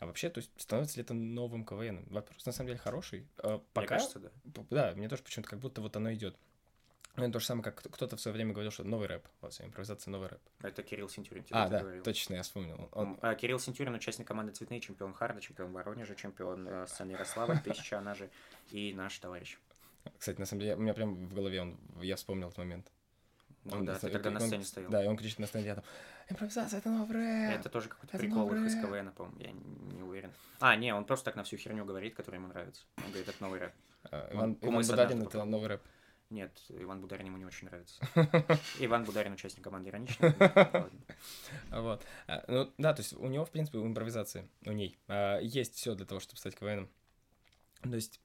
А 0.02 0.06
вообще, 0.06 0.30
то 0.30 0.38
есть, 0.38 0.50
становится 0.56 0.96
ли 0.96 1.04
это 1.04 1.14
новым 1.14 1.64
КВН? 1.64 2.04
Вопрос, 2.10 2.44
на 2.44 2.50
самом 2.50 2.66
деле, 2.66 2.80
хороший. 2.80 3.24
А 3.38 3.58
Мне 3.58 3.60
Пока, 3.72 3.86
кажется, 3.86 4.18
да. 4.18 4.30
да, 4.68 4.92
мне 4.96 5.08
тоже 5.08 5.22
почему-то 5.22 5.48
как 5.48 5.60
будто 5.60 5.80
вот 5.80 5.94
оно 5.94 6.12
идет. 6.12 6.36
Ну, 7.14 7.22
это 7.22 7.34
то 7.34 7.38
же 7.38 7.46
самое, 7.46 7.62
как 7.62 7.76
кто-то 7.76 8.16
в 8.16 8.20
свое 8.20 8.32
время 8.34 8.52
говорил, 8.52 8.72
что 8.72 8.82
новый 8.82 9.06
рэп, 9.06 9.24
во 9.40 9.50
всей 9.50 9.66
импровизация 9.66 10.10
новый 10.10 10.28
рэп. 10.28 10.40
Это 10.60 10.82
Кирилл 10.82 11.08
Синтюрин 11.08 11.44
тебе 11.44 11.54
А, 11.56 11.68
да, 11.68 11.78
говорил. 11.78 12.02
точно, 12.02 12.34
я 12.34 12.42
вспомнил. 12.42 12.88
Он, 12.90 13.16
А, 13.22 13.36
Кирилл 13.36 13.60
Синтюрин, 13.60 13.94
участник 13.94 14.26
команды 14.26 14.50
«Цветные», 14.50 14.80
чемпион 14.80 15.14
Харда, 15.14 15.40
чемпион 15.40 15.70
Воронежа, 15.70 16.16
чемпион 16.16 16.66
э, 16.66 16.86
сцены 16.88 17.12
Ярослава, 17.12 17.56
тысяча, 17.64 17.98
она 17.98 18.16
же, 18.16 18.28
и 18.72 18.92
наш 18.94 19.16
товарищ. 19.20 19.56
кстати, 20.18 20.40
на 20.40 20.46
самом 20.46 20.62
деле, 20.62 20.74
у 20.74 20.80
меня 20.80 20.94
прям 20.94 21.14
в 21.28 21.32
голове 21.32 21.60
он, 21.62 21.78
я 22.00 22.16
вспомнил 22.16 22.48
этот 22.48 22.58
момент. 22.58 22.90
Ну 23.64 23.76
Он 23.76 23.84
да, 23.84 23.92
на- 23.92 23.98
ты 23.98 24.10
тогда 24.10 24.30
на 24.30 24.40
он- 24.40 24.46
сцене 24.48 24.64
стоял. 24.64 24.90
Да, 24.90 25.04
и 25.04 25.06
он 25.06 25.16
кричит 25.16 25.38
на 25.38 25.46
стенде, 25.46 25.68
я 25.68 25.74
там, 25.76 25.84
импровизация, 26.28 26.78
это 26.78 26.90
новый 26.90 27.14
рэп. 27.16 27.60
Это 27.60 27.68
тоже 27.68 27.88
какой-то 27.88 28.16
Это 28.16 28.24
прикол 28.26 28.52
их 28.52 28.66
из 28.66 28.74
КВН, 28.74 29.12
по-моему, 29.12 29.38
я 29.40 29.52
не 29.52 29.94
не 29.96 30.02
уверен. 30.02 30.32
А, 30.60 30.74
не, 30.76 30.92
он 30.94 31.04
просто 31.04 31.26
так 31.26 31.36
на 31.36 31.44
всю 31.44 31.56
херню 31.56 31.84
говорит, 31.84 32.14
которая 32.14 32.40
ему 32.40 32.48
нравится. 32.48 32.84
Он 32.98 33.04
говорит, 33.10 33.28
это 33.28 33.42
новый 33.42 33.60
рэп. 33.60 33.72
А, 34.10 34.28
Он 34.32 34.36
Иван, 34.36 34.58
Иван 34.62 34.86
Бударин 34.86 35.22
это 35.22 35.44
новый 35.44 35.68
рэп. 35.68 35.82
Нет, 36.30 36.50
Иван 36.70 37.00
Бударин 37.02 37.26
ему 37.26 37.36
не 37.36 37.44
очень 37.44 37.66
нравится. 37.68 38.02
Иван 38.80 39.04
Бударин 39.04 39.34
участник 39.34 39.62
команды. 39.62 39.92
А 41.70 41.80
Вот. 41.82 42.02
А, 42.26 42.42
Ну, 42.48 42.72
да, 42.78 42.94
то 42.94 43.00
есть 43.02 43.12
у 43.12 43.26
него, 43.26 43.44
в 43.44 43.50
принципе, 43.50 43.78
у 43.78 43.86
импровизации, 43.86 44.48
у 44.64 44.72
ней, 44.72 44.98
а, 45.08 45.38
есть 45.40 45.74
все 45.74 45.94
для 45.94 46.06
того, 46.06 46.20
чтобы 46.20 46.38
стать 46.38 46.54
КВНом. 46.56 46.88
То 47.82 47.94
есть 47.94 48.20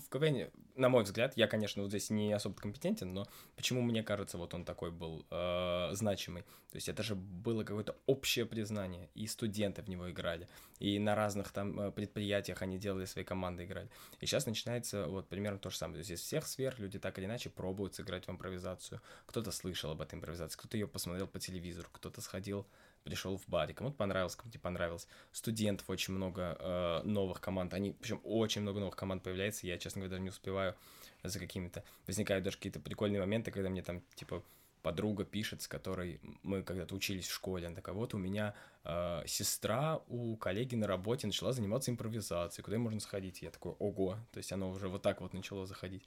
в 0.00 0.08
КВН, 0.08 0.50
на 0.76 0.88
мой 0.88 1.02
взгляд, 1.04 1.36
я, 1.36 1.46
конечно, 1.46 1.82
вот 1.82 1.90
здесь 1.90 2.10
не 2.10 2.32
особо 2.32 2.54
компетентен, 2.54 3.12
но 3.12 3.26
почему 3.56 3.82
мне 3.82 4.02
кажется, 4.02 4.38
вот 4.38 4.54
он 4.54 4.64
такой 4.64 4.90
был 4.90 5.24
э, 5.30 5.90
значимый? 5.92 6.42
То 6.70 6.76
есть 6.76 6.88
это 6.88 7.02
же 7.02 7.14
было 7.14 7.64
какое-то 7.64 7.96
общее 8.06 8.46
признание, 8.46 9.10
и 9.14 9.26
студенты 9.26 9.82
в 9.82 9.88
него 9.88 10.10
играли, 10.10 10.48
и 10.78 10.98
на 10.98 11.14
разных 11.14 11.52
там 11.52 11.78
э, 11.80 11.90
предприятиях 11.90 12.62
они 12.62 12.78
делали 12.78 13.04
свои 13.04 13.24
команды, 13.24 13.64
играли. 13.64 13.88
И 14.20 14.26
сейчас 14.26 14.46
начинается 14.46 15.06
вот 15.06 15.28
примерно 15.28 15.58
то 15.58 15.70
же 15.70 15.76
самое. 15.76 16.02
То 16.02 16.08
есть 16.08 16.10
из 16.10 16.26
всех 16.26 16.46
сфер 16.46 16.74
люди 16.78 16.98
так 16.98 17.18
или 17.18 17.26
иначе 17.26 17.50
пробуют 17.50 17.94
сыграть 17.94 18.26
в 18.26 18.30
импровизацию. 18.30 19.00
Кто-то 19.26 19.50
слышал 19.50 19.90
об 19.90 20.00
этой 20.00 20.14
импровизации, 20.14 20.58
кто-то 20.58 20.76
ее 20.76 20.88
посмотрел 20.88 21.26
по 21.26 21.38
телевизору, 21.38 21.88
кто-то 21.92 22.20
сходил 22.20 22.66
пришел 23.04 23.36
в 23.36 23.48
баре, 23.48 23.74
кому-то 23.74 23.96
понравилось, 23.96 24.36
кому-то 24.36 24.56
не 24.56 24.62
понравилось. 24.62 25.08
Студентов 25.32 25.88
очень 25.90 26.14
много 26.14 26.56
э, 26.58 27.02
новых 27.04 27.40
команд, 27.40 27.74
они, 27.74 27.92
причем 27.92 28.20
очень 28.24 28.62
много 28.62 28.80
новых 28.80 28.96
команд 28.96 29.22
появляется, 29.22 29.66
я, 29.66 29.78
честно 29.78 30.00
говоря, 30.00 30.10
даже 30.10 30.22
не 30.22 30.30
успеваю 30.30 30.74
за 31.22 31.38
какими-то... 31.38 31.84
Возникают 32.06 32.44
даже 32.44 32.56
какие-то 32.56 32.80
прикольные 32.80 33.20
моменты, 33.20 33.50
когда 33.50 33.68
мне 33.68 33.82
там, 33.82 34.02
типа, 34.14 34.42
подруга 34.82 35.24
пишет, 35.24 35.62
с 35.62 35.68
которой 35.68 36.20
мы 36.42 36.62
когда-то 36.62 36.94
учились 36.94 37.26
в 37.26 37.32
школе, 37.32 37.66
она 37.66 37.76
такая, 37.76 37.94
вот 37.94 38.14
у 38.14 38.18
меня 38.18 38.54
э, 38.84 39.22
сестра 39.26 40.00
у 40.08 40.36
коллеги 40.36 40.74
на 40.74 40.86
работе 40.86 41.26
начала 41.26 41.52
заниматься 41.52 41.90
импровизацией, 41.90 42.64
куда 42.64 42.78
можно 42.78 43.00
сходить? 43.00 43.42
Я 43.42 43.50
такой, 43.50 43.72
ого, 43.78 44.18
то 44.32 44.38
есть 44.38 44.52
оно 44.52 44.70
уже 44.70 44.88
вот 44.88 45.02
так 45.02 45.20
вот 45.20 45.32
начало 45.32 45.66
заходить. 45.66 46.04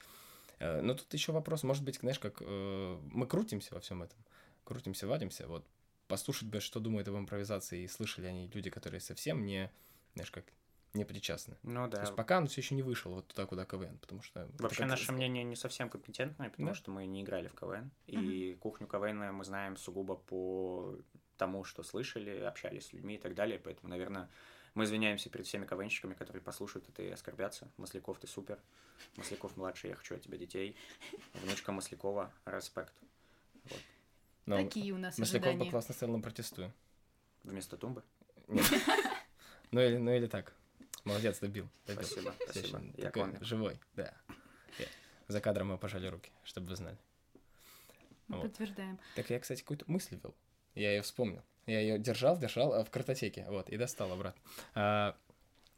Э, 0.59 0.81
но 0.81 0.93
тут 0.93 1.11
еще 1.13 1.31
вопрос, 1.31 1.63
может 1.63 1.83
быть, 1.83 1.97
знаешь, 1.99 2.19
как 2.19 2.41
э, 2.41 2.99
мы 3.11 3.25
крутимся 3.27 3.73
во 3.73 3.79
всем 3.79 4.03
этом, 4.03 4.19
крутимся, 4.63 5.07
вадимся, 5.07 5.47
вот 5.47 5.65
послушать 6.07 6.47
бы, 6.49 6.59
что 6.59 6.79
думают 6.79 7.07
об 7.07 7.15
импровизации, 7.15 7.83
и 7.83 7.87
слышали 7.87 8.27
они 8.27 8.47
люди, 8.53 8.69
которые 8.69 8.99
совсем 9.01 9.45
не, 9.45 9.71
знаешь, 10.13 10.31
как 10.31 10.45
не 10.93 11.03
причастны. 11.03 11.57
Ну 11.63 11.87
да. 11.87 11.97
То 11.97 12.03
есть 12.03 12.15
пока 12.15 12.37
он 12.37 12.47
все 12.47 12.61
еще 12.61 12.73
не 12.75 12.81
вышел 12.83 13.13
вот 13.13 13.27
туда, 13.27 13.45
куда 13.45 13.65
КВН, 13.65 13.97
потому 13.97 14.21
что... 14.21 14.49
Вообще 14.59 14.79
как- 14.79 14.89
наше 14.89 15.11
мнение 15.11 15.43
не 15.43 15.55
совсем 15.57 15.89
компетентное, 15.89 16.49
потому 16.49 16.69
Да? 16.69 16.75
что 16.75 16.91
мы 16.91 17.05
не 17.05 17.21
играли 17.21 17.47
в 17.47 17.53
КВН. 17.55 17.91
И 18.07 18.55
кухню 18.61 18.87
КВН 18.87 19.33
мы 19.33 19.43
знаем 19.43 19.75
сугубо 19.75 20.15
по 20.15 20.97
тому, 21.37 21.65
что 21.65 21.83
слышали, 21.83 22.39
общались 22.39 22.85
с 22.87 22.93
людьми 22.93 23.15
и 23.15 23.17
так 23.17 23.35
далее. 23.35 23.59
Поэтому, 23.59 23.89
наверное, 23.89 24.29
мы 24.73 24.85
извиняемся 24.85 25.29
перед 25.29 25.45
всеми 25.45 25.65
КВНщиками, 25.65 26.13
которые 26.13 26.41
послушают 26.41 26.87
это 26.87 27.03
и 27.03 27.09
оскорбятся. 27.09 27.69
Масляков, 27.75 28.19
ты 28.19 28.27
супер. 28.27 28.57
Масляков 29.17 29.57
младший, 29.57 29.89
я 29.89 29.95
хочу 29.97 30.15
от 30.15 30.21
тебя 30.21 30.37
детей. 30.37 30.77
Внучка 31.43 31.73
Маслякова, 31.73 32.31
респект. 32.45 32.93
Но 34.45 34.57
Такие 34.57 34.93
у 34.93 34.97
нас 34.97 35.17
Масляков 35.17 35.43
бы 35.45 35.49
ожидания. 35.51 35.71
классно 35.71 35.93
стоял 35.93 36.15
на 36.15 36.21
протестую. 36.21 36.71
Вместо 37.43 37.77
тумбы. 37.77 38.03
Нет. 38.47 38.65
Ну 39.71 39.81
или, 39.81 39.97
ну 39.97 40.11
или 40.13 40.27
так. 40.27 40.53
Молодец, 41.03 41.39
добил. 41.39 41.67
добил. 41.87 42.03
Спасибо, 42.03 42.33
Всё 42.49 42.61
спасибо. 42.61 42.81
Я 42.97 43.11
живой, 43.41 43.79
да. 43.95 44.13
Я- 44.79 44.85
За 45.27 45.41
кадром 45.41 45.67
мы 45.69 45.77
пожали 45.77 46.07
руки, 46.07 46.31
чтобы 46.43 46.67
вы 46.69 46.75
знали. 46.75 46.97
Мы 48.27 48.37
Вот. 48.37 48.43
подтверждаем. 48.43 48.99
Так 49.15 49.29
я, 49.31 49.39
кстати, 49.39 49.61
какую-то 49.61 49.85
мысль 49.87 50.17
вел. 50.23 50.33
Я 50.75 50.91
ее 50.95 51.01
вспомнил. 51.01 51.41
Я 51.65 51.79
ее 51.81 51.97
держал, 51.99 52.37
держал 52.37 52.73
а, 52.73 52.83
в 52.85 52.89
картотеке, 52.91 53.45
вот, 53.49 53.69
и 53.69 53.75
достал 53.77 54.11
обратно. 54.13 54.41
А, 54.75 55.17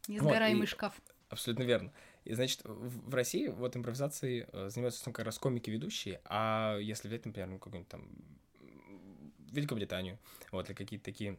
Несгораемый 0.06 0.64
и- 0.64 0.66
шкаф. 0.66 0.94
Абсолютно 1.30 1.64
верно. 1.64 1.92
И, 2.24 2.34
значит, 2.34 2.60
в 2.64 3.12
России 3.14 3.48
вот 3.48 3.74
импровизацией 3.76 4.46
э, 4.52 4.68
занимаются 4.68 5.04
как 5.10 5.24
раз 5.24 5.38
комики-ведущие, 5.38 6.20
а 6.24 6.76
если 6.78 7.08
взять, 7.08 7.24
например, 7.26 7.48
ну, 7.48 7.58
какую-нибудь 7.58 7.88
там 7.88 8.08
Великобританию, 9.52 10.18
вот, 10.50 10.68
или 10.68 10.76
какие-то 10.76 11.04
такие 11.04 11.38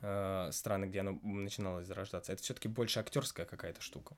э, 0.00 0.50
страны, 0.52 0.86
где 0.86 1.00
оно 1.00 1.18
начиналось 1.22 1.86
зарождаться, 1.86 2.32
это 2.32 2.42
все-таки 2.42 2.68
больше 2.68 3.00
актерская 3.00 3.46
какая-то 3.46 3.80
штука. 3.80 4.16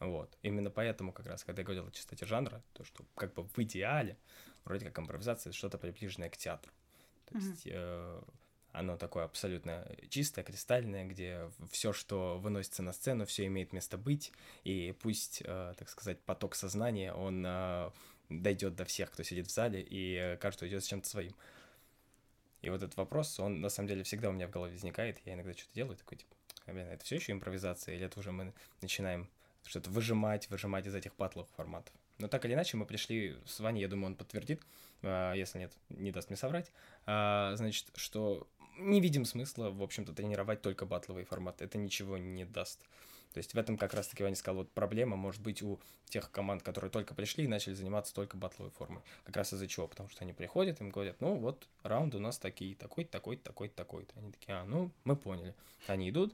Вот. 0.00 0.36
Именно 0.42 0.70
поэтому 0.70 1.12
как 1.12 1.26
раз, 1.26 1.44
когда 1.44 1.62
я 1.62 1.64
говорил 1.64 1.86
о 1.86 1.90
чистоте 1.90 2.26
жанра, 2.26 2.62
то, 2.72 2.84
что 2.84 3.04
как 3.14 3.32
бы 3.34 3.44
в 3.44 3.58
идеале, 3.58 4.16
вроде 4.64 4.84
как 4.86 4.98
импровизация, 4.98 5.50
это 5.50 5.56
что-то 5.56 5.78
приближенное 5.78 6.28
к 6.28 6.36
театру. 6.36 6.72
То 7.26 7.38
Мгм. 7.38 7.50
есть 7.50 7.62
э, 7.66 8.22
оно 8.74 8.96
такое 8.96 9.24
абсолютно 9.24 9.88
чистое, 10.10 10.44
кристальное, 10.44 11.04
где 11.04 11.48
все, 11.70 11.92
что 11.92 12.38
выносится 12.38 12.82
на 12.82 12.92
сцену, 12.92 13.24
все 13.24 13.46
имеет 13.46 13.72
место 13.72 13.96
быть, 13.96 14.32
и 14.64 14.92
пусть, 15.00 15.42
э, 15.44 15.74
так 15.78 15.88
сказать, 15.88 16.20
поток 16.22 16.56
сознания, 16.56 17.12
он 17.12 17.44
э, 17.46 17.90
дойдет 18.30 18.74
до 18.74 18.84
всех, 18.84 19.12
кто 19.12 19.22
сидит 19.22 19.46
в 19.46 19.50
зале, 19.52 19.80
и 19.80 20.16
э, 20.16 20.36
каждый 20.38 20.68
идет 20.68 20.82
с 20.82 20.88
чем-то 20.88 21.08
своим. 21.08 21.34
И 22.64 22.70
вот 22.70 22.82
этот 22.82 22.96
вопрос, 22.96 23.38
он 23.38 23.60
на 23.60 23.68
самом 23.68 23.88
деле 23.88 24.04
всегда 24.04 24.30
у 24.30 24.32
меня 24.32 24.48
в 24.48 24.50
голове 24.50 24.72
возникает. 24.72 25.20
Я 25.26 25.34
иногда 25.34 25.52
что-то 25.52 25.74
делаю, 25.74 25.96
такой, 25.96 26.16
типа, 26.16 26.34
«А, 26.64 26.72
блин, 26.72 26.86
это 26.86 27.04
все 27.04 27.16
еще 27.16 27.32
импровизация, 27.32 27.94
или 27.94 28.06
это 28.06 28.18
уже 28.18 28.32
мы 28.32 28.54
начинаем 28.80 29.28
что-то 29.66 29.90
выжимать, 29.90 30.48
выжимать 30.48 30.86
из 30.86 30.94
этих 30.94 31.12
патловых 31.12 31.50
форматов. 31.56 31.92
Но 32.18 32.26
так 32.26 32.44
или 32.46 32.54
иначе, 32.54 32.78
мы 32.78 32.86
пришли 32.86 33.36
с 33.44 33.60
Ваней, 33.60 33.82
я 33.82 33.88
думаю, 33.88 34.12
он 34.12 34.16
подтвердит, 34.16 34.62
а, 35.02 35.34
если 35.34 35.58
нет, 35.58 35.72
не 35.90 36.10
даст 36.10 36.30
мне 36.30 36.38
соврать, 36.38 36.72
а, 37.04 37.54
значит, 37.56 37.88
что 37.96 38.48
не 38.78 39.00
видим 39.02 39.26
смысла, 39.26 39.68
в 39.70 39.82
общем-то, 39.82 40.14
тренировать 40.14 40.62
только 40.62 40.86
батловый 40.86 41.24
формат. 41.24 41.60
Это 41.60 41.76
ничего 41.76 42.16
не 42.16 42.46
даст. 42.46 42.80
То 43.34 43.38
есть 43.38 43.52
в 43.52 43.58
этом 43.58 43.76
как 43.76 43.94
раз-таки 43.94 44.22
Ваня 44.22 44.36
сказал, 44.36 44.58
вот 44.58 44.70
проблема 44.70 45.16
может 45.16 45.42
быть 45.42 45.60
у 45.60 45.80
тех 46.06 46.30
команд, 46.30 46.62
которые 46.62 46.88
только 46.88 47.14
пришли 47.14 47.44
и 47.44 47.48
начали 47.48 47.74
заниматься 47.74 48.14
только 48.14 48.36
батловой 48.36 48.70
формой. 48.70 49.02
Как 49.24 49.36
раз 49.36 49.52
из-за 49.52 49.66
чего? 49.66 49.88
Потому 49.88 50.08
что 50.08 50.22
они 50.22 50.32
приходят, 50.32 50.80
им 50.80 50.90
говорят, 50.90 51.20
ну 51.20 51.34
вот, 51.34 51.66
раунды 51.82 52.18
у 52.18 52.20
нас 52.20 52.38
такие, 52.38 52.76
такой-то, 52.76 53.10
такой-то, 53.10 53.42
такой-то, 53.42 53.74
такой-то. 53.74 54.12
Они 54.20 54.30
такие, 54.30 54.54
а, 54.54 54.64
ну, 54.64 54.92
мы 55.02 55.16
поняли. 55.16 55.52
Они 55.88 56.10
идут, 56.10 56.32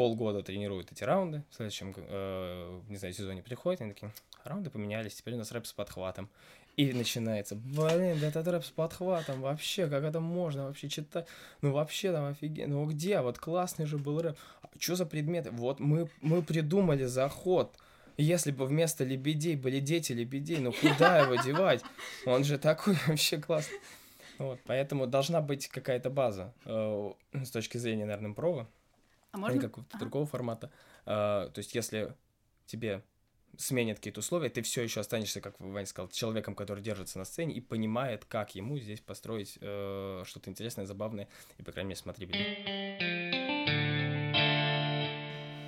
полгода 0.00 0.42
тренируют 0.42 0.90
эти 0.90 1.04
раунды, 1.04 1.44
в 1.50 1.56
следующем, 1.56 1.92
э, 1.94 2.80
не 2.88 2.96
знаю, 2.96 3.12
сезоне 3.12 3.42
приходят, 3.42 3.82
они 3.82 3.92
такие, 3.92 4.10
раунды 4.44 4.70
поменялись, 4.70 5.14
теперь 5.14 5.34
у 5.34 5.36
нас 5.36 5.52
рэп 5.52 5.66
с 5.66 5.74
подхватом. 5.74 6.30
И 6.78 6.90
начинается, 6.94 7.54
блин, 7.54 8.18
да 8.18 8.28
этот 8.28 8.48
рэп 8.48 8.64
с 8.64 8.70
подхватом, 8.70 9.42
вообще, 9.42 9.88
как 9.88 10.02
это 10.02 10.20
можно 10.20 10.64
вообще 10.64 10.88
читать? 10.88 11.26
Ну 11.60 11.72
вообще 11.72 12.12
там 12.12 12.30
офигенно, 12.30 12.76
ну 12.76 12.86
где, 12.86 13.20
вот 13.20 13.38
классный 13.38 13.84
же 13.84 13.98
был 13.98 14.22
рэп. 14.22 14.38
А 14.62 14.68
что 14.78 14.96
за 14.96 15.04
предметы? 15.04 15.50
Вот 15.50 15.80
мы, 15.80 16.08
мы 16.22 16.40
придумали 16.40 17.04
заход. 17.04 17.76
Если 18.16 18.52
бы 18.52 18.64
вместо 18.64 19.04
лебедей 19.04 19.54
были 19.54 19.80
дети 19.80 20.12
лебедей, 20.12 20.60
ну 20.60 20.72
куда 20.72 21.18
его 21.18 21.34
девать? 21.34 21.82
Он 22.24 22.42
же 22.42 22.56
такой 22.56 22.96
вообще 23.06 23.36
классный. 23.36 23.76
Вот, 24.38 24.60
поэтому 24.64 25.06
должна 25.06 25.42
быть 25.42 25.68
какая-то 25.68 26.08
база 26.08 26.54
э, 26.64 27.12
с 27.34 27.50
точки 27.50 27.76
зрения, 27.76 28.06
наверное, 28.06 28.30
импрова, 28.30 28.66
А 29.32 29.36
или 29.36 29.40
можно? 29.42 29.60
какого-то 29.60 29.90
Ага. 29.96 30.00
другого 30.00 30.26
формата. 30.26 30.70
А, 31.06 31.48
то 31.50 31.58
есть, 31.58 31.74
если 31.74 32.14
тебе 32.66 33.02
сменят 33.56 33.98
какие-то 33.98 34.20
условия, 34.20 34.48
ты 34.48 34.62
все 34.62 34.82
еще 34.82 35.00
останешься, 35.00 35.40
как 35.40 35.58
Ваня 35.58 35.86
сказал, 35.86 36.08
человеком, 36.08 36.54
который 36.54 36.82
держится 36.82 37.18
на 37.18 37.24
сцене 37.24 37.54
и 37.54 37.60
понимает, 37.60 38.24
как 38.24 38.54
ему 38.54 38.78
здесь 38.78 39.00
построить 39.00 39.58
э, 39.60 40.22
что-то 40.24 40.50
интересное, 40.50 40.86
забавное 40.86 41.28
и, 41.58 41.62
по 41.62 41.72
крайней 41.72 41.90
мере, 41.90 42.00
смотрибельное. 42.00 43.29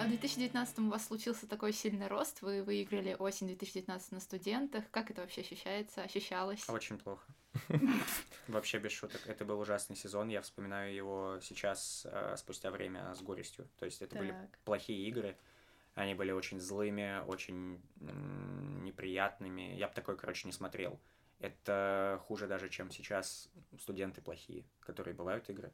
А 0.03 0.05
в 0.05 0.09
2019 0.09 0.81
у 0.81 0.89
вас 0.91 1.07
случился 1.07 1.47
такой 1.47 1.73
сильный 1.73 2.09
рост, 2.09 2.43
вы 2.43 2.65
выиграли 2.65 3.15
осень 3.17 3.47
2019 3.47 4.11
на 4.11 4.19
студентах. 4.19 4.83
Как 4.91 5.13
это 5.13 5.21
вообще 5.21 5.43
ощущается, 5.43 6.03
ощущалось? 6.03 6.69
Очень 6.69 6.99
плохо. 6.99 7.25
Вообще 8.49 8.81
без 8.81 8.91
шуток. 8.91 9.21
Это 9.29 9.45
был 9.45 9.61
ужасный 9.61 9.95
сезон. 9.95 10.29
Я 10.29 10.43
вспоминаю 10.43 10.93
его 10.93 11.39
сейчас, 11.41 12.05
э, 12.11 12.35
спустя 12.37 12.73
время, 12.73 13.15
с 13.15 13.23
горестью. 13.23 13.69
То 13.79 13.85
есть 13.85 14.03
это 14.03 14.19
были 14.19 14.35
плохие 14.65 15.07
игры. 15.09 15.37
Они 15.95 16.15
были 16.15 16.33
очень 16.33 16.59
злыми, 16.59 17.25
очень 17.29 17.81
неприятными. 18.83 19.77
Я 19.77 19.87
бы 19.87 19.95
такой, 19.95 20.17
короче, 20.17 20.49
не 20.49 20.53
смотрел. 20.53 20.99
Это 21.39 22.21
хуже 22.27 22.49
даже, 22.49 22.69
чем 22.71 22.91
сейчас 22.91 23.49
студенты 23.79 24.21
плохие, 24.21 24.65
которые 24.81 25.15
бывают 25.15 25.49
игры. 25.49 25.73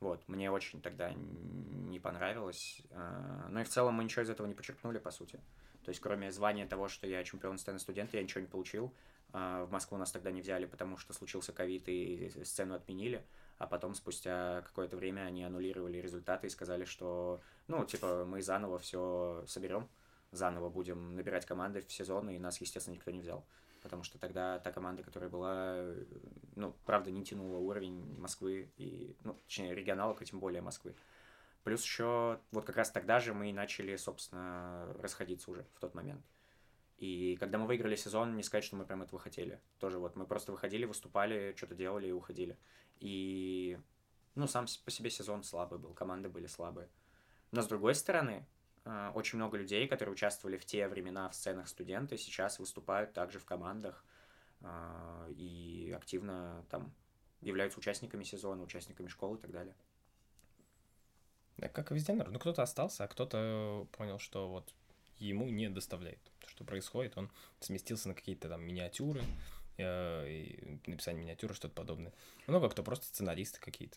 Вот, 0.00 0.22
мне 0.28 0.50
очень 0.50 0.80
тогда 0.80 1.12
не 1.12 1.98
понравилось. 1.98 2.80
А, 2.92 3.48
Ну 3.50 3.60
и 3.60 3.64
в 3.64 3.68
целом 3.68 3.94
мы 3.94 4.04
ничего 4.04 4.22
из 4.22 4.30
этого 4.30 4.46
не 4.46 4.54
почерпнули, 4.54 4.98
по 4.98 5.10
сути. 5.10 5.40
То 5.84 5.90
есть, 5.90 6.00
кроме 6.00 6.30
звания 6.30 6.66
того, 6.66 6.88
что 6.88 7.06
я 7.06 7.24
чемпион 7.24 7.58
сцены 7.58 7.78
студента, 7.78 8.16
я 8.16 8.22
ничего 8.22 8.40
не 8.40 8.46
получил. 8.46 8.92
А, 9.32 9.64
В 9.64 9.72
Москву 9.72 9.98
нас 9.98 10.12
тогда 10.12 10.30
не 10.30 10.40
взяли, 10.40 10.66
потому 10.66 10.98
что 10.98 11.12
случился 11.12 11.52
ковид 11.52 11.88
и 11.88 12.30
сцену 12.44 12.74
отменили. 12.74 13.24
А 13.58 13.66
потом, 13.66 13.94
спустя 13.94 14.62
какое-то 14.62 14.96
время, 14.96 15.22
они 15.22 15.42
аннулировали 15.42 15.98
результаты 15.98 16.46
и 16.46 16.50
сказали, 16.50 16.84
что, 16.84 17.40
ну, 17.66 17.84
типа, 17.84 18.24
мы 18.24 18.40
заново 18.40 18.78
все 18.78 19.42
соберем, 19.48 19.88
заново 20.30 20.68
будем 20.68 21.16
набирать 21.16 21.44
команды 21.44 21.80
в 21.80 21.92
сезон, 21.92 22.30
и 22.30 22.38
нас, 22.38 22.60
естественно, 22.60 22.94
никто 22.94 23.10
не 23.10 23.20
взял. 23.20 23.44
Потому 23.88 24.02
что 24.04 24.18
тогда 24.18 24.58
та 24.58 24.70
команда, 24.70 25.02
которая 25.02 25.30
была, 25.30 25.82
ну, 26.56 26.74
правда, 26.84 27.10
не 27.10 27.24
тянула 27.24 27.56
уровень 27.56 28.18
Москвы 28.18 28.70
и, 28.76 29.16
ну, 29.24 29.32
точнее, 29.32 29.74
регионалок, 29.74 30.20
и 30.20 30.26
тем 30.26 30.40
более 30.40 30.60
Москвы. 30.60 30.94
Плюс 31.64 31.82
еще 31.82 32.38
вот 32.52 32.66
как 32.66 32.76
раз 32.76 32.90
тогда 32.90 33.18
же 33.18 33.32
мы 33.32 33.48
и 33.48 33.52
начали, 33.54 33.96
собственно, 33.96 34.94
расходиться 35.00 35.50
уже 35.50 35.66
в 35.74 35.80
тот 35.80 35.94
момент. 35.94 36.22
И 36.98 37.36
когда 37.36 37.56
мы 37.56 37.66
выиграли 37.66 37.96
сезон, 37.96 38.36
не 38.36 38.42
сказать, 38.42 38.64
что 38.64 38.76
мы 38.76 38.84
прям 38.84 39.02
этого 39.02 39.18
хотели. 39.18 39.58
Тоже 39.78 39.98
вот 39.98 40.16
мы 40.16 40.26
просто 40.26 40.52
выходили, 40.52 40.84
выступали, 40.84 41.54
что-то 41.56 41.74
делали 41.74 42.08
и 42.08 42.12
уходили. 42.12 42.58
И, 43.00 43.78
ну, 44.34 44.46
сам 44.46 44.66
по 44.84 44.90
себе 44.90 45.08
сезон 45.08 45.44
слабый 45.44 45.78
был, 45.78 45.94
команды 45.94 46.28
были 46.28 46.46
слабые. 46.46 46.90
Но 47.52 47.62
с 47.62 47.68
другой 47.68 47.94
стороны, 47.94 48.44
очень 49.14 49.38
много 49.38 49.58
людей, 49.58 49.86
которые 49.86 50.12
участвовали 50.12 50.56
в 50.56 50.64
те 50.64 50.88
времена 50.88 51.28
в 51.28 51.34
сценах 51.34 51.68
студенты, 51.68 52.16
сейчас 52.16 52.58
выступают 52.58 53.12
также 53.12 53.38
в 53.38 53.44
командах 53.44 54.04
э, 54.60 55.32
и 55.36 55.92
активно 55.96 56.64
там 56.70 56.92
являются 57.40 57.78
участниками 57.78 58.24
сезона, 58.24 58.62
участниками 58.62 59.08
школы 59.08 59.36
и 59.36 59.40
так 59.40 59.50
далее. 59.50 59.74
Да, 61.58 61.68
как 61.68 61.90
и 61.90 61.94
везде, 61.94 62.12
наверное. 62.12 62.34
Ну, 62.34 62.38
кто-то 62.38 62.62
остался, 62.62 63.04
а 63.04 63.08
кто-то 63.08 63.86
понял, 63.92 64.18
что 64.18 64.48
вот 64.48 64.72
ему 65.18 65.48
не 65.48 65.68
доставляет. 65.68 66.20
Что 66.46 66.64
происходит, 66.64 67.18
он 67.18 67.30
сместился 67.60 68.08
на 68.08 68.14
какие-то 68.14 68.48
там 68.48 68.62
миниатюры, 68.62 69.22
э, 69.76 70.30
и 70.30 70.80
написание 70.86 71.22
миниатюры, 71.22 71.54
что-то 71.54 71.74
подобное. 71.74 72.12
Много 72.46 72.68
кто 72.68 72.82
просто 72.82 73.06
сценаристы 73.06 73.60
какие-то. 73.60 73.96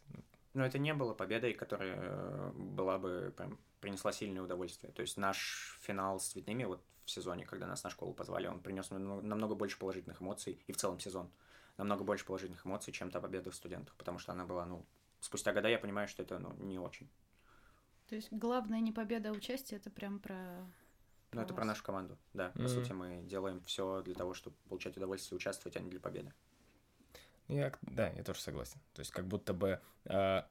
Но 0.53 0.65
это 0.65 0.79
не 0.79 0.93
было 0.93 1.13
победой, 1.13 1.53
которая 1.53 1.95
э, 1.97 2.51
была 2.55 2.97
бы 2.97 3.34
прям 3.38 3.59
принесла 3.82 4.13
сильное 4.13 4.41
удовольствие. 4.41 4.93
То 4.93 5.01
есть 5.01 5.17
наш 5.17 5.77
финал 5.82 6.19
с 6.19 6.27
цветными 6.27 6.63
вот 6.63 6.82
в 7.03 7.11
сезоне, 7.11 7.45
когда 7.45 7.67
нас 7.67 7.84
на 7.84 7.89
школу 7.89 8.13
позвали, 8.13 8.47
он 8.47 8.61
принес 8.61 8.89
намного 8.91 9.55
больше 9.55 9.77
положительных 9.77 10.21
эмоций, 10.21 10.63
и 10.67 10.71
в 10.71 10.77
целом 10.77 10.99
сезон, 10.99 11.29
намного 11.77 12.03
больше 12.03 12.25
положительных 12.25 12.65
эмоций, 12.65 12.93
чем 12.93 13.11
та 13.11 13.19
победа 13.19 13.51
в 13.51 13.55
студентах, 13.55 13.95
потому 13.95 14.19
что 14.19 14.32
она 14.32 14.45
была, 14.45 14.65
ну, 14.65 14.86
спустя 15.19 15.51
года 15.51 15.67
я 15.67 15.79
понимаю, 15.79 16.07
что 16.07 16.23
это, 16.23 16.39
ну, 16.39 16.53
не 16.53 16.79
очень. 16.79 17.09
То 18.07 18.15
есть 18.15 18.32
главное 18.32 18.79
не 18.79 18.91
победа, 18.91 19.29
а 19.29 19.34
участие, 19.34 19.79
это 19.79 19.89
прям 19.89 20.19
про... 20.19 20.65
Ну, 21.32 21.41
это 21.41 21.53
про 21.53 21.63
нашу 21.63 21.84
команду, 21.84 22.17
да. 22.34 22.51
Mm-hmm. 22.53 22.61
По 22.61 22.67
сути, 22.67 22.91
мы 22.91 23.21
делаем 23.23 23.63
все 23.63 24.01
для 24.01 24.13
того, 24.13 24.34
чтобы 24.34 24.57
получать 24.67 24.97
удовольствие, 24.97 25.38
участвовать, 25.38 25.77
а 25.77 25.79
не 25.79 25.89
для 25.89 25.99
победы. 26.01 26.34
Я, 27.47 27.73
да, 27.82 28.09
я 28.09 28.23
тоже 28.23 28.41
согласен. 28.41 28.79
То 28.93 28.99
есть 28.99 29.11
как 29.11 29.25
будто 29.27 29.53
бы 29.53 29.82
э, 30.05 30.41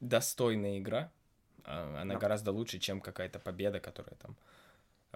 достойная 0.00 0.78
игра, 0.78 1.12
она 1.66 2.14
Но. 2.14 2.18
гораздо 2.18 2.52
лучше, 2.52 2.78
чем 2.78 3.00
какая-то 3.00 3.38
победа, 3.38 3.80
которая 3.80 4.16
там 4.16 4.36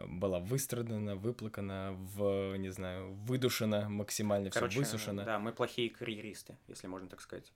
была 0.06 0.40
выстрадана, 0.40 1.16
выплакана, 1.16 1.92
в, 1.92 2.56
не 2.56 2.70
знаю, 2.70 3.12
выдушена 3.12 3.88
максимально, 3.88 4.50
все 4.50 4.68
высушено. 4.68 5.24
Да, 5.24 5.38
мы 5.38 5.52
плохие 5.52 5.90
карьеристы, 5.90 6.56
если 6.68 6.86
можно 6.86 7.08
так 7.08 7.20
сказать. 7.20 7.52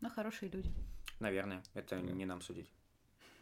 Но 0.00 0.08
хорошие 0.08 0.50
люди. 0.50 0.72
Наверное, 1.20 1.62
это 1.74 1.96
да. 1.96 2.02
не 2.02 2.24
нам 2.24 2.40
судить. 2.40 2.70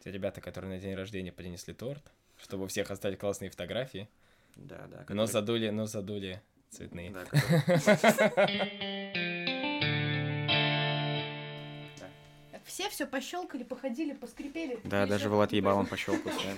Те 0.03 0.11
ребята, 0.11 0.41
которые 0.41 0.75
на 0.75 0.79
день 0.79 0.95
рождения 0.95 1.31
принесли 1.31 1.73
торт, 1.73 2.03
чтобы 2.37 2.65
у 2.65 2.67
всех 2.67 2.91
оставить 2.91 3.19
классные 3.19 3.49
фотографии. 3.49 4.09
Да, 4.55 4.87
да. 4.87 4.97
Которые... 4.99 5.15
Но 5.15 5.25
задули, 5.25 5.69
но 5.69 5.85
задули 5.85 6.41
цветные. 6.69 7.11
Да, 7.11 7.25
Все 12.77 12.91
все 12.91 13.07
пощелкали, 13.07 13.63
походили, 13.63 14.13
поскрипели. 14.13 14.79
Да, 14.83 15.07
даже 15.07 15.29
Влад 15.29 15.51
ебалом 15.51 15.87
пощелкался. 15.87 16.55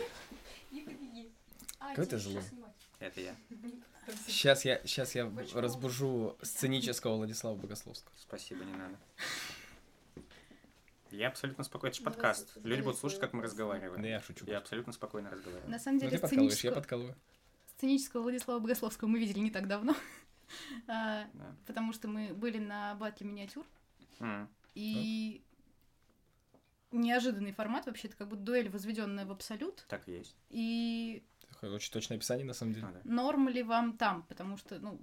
Какой 1.79 2.05
ты 2.05 2.17
злой. 2.17 2.43
Это 2.99 3.21
я. 3.21 3.35
Сейчас 4.27 4.65
я, 4.65 4.81
сейчас 4.85 5.15
я 5.15 5.31
разбужу 5.53 6.35
сценического 6.41 7.15
Владислава 7.15 7.55
Богословского. 7.55 8.11
Спасибо, 8.17 8.65
не 8.65 8.73
надо. 8.73 8.97
Я 11.11 11.29
абсолютно 11.29 11.63
спокойно. 11.63 11.91
Это 11.91 11.99
же 11.99 12.03
подкаст. 12.03 12.51
Люди 12.65 12.81
будут 12.81 12.99
слушать, 12.99 13.21
как 13.21 13.31
мы 13.31 13.41
разговариваем. 13.41 14.01
Да 14.01 14.07
я 14.09 14.19
шучу. 14.19 14.43
Я 14.45 14.57
абсолютно 14.57 14.91
спокойно 14.91 15.29
разговариваю. 15.29 15.71
На 15.71 15.79
самом 15.79 15.99
деле, 15.99 16.11
ну, 16.11 16.17
ты 16.17 16.21
подкалываешь, 16.21 16.63
я 16.65 16.73
подкалываю. 16.73 17.15
Сценического 17.77 18.23
Владислава 18.23 18.59
Богословского 18.59 19.07
мы 19.07 19.19
видели 19.19 19.39
не 19.39 19.51
так 19.51 19.69
давно. 19.69 19.95
а, 20.89 21.29
да. 21.31 21.55
Потому 21.65 21.93
что 21.93 22.09
мы 22.09 22.33
были 22.33 22.57
на 22.57 22.95
батле 22.95 23.25
миниатюр. 23.25 23.65
Mm. 24.19 24.47
И 24.75 25.43
неожиданный 26.91 27.51
формат 27.51 27.85
вообще. 27.85 28.07
Это 28.07 28.17
как 28.17 28.27
будто 28.27 28.43
дуэль, 28.43 28.69
возведенная 28.69 29.25
в 29.25 29.31
абсолют. 29.31 29.85
Так 29.87 30.07
и 30.07 30.13
есть. 30.13 30.35
И... 30.49 31.23
Очень 31.61 31.91
точное 31.91 32.17
описание, 32.17 32.45
на 32.45 32.53
самом 32.53 32.73
деле. 32.73 32.87
А, 32.87 32.91
да. 32.91 32.99
Норм 33.03 33.49
ли 33.49 33.63
вам 33.63 33.97
там? 33.97 34.23
Потому 34.23 34.57
что, 34.57 34.79
ну, 34.79 35.01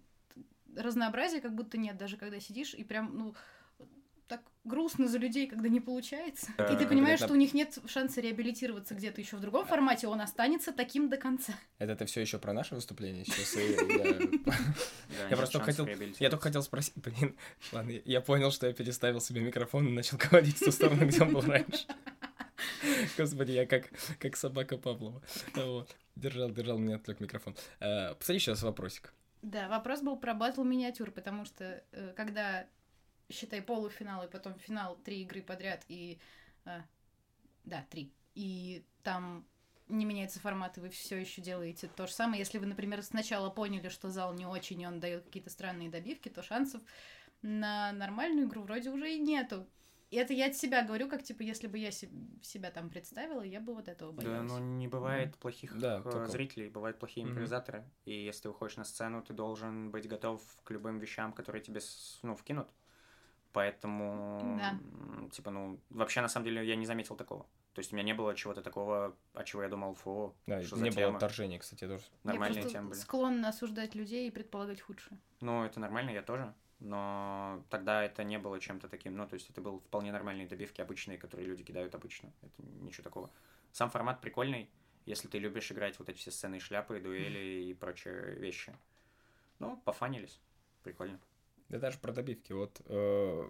разнообразия 0.74 1.40
как 1.40 1.54
будто 1.54 1.78
нет, 1.78 1.96
даже 1.96 2.16
когда 2.16 2.40
сидишь 2.40 2.74
и 2.74 2.84
прям, 2.84 3.16
ну, 3.16 3.34
грустно 4.66 5.08
за 5.08 5.18
людей, 5.18 5.46
когда 5.46 5.68
не 5.68 5.80
получается. 5.80 6.48
Да, 6.58 6.66
и 6.66 6.76
ты 6.76 6.86
понимаешь, 6.86 7.20
что 7.20 7.32
у 7.32 7.36
них 7.36 7.54
нет 7.54 7.78
шанса 7.86 8.20
реабилитироваться 8.20 8.94
где-то 8.94 9.20
еще 9.20 9.36
в 9.36 9.40
другом 9.40 9.66
формате, 9.66 10.08
он 10.08 10.20
останется 10.20 10.72
таким 10.72 11.08
до 11.08 11.16
конца. 11.16 11.54
Это 11.78 11.96
ты 11.96 12.06
все 12.06 12.20
еще 12.20 12.38
про 12.38 12.52
наше 12.52 12.74
выступление 12.74 13.24
сейчас? 13.24 13.56
Я 15.30 15.36
просто 15.36 15.60
хотел, 15.60 15.86
я 16.18 16.30
только 16.30 16.44
хотел 16.44 16.62
спросить, 16.62 16.94
блин, 16.96 17.36
ладно, 17.72 17.92
я 18.04 18.20
понял, 18.20 18.50
что 18.50 18.66
я 18.66 18.72
переставил 18.72 19.20
себе 19.20 19.40
микрофон 19.40 19.86
и 19.86 19.90
начал 19.90 20.18
говорить 20.18 20.56
в 20.56 20.64
ту 20.64 20.72
сторону, 20.72 21.06
где 21.06 21.22
он 21.22 21.32
был 21.32 21.42
раньше. 21.42 21.86
Господи, 23.16 23.52
я 23.52 23.66
как, 23.66 23.90
как 24.18 24.36
собака 24.36 24.78
Павлова. 24.78 25.22
Вот. 25.54 25.94
Держал, 26.16 26.50
держал, 26.50 26.78
меня 26.78 26.96
отвлек 26.96 27.20
микрофон. 27.20 27.54
Э, 27.80 28.14
посмотри 28.14 28.40
сейчас 28.40 28.62
вопросик. 28.62 29.12
Да, 29.42 29.68
вопрос 29.68 30.00
был 30.00 30.16
про 30.16 30.34
батл 30.34 30.64
миниатюр, 30.64 31.10
потому 31.10 31.44
что 31.44 31.82
э, 31.92 32.12
когда 32.16 32.66
считай, 33.30 33.62
полуфинал 33.62 34.24
и 34.24 34.30
потом 34.30 34.58
финал, 34.58 34.96
три 34.96 35.22
игры 35.22 35.42
подряд, 35.42 35.84
и... 35.88 36.18
Э, 36.64 36.82
да, 37.64 37.84
три. 37.90 38.12
И 38.34 38.84
там 39.02 39.46
не 39.88 40.04
меняется 40.04 40.40
формат, 40.40 40.78
и 40.78 40.80
вы 40.80 40.88
все 40.88 41.16
еще 41.16 41.40
делаете 41.40 41.88
то 41.88 42.06
же 42.06 42.12
самое. 42.12 42.40
Если 42.40 42.58
вы, 42.58 42.66
например, 42.66 43.02
сначала 43.02 43.50
поняли, 43.50 43.88
что 43.88 44.10
зал 44.10 44.34
не 44.34 44.46
очень, 44.46 44.80
и 44.80 44.86
он 44.86 45.00
дает 45.00 45.24
какие-то 45.24 45.50
странные 45.50 45.90
добивки, 45.90 46.28
то 46.28 46.42
шансов 46.42 46.82
на 47.42 47.92
нормальную 47.92 48.48
игру 48.48 48.62
вроде 48.62 48.90
уже 48.90 49.14
и 49.14 49.18
нету. 49.18 49.66
И 50.10 50.16
это 50.16 50.32
я 50.32 50.46
от 50.46 50.56
себя 50.56 50.84
говорю, 50.84 51.08
как 51.08 51.24
типа, 51.24 51.42
если 51.42 51.66
бы 51.66 51.78
я 51.78 51.90
себя 51.90 52.70
там 52.70 52.90
представила, 52.90 53.42
я 53.42 53.60
бы 53.60 53.74
вот 53.74 53.88
этого 53.88 54.12
боялась. 54.12 54.50
Да, 54.50 54.58
но 54.58 54.64
не 54.64 54.86
бывает 54.86 55.34
mm 55.34 55.38
плохих 55.40 55.76
да, 55.78 56.00
э, 56.04 56.26
зрителей, 56.28 56.68
бывают 56.68 56.98
плохие 56.98 57.26
mm-hmm. 57.26 57.30
импровизаторы. 57.30 57.84
И 58.04 58.24
если 58.24 58.42
ты 58.42 58.48
выходишь 58.50 58.76
на 58.76 58.84
сцену, 58.84 59.22
ты 59.22 59.34
должен 59.34 59.90
быть 59.90 60.08
готов 60.08 60.40
к 60.62 60.70
любым 60.70 60.98
вещам, 60.98 61.32
которые 61.32 61.62
тебе 61.62 61.80
ну, 62.22 62.36
вкинут. 62.36 62.68
Поэтому, 63.56 64.58
да. 64.58 64.78
типа, 65.30 65.50
ну, 65.50 65.80
вообще, 65.88 66.20
на 66.20 66.28
самом 66.28 66.44
деле, 66.44 66.62
я 66.68 66.76
не 66.76 66.84
заметил 66.84 67.16
такого. 67.16 67.46
То 67.72 67.78
есть 67.78 67.90
у 67.90 67.96
меня 67.96 68.04
не 68.04 68.12
было 68.12 68.34
чего-то 68.34 68.60
такого, 68.60 69.16
от 69.32 69.46
чего 69.46 69.62
я 69.62 69.70
думал, 69.70 69.94
фу, 69.94 70.36
да, 70.46 70.62
что 70.62 70.76
не 70.76 70.90
за 70.90 71.00
было 71.00 71.16
отторжения, 71.16 71.58
кстати, 71.58 71.86
тоже. 71.86 72.04
Нормальные 72.22 72.64
я 72.64 72.68
темы 72.68 72.90
были. 72.90 72.98
склонна 72.98 73.48
осуждать 73.48 73.94
людей 73.94 74.28
и 74.28 74.30
предполагать 74.30 74.82
худшее. 74.82 75.18
Ну, 75.40 75.64
это 75.64 75.80
нормально, 75.80 76.10
я 76.10 76.20
тоже. 76.20 76.52
Но 76.80 77.64
тогда 77.70 78.04
это 78.04 78.24
не 78.24 78.38
было 78.38 78.60
чем-то 78.60 78.90
таким, 78.90 79.16
ну, 79.16 79.26
то 79.26 79.32
есть 79.32 79.48
это 79.48 79.62
был 79.62 79.80
вполне 79.80 80.12
нормальные 80.12 80.46
добивки, 80.46 80.82
обычные, 80.82 81.16
которые 81.16 81.48
люди 81.48 81.64
кидают 81.64 81.94
обычно. 81.94 82.30
Это 82.42 82.62
ничего 82.82 83.04
такого. 83.04 83.30
Сам 83.72 83.88
формат 83.88 84.20
прикольный, 84.20 84.68
если 85.06 85.28
ты 85.28 85.38
любишь 85.38 85.72
играть 85.72 85.98
вот 85.98 86.10
эти 86.10 86.18
все 86.18 86.30
сцены 86.30 86.60
шляпы, 86.60 87.00
дуэли 87.00 87.64
и 87.64 87.72
прочие 87.72 88.34
вещи. 88.34 88.76
Ну, 89.60 89.78
пофанились. 89.86 90.38
Прикольно. 90.82 91.18
Да 91.68 91.78
даже 91.78 91.98
про 91.98 92.12
добивки. 92.12 92.52
Вот 92.52 92.80
э, 92.86 93.48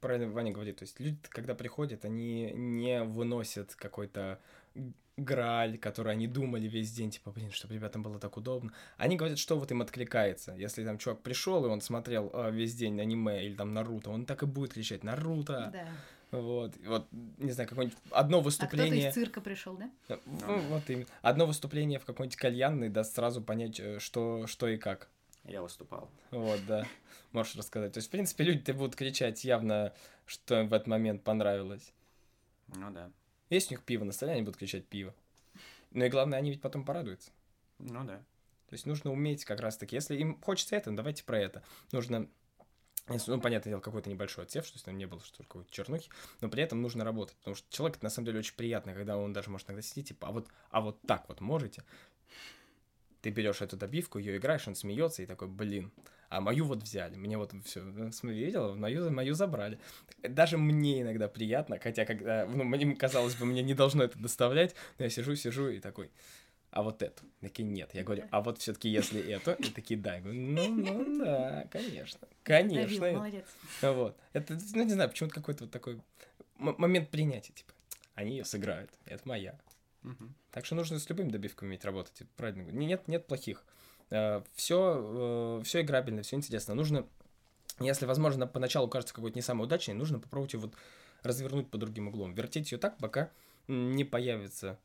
правильно 0.00 0.32
Ваня 0.32 0.52
говорит, 0.52 0.76
то 0.76 0.84
есть 0.84 0.98
люди, 1.00 1.18
когда 1.28 1.54
приходят, 1.54 2.04
они 2.04 2.52
не 2.52 3.02
выносят 3.02 3.74
какой-то 3.74 4.40
граль, 5.16 5.78
который 5.78 6.12
они 6.12 6.26
думали 6.26 6.66
весь 6.66 6.90
день, 6.92 7.10
типа, 7.10 7.30
блин, 7.30 7.50
чтобы 7.50 7.74
ребятам 7.74 8.02
было 8.02 8.18
так 8.18 8.36
удобно. 8.36 8.72
Они 8.96 9.16
говорят, 9.16 9.38
что 9.38 9.58
вот 9.58 9.70
им 9.70 9.82
откликается. 9.82 10.54
Если 10.56 10.84
там 10.84 10.98
чувак 10.98 11.20
пришел, 11.20 11.64
и 11.66 11.68
он 11.68 11.80
смотрел 11.80 12.30
э, 12.32 12.50
весь 12.50 12.74
день 12.74 13.00
аниме 13.00 13.44
или 13.44 13.54
там 13.54 13.74
Наруто, 13.74 14.10
он 14.10 14.24
так 14.24 14.42
и 14.42 14.46
будет 14.46 14.74
кричать 14.74 15.04
«Наруто!» 15.04 15.70
Да. 15.72 15.88
Вот, 16.30 16.76
вот, 16.86 17.08
не 17.38 17.50
знаю, 17.50 17.68
какое-нибудь 17.68 17.98
одно 18.12 18.40
выступление... 18.40 19.08
А 19.08 19.10
кто-то 19.10 19.10
из 19.10 19.14
цирка 19.14 19.40
пришел, 19.40 19.76
да? 19.76 19.90
Ну, 20.26 20.60
вот 20.68 20.88
именно. 20.88 21.06
Одно 21.22 21.44
выступление 21.44 21.98
в 21.98 22.04
какой-нибудь 22.04 22.36
кальянной 22.36 22.88
даст 22.88 23.16
сразу 23.16 23.42
понять, 23.42 23.80
э, 23.80 23.98
что, 23.98 24.46
что 24.46 24.68
и 24.68 24.76
как. 24.76 25.08
Я 25.44 25.62
выступал. 25.62 26.10
Вот, 26.30 26.60
да. 26.66 26.86
Можешь 27.32 27.56
рассказать. 27.56 27.92
То 27.92 27.98
есть, 27.98 28.08
в 28.08 28.10
принципе, 28.10 28.44
люди-то 28.44 28.74
будут 28.74 28.96
кричать 28.96 29.42
явно, 29.44 29.94
что 30.26 30.60
им 30.60 30.68
в 30.68 30.74
этот 30.74 30.86
момент 30.86 31.24
понравилось. 31.24 31.92
Ну 32.68 32.90
да. 32.90 33.10
Есть 33.48 33.70
у 33.70 33.74
них 33.74 33.82
пиво 33.82 34.04
на 34.04 34.12
столе, 34.12 34.32
они 34.32 34.42
будут 34.42 34.58
кричать 34.58 34.86
пиво. 34.86 35.14
Ну 35.90 36.04
и 36.04 36.08
главное, 36.08 36.38
они 36.38 36.50
ведь 36.50 36.60
потом 36.60 36.84
порадуются. 36.84 37.30
Ну 37.78 38.04
да. 38.04 38.18
То 38.68 38.74
есть 38.74 38.86
нужно 38.86 39.10
уметь 39.10 39.44
как 39.44 39.60
раз-таки, 39.60 39.96
если 39.96 40.16
им 40.16 40.40
хочется 40.40 40.76
это, 40.76 40.90
ну 40.90 40.96
давайте 40.96 41.24
про 41.24 41.38
это. 41.40 41.64
Нужно 41.90 42.28
ну, 43.08 43.40
понятное 43.40 43.72
дело, 43.72 43.80
какой-то 43.80 44.08
небольшой 44.08 44.44
отсев, 44.44 44.64
что 44.64 44.82
там 44.82 44.96
не 44.96 45.06
было 45.06 45.20
что 45.20 45.42
какой-то 45.42 45.70
чернухи, 45.72 46.10
но 46.40 46.48
при 46.48 46.62
этом 46.62 46.80
нужно 46.80 47.04
работать, 47.04 47.36
потому 47.38 47.56
что 47.56 47.66
человек, 47.74 48.00
на 48.02 48.10
самом 48.10 48.26
деле, 48.26 48.38
очень 48.38 48.54
приятный, 48.54 48.94
когда 48.94 49.16
он 49.16 49.32
даже 49.32 49.50
может 49.50 49.68
иногда 49.68 49.82
сидеть, 49.82 50.08
типа, 50.08 50.28
а 50.28 50.32
вот, 50.32 50.48
а 50.70 50.80
вот 50.80 51.00
так 51.02 51.28
вот 51.28 51.40
можете, 51.40 51.82
ты 53.22 53.30
берешь 53.30 53.60
эту 53.60 53.76
добивку, 53.76 54.18
ее 54.18 54.36
играешь, 54.36 54.66
он 54.68 54.74
смеется 54.74 55.22
и 55.22 55.26
такой, 55.26 55.48
блин, 55.48 55.92
а 56.28 56.40
мою 56.40 56.64
вот 56.64 56.82
взяли, 56.82 57.16
мне 57.16 57.36
вот 57.36 57.52
все, 57.64 57.82
ну, 57.82 58.12
смотри, 58.12 58.44
видела, 58.44 58.74
мою, 58.74 59.10
мою 59.10 59.34
забрали. 59.34 59.78
Даже 60.22 60.58
мне 60.58 61.02
иногда 61.02 61.28
приятно, 61.28 61.78
хотя 61.78 62.04
когда, 62.04 62.46
ну, 62.46 62.64
мне 62.64 62.94
казалось 62.94 63.34
бы, 63.34 63.46
мне 63.46 63.62
не 63.62 63.74
должно 63.74 64.04
это 64.04 64.18
доставлять, 64.18 64.74
но 64.98 65.04
я 65.04 65.10
сижу, 65.10 65.34
сижу 65.34 65.68
и 65.68 65.80
такой, 65.80 66.10
а 66.70 66.84
вот 66.84 67.02
эту? 67.02 67.24
Такие, 67.40 67.64
нет. 67.64 67.90
Я 67.94 68.04
говорю, 68.04 68.24
а 68.30 68.40
вот 68.40 68.58
все-таки 68.58 68.88
если 68.88 69.20
это, 69.28 69.52
и 69.54 69.70
такие, 69.70 69.98
да. 69.98 70.14
Я 70.14 70.20
говорю, 70.20 70.40
ну, 70.40 70.68
ну, 70.68 71.24
да, 71.24 71.66
конечно. 71.70 72.20
Конечно. 72.44 73.00
Давил, 73.00 73.18
молодец. 73.18 73.44
Вот. 73.82 74.16
Это, 74.32 74.56
ну, 74.74 74.84
не 74.84 74.92
знаю, 74.92 75.10
почему-то 75.10 75.34
какой-то 75.34 75.64
вот 75.64 75.72
такой 75.72 76.00
момент 76.58 77.10
принятия, 77.10 77.52
типа, 77.52 77.72
они 78.14 78.36
ее 78.36 78.44
сыграют, 78.44 78.90
это 79.06 79.26
моя. 79.26 79.58
Мгм. 80.02 80.34
Так 80.50 80.64
что 80.64 80.74
нужно 80.74 80.98
с 80.98 81.08
любыми 81.08 81.30
добивками 81.30 81.68
уметь 81.68 81.84
работать. 81.84 82.20
это 82.20 82.30
Правильно. 82.36 82.70
Нет, 82.70 83.06
нет 83.08 83.26
плохих. 83.26 83.64
Все, 84.54 85.60
все 85.64 85.80
играбельно, 85.82 86.22
все 86.22 86.34
интересно. 86.36 86.74
Нужно, 86.74 87.06
если, 87.78 88.06
возможно, 88.06 88.46
поначалу 88.48 88.88
кажется 88.88 89.14
какой-то 89.14 89.38
не 89.38 89.42
самый 89.42 89.64
удачный, 89.64 89.94
нужно 89.94 90.18
попробовать 90.18 90.54
ее 90.54 90.60
вот 90.60 90.74
развернуть 91.22 91.70
по 91.70 91.78
другим 91.78 92.08
углом. 92.08 92.34
Вертеть 92.34 92.72
ее 92.72 92.78
так, 92.78 92.98
пока 92.98 93.30
не 93.68 94.04
появится 94.04 94.78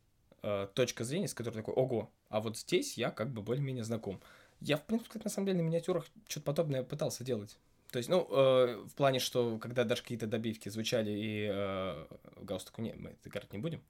э, 0.44 0.68
точка 0.74 1.04
зрения, 1.04 1.28
с 1.28 1.34
которой 1.34 1.56
такой, 1.56 1.74
ого, 1.74 2.12
а 2.30 2.40
вот 2.40 2.58
здесь 2.58 2.98
я 2.98 3.10
как 3.10 3.32
бы 3.32 3.42
более-менее 3.42 3.84
знаком. 3.84 4.22
Я, 4.62 4.78
в 4.78 4.86
принципе, 4.86 5.20
на 5.24 5.30
самом 5.30 5.48
деле, 5.48 5.60
на 5.60 5.64
миниатюрах 5.64 6.06
что-то 6.28 6.46
подобное 6.46 6.84
пытался 6.84 7.24
делать. 7.24 7.58
То 7.92 7.98
есть, 7.98 8.10
ну, 8.10 8.28
э, 8.30 8.84
в 8.86 8.94
плане, 8.96 9.20
что 9.20 9.58
когда 9.58 9.84
даже 9.84 10.02
какие-то 10.02 10.28
добивки 10.28 10.70
звучали 10.70 11.12
и 11.12 11.50
э, 11.52 12.06
галстуку 12.42 12.82
не, 12.82 12.94
мы 12.94 13.12
это 13.12 13.30
играть 13.30 13.52
не 13.54 13.60
будем. 13.60 13.82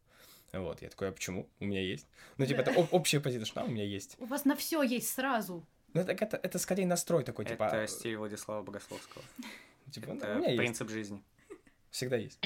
Вот, 0.53 0.81
я 0.81 0.89
такой, 0.89 1.09
а 1.09 1.11
почему? 1.11 1.49
У 1.59 1.65
меня 1.65 1.81
есть. 1.81 2.07
Ну, 2.37 2.45
типа, 2.45 2.61
это 2.61 2.71
об- 2.71 2.93
общая 2.93 3.19
позиция, 3.19 3.45
что 3.45 3.61
а, 3.61 3.65
у 3.65 3.67
меня 3.67 3.83
есть. 3.83 4.15
У 4.19 4.25
вас 4.25 4.45
на 4.45 4.55
все 4.55 4.81
есть 4.83 5.09
сразу. 5.13 5.65
Ну, 5.93 6.03
так 6.05 6.21
это, 6.21 6.37
это 6.37 6.59
скорее 6.59 6.85
настрой 6.87 7.23
такой, 7.23 7.45
типа, 7.45 7.63
Это 7.63 7.81
а, 7.83 7.87
стиль 7.87 8.15
Владислава 8.17 8.61
Богословского. 8.63 9.23
типа, 9.91 10.07
ну, 10.13 10.15
Это 10.15 10.33
у 10.35 10.37
меня 10.37 10.47
есть, 10.49 10.57
принцип 10.57 10.89
жизни. 10.89 11.21
всегда 11.89 12.15
есть. 12.17 12.39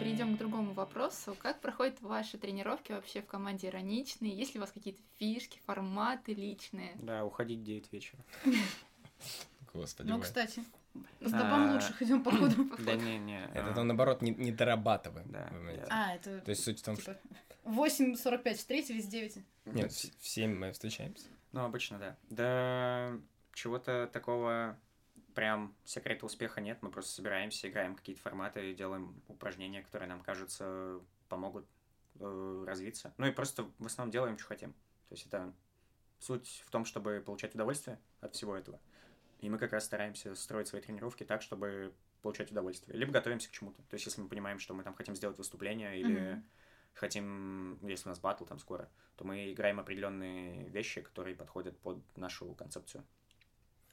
Перейдем 0.00 0.34
к 0.36 0.38
другому 0.38 0.72
вопросу. 0.74 1.36
Как 1.38 1.60
проходят 1.60 2.00
ваши 2.00 2.38
тренировки 2.38 2.92
вообще 2.92 3.20
в 3.22 3.26
команде 3.26 3.68
ироничные? 3.68 4.32
Есть 4.32 4.54
ли 4.54 4.58
у 4.58 4.62
вас 4.62 4.72
какие-то 4.72 5.00
фишки, 5.18 5.60
форматы 5.66 6.34
личные? 6.34 6.92
Да, 6.96 7.24
уходить 7.24 7.60
в 7.60 7.64
9 7.64 7.92
вечера. 7.92 8.18
Господи, 9.74 10.08
Ну, 10.08 10.20
кстати, 10.20 10.64
с 11.20 11.30
добом 11.30 11.70
А. 11.70 11.72
лучше 11.72 11.94
идем 12.00 12.22
по 12.22 12.30
ходу. 12.30 12.70
Да 12.84 12.94
не-не. 12.94 13.44
Это 13.54 13.70
а, 13.70 13.74
там, 13.74 13.86
наоборот, 13.86 14.22
не, 14.22 14.30
не 14.30 14.52
дорабатываем. 14.52 15.30
Да. 15.30 15.50
А, 15.90 16.14
это 16.14 16.40
То 16.40 16.50
есть 16.50 16.64
суть 16.64 16.80
в 16.80 16.84
том, 16.84 16.96
что... 16.96 17.14
типа 17.14 17.38
8.45 17.64 18.54
встретились, 18.54 19.06
9. 19.06 19.38
Нет, 19.66 19.92
в 19.92 20.28
7 20.28 20.54
мы 20.54 20.72
встречаемся. 20.72 21.26
Ну, 21.52 21.64
обычно, 21.64 21.98
да. 21.98 22.16
Да, 22.30 23.18
чего-то 23.52 24.08
такого 24.12 24.78
прям 25.34 25.74
секрета 25.84 26.26
успеха 26.26 26.60
нет. 26.60 26.78
Мы 26.80 26.90
просто 26.90 27.12
собираемся, 27.12 27.68
играем 27.68 27.94
какие-то 27.94 28.22
форматы, 28.22 28.74
делаем 28.74 29.22
упражнения, 29.28 29.82
которые 29.82 30.08
нам 30.08 30.20
кажутся 30.20 31.00
помогут 31.28 31.66
э, 32.18 32.64
развиться. 32.66 33.12
Ну 33.18 33.26
и 33.26 33.30
просто 33.30 33.70
в 33.78 33.86
основном 33.86 34.10
делаем, 34.10 34.38
что 34.38 34.48
хотим. 34.48 34.72
То 35.08 35.14
есть 35.14 35.26
это 35.26 35.52
суть 36.18 36.62
в 36.66 36.70
том, 36.70 36.84
чтобы 36.84 37.22
получать 37.24 37.54
удовольствие 37.54 37.98
от 38.20 38.34
всего 38.34 38.56
этого. 38.56 38.80
И 39.40 39.48
мы 39.48 39.58
как 39.58 39.72
раз 39.72 39.84
стараемся 39.84 40.34
строить 40.34 40.68
свои 40.68 40.80
тренировки 40.82 41.24
так, 41.24 41.42
чтобы 41.42 41.94
получать 42.22 42.50
удовольствие. 42.50 42.96
Либо 42.98 43.12
готовимся 43.12 43.48
к 43.48 43.52
чему-то. 43.52 43.82
То 43.82 43.94
есть 43.94 44.06
если 44.06 44.20
мы 44.20 44.28
понимаем, 44.28 44.58
что 44.58 44.74
мы 44.74 44.82
там 44.82 44.94
хотим 44.94 45.14
сделать 45.14 45.38
выступление 45.38 45.98
или 46.00 46.18
Мгм. 46.20 46.44
хотим, 46.94 47.78
если 47.86 48.08
у 48.08 48.10
нас 48.10 48.18
батл 48.18 48.44
там 48.44 48.58
скоро, 48.58 48.90
то 49.16 49.24
мы 49.24 49.52
играем 49.52 49.78
определенные 49.78 50.68
вещи, 50.68 51.00
которые 51.00 51.36
подходят 51.36 51.78
под 51.78 51.98
нашу 52.16 52.52
концепцию. 52.54 53.04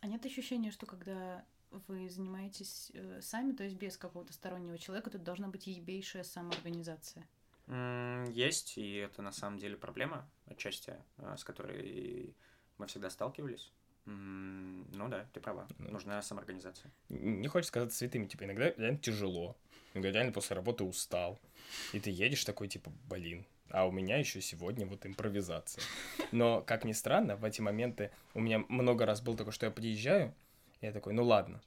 А 0.02 0.08
нет 0.08 0.26
ощущения, 0.26 0.72
что 0.72 0.86
когда 0.86 1.46
вы 1.88 2.10
занимаетесь 2.10 2.92
э, 2.94 3.22
сами, 3.22 3.52
то 3.54 3.64
есть 3.64 3.76
без 3.76 3.98
какого-то 3.98 4.34
стороннего 4.34 4.78
человека, 4.78 5.10
тут 5.10 5.24
должна 5.24 5.48
быть 5.48 5.68
ебейшая 5.68 6.24
самоорганизация? 6.24 7.28
М, 7.68 8.26
Есть, 8.32 8.78
и 8.78 8.96
это 8.96 9.22
на 9.22 9.32
самом 9.32 9.58
деле 9.60 9.78
проблема 9.78 10.30
отчасти, 10.46 10.96
а, 11.18 11.38
с 11.38 11.44
которой 11.44 12.36
мы 12.78 12.88
всегда 12.88 13.10
сталкивались. 13.10 13.72
Ну 14.06 15.10
да, 15.10 15.26
ты 15.34 15.40
права. 15.40 15.68
Ну. 15.80 15.92
Нужна 15.92 16.22
самоорганизация. 16.22 16.92
Не 17.10 17.48
хочется 17.48 17.70
сказать 17.70 17.94
святыми, 17.94 18.28
типа, 18.28 18.44
иногда 18.44 18.72
реально 18.72 19.00
тяжело. 19.00 19.56
Иногда 19.94 20.12
реально 20.12 20.32
после 20.32 20.56
работы 20.56 20.84
устал. 20.84 21.40
И 21.94 22.00
ты 22.00 22.12
едешь 22.12 22.44
такой, 22.44 22.68
типа, 22.68 22.92
блин, 23.10 23.46
а 23.70 23.88
у 23.88 23.92
меня 23.92 24.18
еще 24.18 24.42
сегодня 24.42 24.86
вот 24.86 25.06
импровизация. 25.06 25.84
Но, 26.32 26.62
как 26.62 26.86
ни 26.86 26.92
странно, 26.92 27.36
в 27.36 27.44
эти 27.44 27.62
моменты 27.62 28.12
у 28.34 28.40
меня 28.40 28.60
много 28.70 29.06
раз 29.06 29.22
было 29.22 29.36
такое, 29.36 29.54
что 29.54 29.66
я 29.66 29.72
приезжаю, 29.72 30.34
и 30.82 30.86
я 30.86 30.92
такой, 30.92 31.14
ну 31.14 31.24
ладно, 31.24 31.62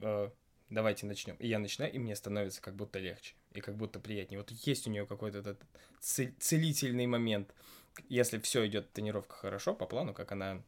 э, 0.00 0.30
давайте 0.68 1.06
начнем. 1.06 1.36
И 1.36 1.48
я 1.48 1.58
начинаю, 1.58 1.92
и 1.92 1.98
мне 1.98 2.14
становится 2.14 2.62
как 2.62 2.76
будто 2.76 2.98
легче, 2.98 3.34
и 3.52 3.60
как 3.60 3.76
будто 3.76 3.98
приятнее. 3.98 4.40
Вот 4.40 4.50
есть 4.50 4.86
у 4.86 4.90
нее 4.90 5.06
какой-то 5.06 5.38
этот 5.38 5.60
цел- 5.98 6.32
целительный 6.38 7.06
момент. 7.06 7.52
Если 8.08 8.38
все 8.38 8.66
идет 8.66 8.92
тренировка 8.92 9.34
хорошо, 9.34 9.74
по 9.74 9.86
плану, 9.86 10.14
как 10.14 10.32
она 10.32 10.62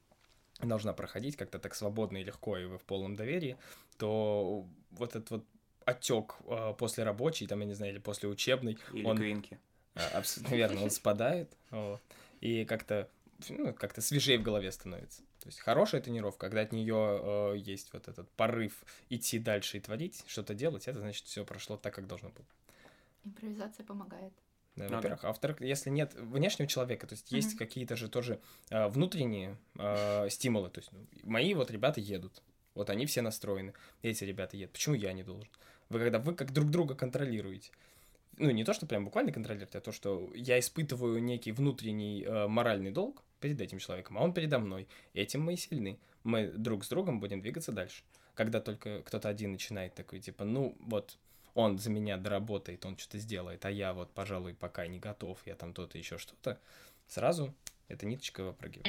должна 0.69 0.93
проходить 0.93 1.37
как-то 1.37 1.59
так 1.59 1.75
свободно 1.75 2.19
и 2.19 2.25
легко, 2.25 2.57
и 2.59 2.65
вы 2.65 2.79
в 2.79 2.83
полном 2.85 3.17
доверии, 3.17 3.57
то 3.99 4.67
вот 4.91 5.11
этот 5.17 5.31
вот 5.31 5.45
отек 5.85 6.37
после 6.79 7.05
рабочей, 7.05 7.47
там, 7.47 7.61
я 7.61 7.67
не 7.67 7.75
знаю, 7.75 7.93
или 7.93 7.99
после 7.99 8.29
учебной, 8.29 8.79
Или 8.93 9.05
Он- 9.05 9.17
гвинки. 9.17 9.59
а, 9.95 10.19
Абсолютно 10.19 10.55
верно, 10.55 10.83
он 10.85 10.91
спадает, 10.91 11.51
и 12.41 12.65
как-то 12.65 13.09
ну, 13.49 13.75
как-то 13.75 14.01
свежее 14.01 14.39
в 14.39 14.43
голове 14.43 14.71
становится. 14.71 15.23
То 15.41 15.49
есть 15.49 15.59
хорошая 15.59 16.01
тренировка, 16.01 16.47
когда 16.47 16.61
от 16.61 16.71
нее 16.71 17.59
есть 17.59 17.93
вот 17.93 18.07
этот 18.07 18.31
порыв 18.31 18.85
идти 19.11 19.41
дальше 19.41 19.79
и 19.79 19.81
творить, 19.81 20.23
что-то 20.29 20.55
делать, 20.55 20.87
это 20.87 21.01
значит 21.01 21.27
все 21.27 21.45
прошло 21.45 21.77
так, 21.77 21.93
как 21.93 22.07
должно 22.07 22.29
было. 22.29 22.47
Импровизация 23.25 23.85
помогает. 23.85 24.33
Да, 24.77 24.85
Ну 24.85 24.91
да. 24.91 24.97
во-первых. 24.97 25.25
А 25.25 25.29
во-вторых, 25.29 25.61
если 25.61 25.91
нет 25.91 26.15
внешнего 26.15 26.67
человека, 26.67 27.07
то 27.07 27.15
есть 27.15 27.31
есть 27.31 27.51
Мгм. 27.51 27.59
какие-то 27.59 27.97
же 27.97 28.09
тоже 28.09 28.41
а, 28.71 28.89
внутренние 28.89 29.59
а, 29.77 30.29
стимулы. 30.31 30.71
То 30.71 30.81
есть 30.81 30.91
ну, 30.93 31.07
мои 31.25 31.53
вот 31.55 31.71
ребята 31.71 32.01
едут, 32.01 32.43
вот 32.75 32.89
они 32.89 33.05
все 33.07 33.21
настроены, 33.23 33.75
эти 34.03 34.25
ребята 34.25 34.57
едут. 34.57 34.73
Почему 34.73 34.95
я 34.95 35.13
не 35.13 35.23
должен? 35.23 35.49
Вы 35.91 35.99
когда 35.99 36.19
вы 36.19 36.35
как 36.35 36.53
друг 36.53 36.71
друга 36.71 36.95
контролируете. 36.95 37.71
Ну, 38.39 38.51
не 38.51 38.65
то, 38.65 38.73
что 38.73 38.87
прям 38.87 39.05
буквально 39.05 39.31
контролируете, 39.31 39.77
а 39.77 39.81
то, 39.83 39.93
что 39.93 40.31
я 40.35 40.59
испытываю 40.59 41.23
некий 41.23 41.53
внутренний 41.53 42.25
э, 42.25 42.47
моральный 42.47 42.91
долг 42.91 43.23
перед 43.41 43.61
этим 43.61 43.79
человеком, 43.79 44.17
а 44.17 44.23
он 44.23 44.33
передо 44.33 44.59
мной. 44.59 44.89
Этим 45.13 45.43
мы 45.43 45.53
и 45.53 45.57
сильны. 45.59 45.99
Мы 46.25 46.47
друг 46.47 46.85
с 46.85 46.89
другом 46.89 47.21
будем 47.21 47.43
двигаться 47.43 47.73
дальше. 47.73 48.05
Когда 48.35 48.61
только 48.63 49.03
кто-то 49.03 49.29
один 49.29 49.53
начинает 49.53 49.95
такой, 49.95 50.21
типа, 50.21 50.45
ну, 50.45 50.75
вот, 50.81 51.19
он 51.55 51.79
за 51.79 51.91
меня 51.91 52.17
доработает, 52.17 52.85
он 52.87 52.97
что-то 52.97 53.19
сделает, 53.19 53.65
а 53.65 53.71
я 53.71 53.93
вот, 53.93 54.13
пожалуй, 54.13 54.55
пока 54.55 54.87
не 54.87 54.99
готов, 54.99 55.39
я 55.47 55.55
там 55.55 55.73
то-то, 55.75 55.99
еще 55.99 56.19
что-то, 56.19 56.59
сразу 57.07 57.55
эта 57.89 58.07
ниточка 58.07 58.43
выпрыгивает. 58.43 58.87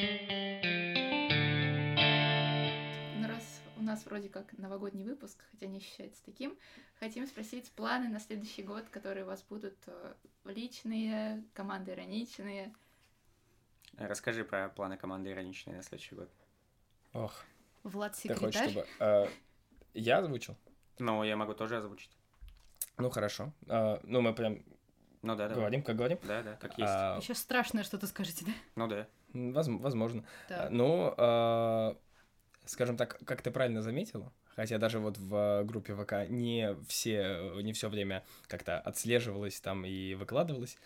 Ну, 3.18 3.28
раз 3.28 3.61
у 3.78 3.82
нас 3.82 4.05
вроде 4.05 4.30
как 4.30 4.57
новогодний 4.57 5.03
выпуск, 5.03 5.43
хотя 5.51 5.68
не 5.68 5.78
ощущается 5.78 6.24
таким, 6.24 6.57
хотим 6.99 7.28
спросить 7.28 7.72
планы 7.72 8.07
на 8.07 8.20
следующий 8.20 8.64
год, 8.64 8.86
которые 8.89 9.26
у 9.26 9.28
вас 9.28 9.43
будут 9.43 9.76
э, 9.88 10.14
личные, 10.45 11.43
команды 11.53 11.91
ироничные. 11.91 12.74
Расскажи 13.97 14.43
про 14.43 14.70
планы 14.70 14.97
команды 14.97 15.32
ироничные 15.32 15.76
на 15.76 15.84
следующий 15.84 16.16
год. 16.16 16.30
Ох, 17.14 17.43
Влад 17.84 18.16
ты 18.16 18.34
хочешь, 18.34 18.55
секретарь. 18.55 18.72
чтобы... 18.72 18.88
э, 18.99 19.28
я 19.93 20.20
озвучил? 20.20 20.55
Ну, 20.99 21.24
я 21.24 21.36
могу 21.36 21.53
тоже 21.53 21.78
озвучить. 21.78 22.09
Ну, 22.98 23.10
хорошо. 23.10 23.52
А, 23.68 24.00
ну, 24.04 24.22
мы 24.22 24.34
прям 24.34 24.64
Ну 25.22 25.36
да, 25.36 25.48
да. 25.48 25.56
говорим, 25.56 25.82
как 25.84 25.96
говорим. 25.96 26.20
Да, 26.24 26.44
да, 26.44 26.54
как 26.56 26.78
есть. 26.78 26.91
А, 26.94 27.20
Сейчас 27.22 27.39
страшное 27.39 27.84
что-то 27.84 28.08
скажете, 28.08 28.46
да? 28.46 28.52
Ну 28.76 28.88
да. 28.88 29.08
воз- 29.34 29.68
возможно. 29.68 30.24
Так. 30.48 30.70
Ну, 30.70 31.14
а, 31.18 31.96
скажем 32.66 32.98
так, 32.98 33.20
как 33.26 33.41
ты 33.41 33.52
правильно 33.52 33.82
заметила, 33.82 34.32
хотя 34.56 34.78
даже 34.78 35.00
вот 35.00 35.18
в 35.18 35.36
э, 35.36 35.64
группе 35.64 35.96
ВК 35.96 36.30
не 36.30 36.76
все, 36.88 37.52
не 37.62 37.74
все 37.74 37.89
время 37.89 38.24
как-то 38.48 38.80
отслеживалось 38.80 39.60
там 39.60 39.86
и 39.86 40.14
выкладывалось, 40.14 40.78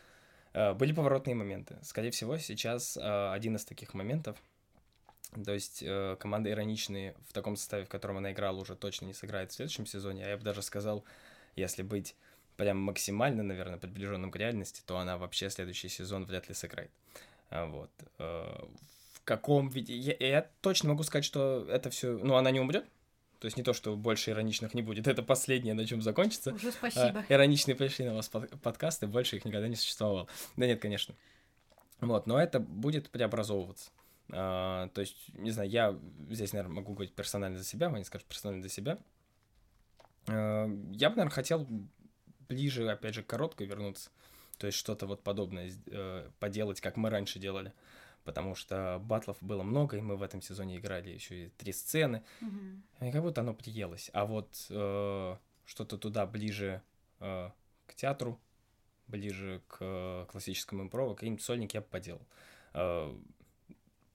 э, 0.53 0.73
были 0.73 0.93
поворотные 0.93 1.35
моменты. 1.35 1.77
Скорее 1.83 2.11
всего, 2.11 2.37
сейчас 2.37 2.97
э, 2.97 3.31
один 3.33 3.57
из 3.57 3.65
таких 3.65 3.93
моментов, 3.93 4.37
то 5.45 5.53
есть 5.53 5.83
э, 5.85 6.15
команда 6.19 6.49
ироничные 6.49 7.13
в 7.27 7.33
таком 7.33 7.57
составе, 7.57 7.83
в 7.85 7.89
котором 7.89 8.17
она 8.17 8.31
играла, 8.31 8.57
уже 8.59 8.75
точно 8.75 9.05
не 9.05 9.13
сыграет 9.13 9.51
в 9.51 9.55
следующем 9.55 9.85
сезоне, 9.85 10.25
а 10.25 10.29
я 10.29 10.37
бы 10.37 10.43
даже 10.43 10.61
сказал, 10.61 11.03
если 11.57 11.83
быть 11.83 12.15
прям 12.55 12.77
максимально, 12.79 13.43
наверное, 13.43 13.77
приближенным 13.77 14.31
к 14.31 14.35
реальности, 14.37 14.81
то 14.85 14.97
она 14.97 15.17
вообще 15.17 15.49
следующий 15.49 15.89
сезон 15.89 16.25
вряд 16.25 16.47
ли 16.49 16.55
сыграет. 16.55 16.89
А, 17.49 17.65
Вот. 17.65 17.91
Э, 18.19 18.63
В 19.13 19.21
каком 19.23 19.67
виде? 19.69 19.95
Я, 19.95 20.15
я 20.19 20.49
точно 20.61 20.89
могу 20.89 21.03
сказать, 21.03 21.25
что 21.25 21.67
это 21.69 21.89
все... 21.89 22.17
Ну, 22.17 22.35
она 22.35 22.49
не 22.51 22.59
умрет. 22.59 22.85
То 23.39 23.45
есть 23.45 23.55
не 23.57 23.61
то, 23.63 23.73
что 23.73 23.95
больше 23.95 24.31
ироничных 24.31 24.73
не 24.73 24.81
будет. 24.81 25.05
Это 25.13 25.21
последнее, 25.21 25.75
на 25.75 25.85
чем 25.85 26.01
закончится. 26.01 26.53
Уже 26.53 26.69
А, 26.69 26.71
спасибо. 26.71 27.23
ироничные 27.29 27.75
пришли 27.75 28.05
на 28.05 28.15
вас 28.15 28.27
под- 28.29 28.49
подкасты, 28.61 29.05
больше 29.05 29.35
их 29.35 29.45
никогда 29.45 29.67
не 29.67 29.75
существовало. 29.75 30.27
Да 30.55 30.65
нет, 30.65 30.81
конечно. 30.81 31.13
Вот, 31.99 32.25
но 32.25 32.39
это 32.41 32.59
будет 32.59 33.11
преобразовываться. 33.11 33.91
А, 34.31 34.89
то 34.89 35.01
есть, 35.01 35.15
не 35.35 35.51
знаю, 35.51 35.69
я 35.69 35.99
здесь, 36.31 36.51
наверное, 36.53 36.75
могу 36.77 36.93
говорить 36.93 37.13
персонально 37.13 37.59
за 37.59 37.63
себя, 37.63 37.89
Ваня 37.89 38.05
скажет 38.05 38.25
персонально 38.27 38.63
за 38.63 38.69
себя. 38.69 38.97
А, 40.27 40.67
я 40.91 41.09
бы, 41.09 41.17
наверное, 41.17 41.29
хотел 41.29 41.67
ближе, 42.47 42.89
опять 42.89 43.15
же, 43.15 43.23
к 43.23 43.27
короткой 43.27 43.67
вернуться. 43.67 44.09
То 44.57 44.67
есть 44.67 44.77
что-то 44.77 45.05
вот 45.05 45.23
подобное 45.23 45.71
э, 45.85 46.29
поделать, 46.39 46.81
как 46.81 46.97
мы 46.97 47.09
раньше 47.09 47.39
делали. 47.39 47.73
Потому 48.23 48.55
что 48.55 48.99
батлов 49.03 49.37
было 49.39 49.63
много, 49.63 49.97
и 49.97 50.01
мы 50.01 50.17
в 50.17 50.21
этом 50.21 50.41
сезоне 50.41 50.77
играли 50.77 51.09
еще 51.09 51.45
и 51.45 51.49
три 51.49 51.71
сцены. 51.71 52.23
Мгм. 52.41 52.83
И 53.01 53.11
как 53.11 53.21
будто 53.21 53.41
оно 53.41 53.53
приелось. 53.53 54.09
А 54.13 54.25
вот 54.25 54.65
э, 54.69 55.37
что-то 55.65 55.97
туда 55.97 56.25
ближе 56.25 56.81
э, 57.19 57.49
к 57.85 57.95
театру, 57.95 58.39
ближе 59.07 59.61
к 59.67 59.77
э, 59.79 60.25
классическому 60.29 60.83
импрову, 60.83 61.15
какие-нибудь 61.15 61.43
сольники 61.43 61.77
я 61.77 61.81
бы 61.81 61.87
поделал. 61.87 62.27
Э, 62.73 63.15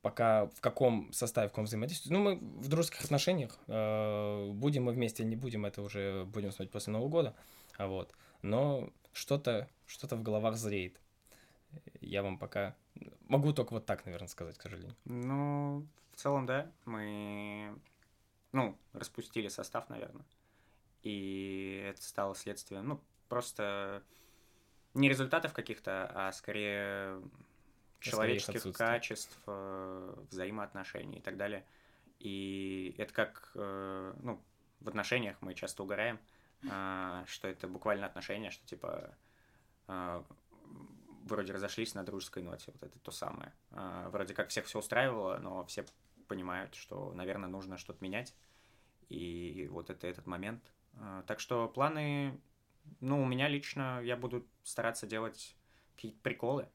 пока 0.02 0.46
в 0.46 0.60
каком 0.60 1.12
составе, 1.12 1.48
в 1.48 1.52
каком 1.52 1.64
взаимодействии. 1.64 2.12
Ну, 2.12 2.18
мы 2.18 2.36
в 2.36 2.68
дружеских 2.68 3.04
отношениях. 3.04 3.58
Э, 3.68 4.50
будем 4.50 4.84
мы 4.84 4.92
вместе 4.92 5.22
или 5.22 5.30
не 5.30 5.36
будем, 5.36 5.64
это 5.64 5.82
уже 5.82 6.24
будем 6.26 6.50
смотреть 6.50 6.72
после 6.72 6.92
Нового 6.92 7.08
года. 7.08 7.34
А 7.78 7.86
вот. 7.86 8.12
Но 8.42 8.90
что-то 9.12 9.68
что 9.86 10.16
в 10.16 10.22
головах 10.22 10.56
зреет. 10.56 11.00
Я 12.00 12.22
вам 12.22 12.38
пока... 12.38 12.74
Могу 13.28 13.52
только 13.52 13.72
вот 13.72 13.86
так, 13.86 14.04
наверное, 14.04 14.28
сказать, 14.28 14.58
к 14.58 14.62
сожалению. 14.62 14.96
Ну, 15.04 15.86
в 16.12 16.16
целом, 16.16 16.46
да. 16.46 16.70
Мы, 16.84 17.78
ну, 18.52 18.78
распустили 18.92 19.48
состав, 19.48 19.88
наверное. 19.88 20.24
И 21.02 21.82
это 21.84 22.02
стало 22.02 22.34
следствием, 22.34 22.86
ну, 22.86 23.00
просто 23.28 24.02
не 24.94 25.08
результатов 25.08 25.52
каких-то, 25.52 26.10
а 26.14 26.32
скорее 26.32 27.20
человеческих 28.02 28.76
качеств, 28.76 29.38
э, 29.46 30.14
взаимоотношений 30.30 31.18
и 31.18 31.20
так 31.20 31.36
далее. 31.36 31.64
И 32.18 32.94
это 32.98 33.12
как, 33.12 33.50
э, 33.54 34.14
ну, 34.22 34.42
в 34.80 34.88
отношениях 34.88 35.36
мы 35.40 35.54
часто 35.54 35.82
угораем, 35.82 36.18
э, 36.62 37.24
что 37.26 37.48
это 37.48 37.68
буквально 37.68 38.06
отношения, 38.06 38.50
что 38.50 38.66
типа 38.66 39.14
вроде 41.24 41.52
разошлись 41.52 41.94
на 41.94 42.04
дружеской 42.04 42.42
ноте, 42.42 42.72
вот 42.72 42.82
это 42.82 42.98
то 42.98 43.10
самое. 43.10 43.52
Вроде 43.70 44.32
как 44.32 44.48
всех 44.48 44.64
все 44.66 44.78
устраивало, 44.78 45.38
но 45.38 45.64
все 45.66 45.84
понимают, 46.28 46.74
что, 46.74 47.12
наверное, 47.12 47.48
нужно 47.48 47.76
что-то 47.76 48.02
менять. 48.02 48.34
И 49.08 49.68
вот 49.70 49.90
это 49.90 50.06
этот 50.06 50.26
момент. 50.26 50.62
Так 51.26 51.40
что 51.40 51.68
планы, 51.68 52.40
ну, 53.00 53.22
у 53.22 53.26
меня 53.26 53.48
лично, 53.48 54.00
я 54.02 54.16
буду 54.16 54.46
стараться 54.62 55.06
делать 55.06 55.56
какие-то 55.94 56.20
приколы, 56.22 56.68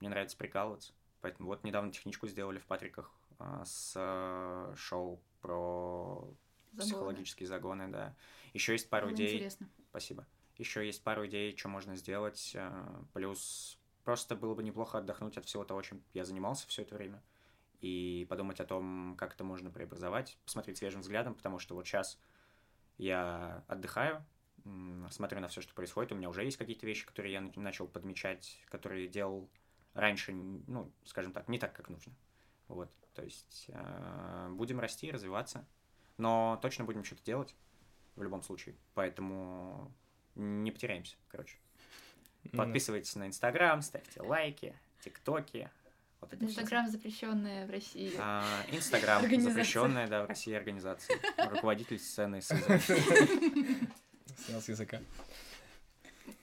мне 0.00 0.10
нравится 0.10 0.36
прикалываться. 0.36 0.92
Поэтому 1.20 1.48
вот 1.48 1.64
недавно 1.64 1.92
техничку 1.92 2.28
сделали 2.28 2.58
в 2.58 2.66
Патриках 2.66 3.12
а, 3.38 3.64
с 3.64 3.94
а, 3.96 4.72
шоу 4.76 5.20
про 5.40 6.32
загоны. 6.72 6.90
психологические 6.90 7.46
загоны, 7.46 7.88
да. 7.88 8.14
Еще 8.52 8.72
есть 8.72 8.88
пару 8.88 9.06
Было 9.06 9.14
идей. 9.14 9.36
Интересно. 9.36 9.68
Спасибо. 9.90 10.26
Еще 10.56 10.84
есть 10.84 11.02
пару 11.02 11.26
идей, 11.26 11.56
что 11.56 11.68
можно 11.68 11.96
сделать. 11.96 12.54
А, 12.56 13.04
плюс 13.12 13.78
просто 14.04 14.36
было 14.36 14.54
бы 14.54 14.62
неплохо 14.62 14.98
отдохнуть 14.98 15.36
от 15.36 15.44
всего 15.44 15.64
того, 15.64 15.82
чем 15.82 16.02
я 16.14 16.24
занимался 16.24 16.66
все 16.68 16.82
это 16.82 16.94
время. 16.94 17.22
И 17.80 18.26
подумать 18.28 18.58
о 18.60 18.64
том, 18.64 19.14
как 19.16 19.34
это 19.34 19.44
можно 19.44 19.70
преобразовать, 19.70 20.36
посмотреть 20.44 20.78
свежим 20.78 21.02
взглядом, 21.02 21.34
потому 21.34 21.60
что 21.60 21.74
вот 21.74 21.86
сейчас 21.86 22.18
я 22.96 23.62
отдыхаю, 23.68 24.24
смотрю 25.10 25.40
на 25.40 25.48
все, 25.48 25.60
что 25.60 25.74
происходит. 25.74 26.10
У 26.10 26.16
меня 26.16 26.28
уже 26.28 26.44
есть 26.44 26.56
какие-то 26.56 26.86
вещи, 26.86 27.06
которые 27.06 27.32
я 27.32 27.40
начал 27.54 27.86
подмечать, 27.86 28.60
которые 28.68 29.06
делал 29.06 29.48
раньше, 29.98 30.32
ну, 30.32 30.90
скажем 31.04 31.32
так, 31.32 31.48
не 31.48 31.58
так, 31.58 31.74
как 31.74 31.88
нужно. 31.88 32.12
Вот, 32.68 32.90
то 33.14 33.22
есть 33.22 33.66
э, 33.68 34.48
будем 34.52 34.80
расти, 34.80 35.10
развиваться, 35.10 35.66
но 36.18 36.58
точно 36.62 36.84
будем 36.84 37.04
что-то 37.04 37.24
делать 37.24 37.54
в 38.14 38.22
любом 38.22 38.42
случае, 38.42 38.76
поэтому 38.94 39.92
не 40.34 40.70
потеряемся, 40.70 41.16
короче. 41.28 41.56
Ну 42.44 42.58
Подписывайтесь 42.58 43.16
на 43.16 43.26
Инстаграм, 43.26 43.82
ставьте 43.82 44.22
лайки, 44.22 44.74
ТикТоки. 45.02 45.70
Вот 46.20 46.34
Инстаграм 46.34 46.88
запрещенная 46.88 47.66
в 47.66 47.70
России. 47.70 48.12
А, 48.18 48.44
Инстаграм 48.70 49.22
запрещенная, 49.22 50.08
да, 50.08 50.24
в 50.24 50.28
России 50.28 50.52
организация. 50.52 51.18
Руководитель 51.50 51.98
сцены 51.98 52.42
Снял 52.42 52.60
с 54.60 54.68
языка. 54.68 55.00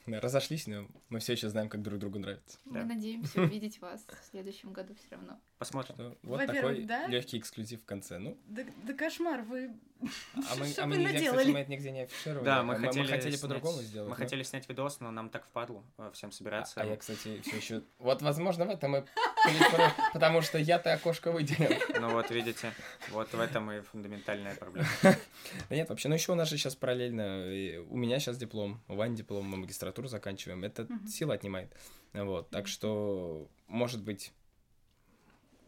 Разошлись, 0.07 0.67
но 0.67 0.87
мы 1.09 1.19
все 1.19 1.33
еще 1.33 1.49
знаем, 1.49 1.69
как 1.69 1.81
друг 1.81 1.99
другу 1.99 2.19
нравится. 2.19 2.59
Мы 2.65 2.79
да. 2.79 2.85
надеемся 2.85 3.41
увидеть 3.41 3.79
вас 3.81 4.05
в 4.05 4.29
следующем 4.29 4.71
году 4.71 4.93
все 4.95 5.15
равно. 5.15 5.39
Посмотрим. 5.57 5.95
Что, 5.95 6.17
вот 6.23 6.45
такой 6.45 6.83
да? 6.83 7.07
легкий 7.07 7.39
эксклюзив 7.39 7.81
в 7.81 7.85
конце. 7.85 8.17
Ну. 8.19 8.37
Да, 8.45 8.63
да 8.83 8.93
кошмар, 8.93 9.41
вы. 9.41 9.71
А 10.01 10.55
мы, 10.59 10.73
а 10.77 10.85
мы 10.85 10.97
нигде, 10.97 11.13
наделали? 11.13 11.37
кстати, 11.37 11.49
мы 11.49 11.59
это 11.59 11.71
нигде 11.71 11.91
не 11.91 12.01
афишировали. 12.01 12.45
Да, 12.45 12.63
мы, 12.63 12.77
мы 12.77 12.85
хотели, 12.85 13.03
мы 13.03 13.09
хотели 13.09 13.29
снять, 13.31 13.41
по-другому 13.41 13.81
сделать. 13.81 14.09
Мы 14.09 14.15
но... 14.17 14.23
хотели 14.23 14.43
снять 14.43 14.69
видос, 14.69 14.99
но 14.99 15.11
нам 15.11 15.29
так 15.29 15.45
впадло 15.45 15.83
э, 15.97 16.11
всем 16.13 16.31
собираться. 16.31 16.81
А, 16.81 16.83
а 16.83 16.87
я, 16.87 16.97
кстати, 16.97 17.41
все 17.41 17.55
еще. 17.55 17.83
Вот, 17.97 18.21
возможно, 18.21 18.65
в 18.65 18.69
этом 18.69 18.97
и 18.97 19.03
потому 20.13 20.41
что 20.41 20.57
я-то 20.57 20.93
окошко 20.93 21.31
выделил. 21.31 21.69
Ну 21.99 22.09
вот, 22.11 22.29
видите, 22.31 22.73
вот 23.11 23.33
в 23.33 23.39
этом 23.39 23.71
и 23.71 23.81
фундаментальная 23.81 24.55
проблема. 24.55 24.87
Да 25.03 25.75
нет, 25.75 25.89
вообще, 25.89 26.09
ну 26.09 26.15
еще 26.15 26.31
у 26.31 26.35
нас 26.35 26.49
же 26.49 26.57
сейчас 26.57 26.75
параллельно, 26.75 27.45
у 27.89 27.97
меня 27.97 28.19
сейчас 28.19 28.37
диплом, 28.37 28.81
у 28.87 28.95
Вани 28.95 29.15
диплом, 29.15 29.45
мы 29.45 29.57
магистратуру 29.95 30.07
заканчиваем, 30.07 30.63
это 30.63 30.87
сила 31.07 31.33
отнимает. 31.33 31.71
Вот, 32.13 32.49
так 32.49 32.67
что, 32.67 33.47
может 33.67 34.03
быть, 34.03 34.31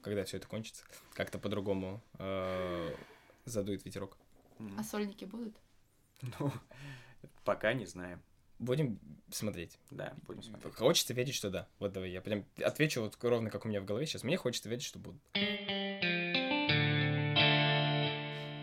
когда 0.01 0.23
все 0.23 0.37
это 0.37 0.47
кончится, 0.47 0.83
как-то 1.13 1.39
по-другому 1.39 2.01
э, 2.19 2.95
задует 3.45 3.85
ветерок. 3.85 4.17
А 4.77 4.83
сольники 4.83 5.25
будут? 5.25 5.55
Ну, 6.39 6.51
пока 7.43 7.73
не 7.73 7.85
знаем. 7.85 8.21
Будем 8.59 8.99
смотреть. 9.29 9.77
Да, 9.91 10.15
будем 10.25 10.41
смотреть. 10.41 10.73
Хочется 10.75 11.13
верить, 11.13 11.35
что 11.35 11.49
да. 11.49 11.67
Вот 11.79 11.93
давай, 11.93 12.09
я 12.09 12.21
прям 12.21 12.43
отвечу 12.63 13.01
вот 13.01 13.17
ровно, 13.21 13.49
как 13.51 13.65
у 13.65 13.67
меня 13.67 13.81
в 13.81 13.85
голове 13.85 14.07
сейчас. 14.07 14.23
Мне 14.23 14.37
хочется 14.37 14.69
верить, 14.69 14.83
что 14.83 14.97
будут. 14.99 15.21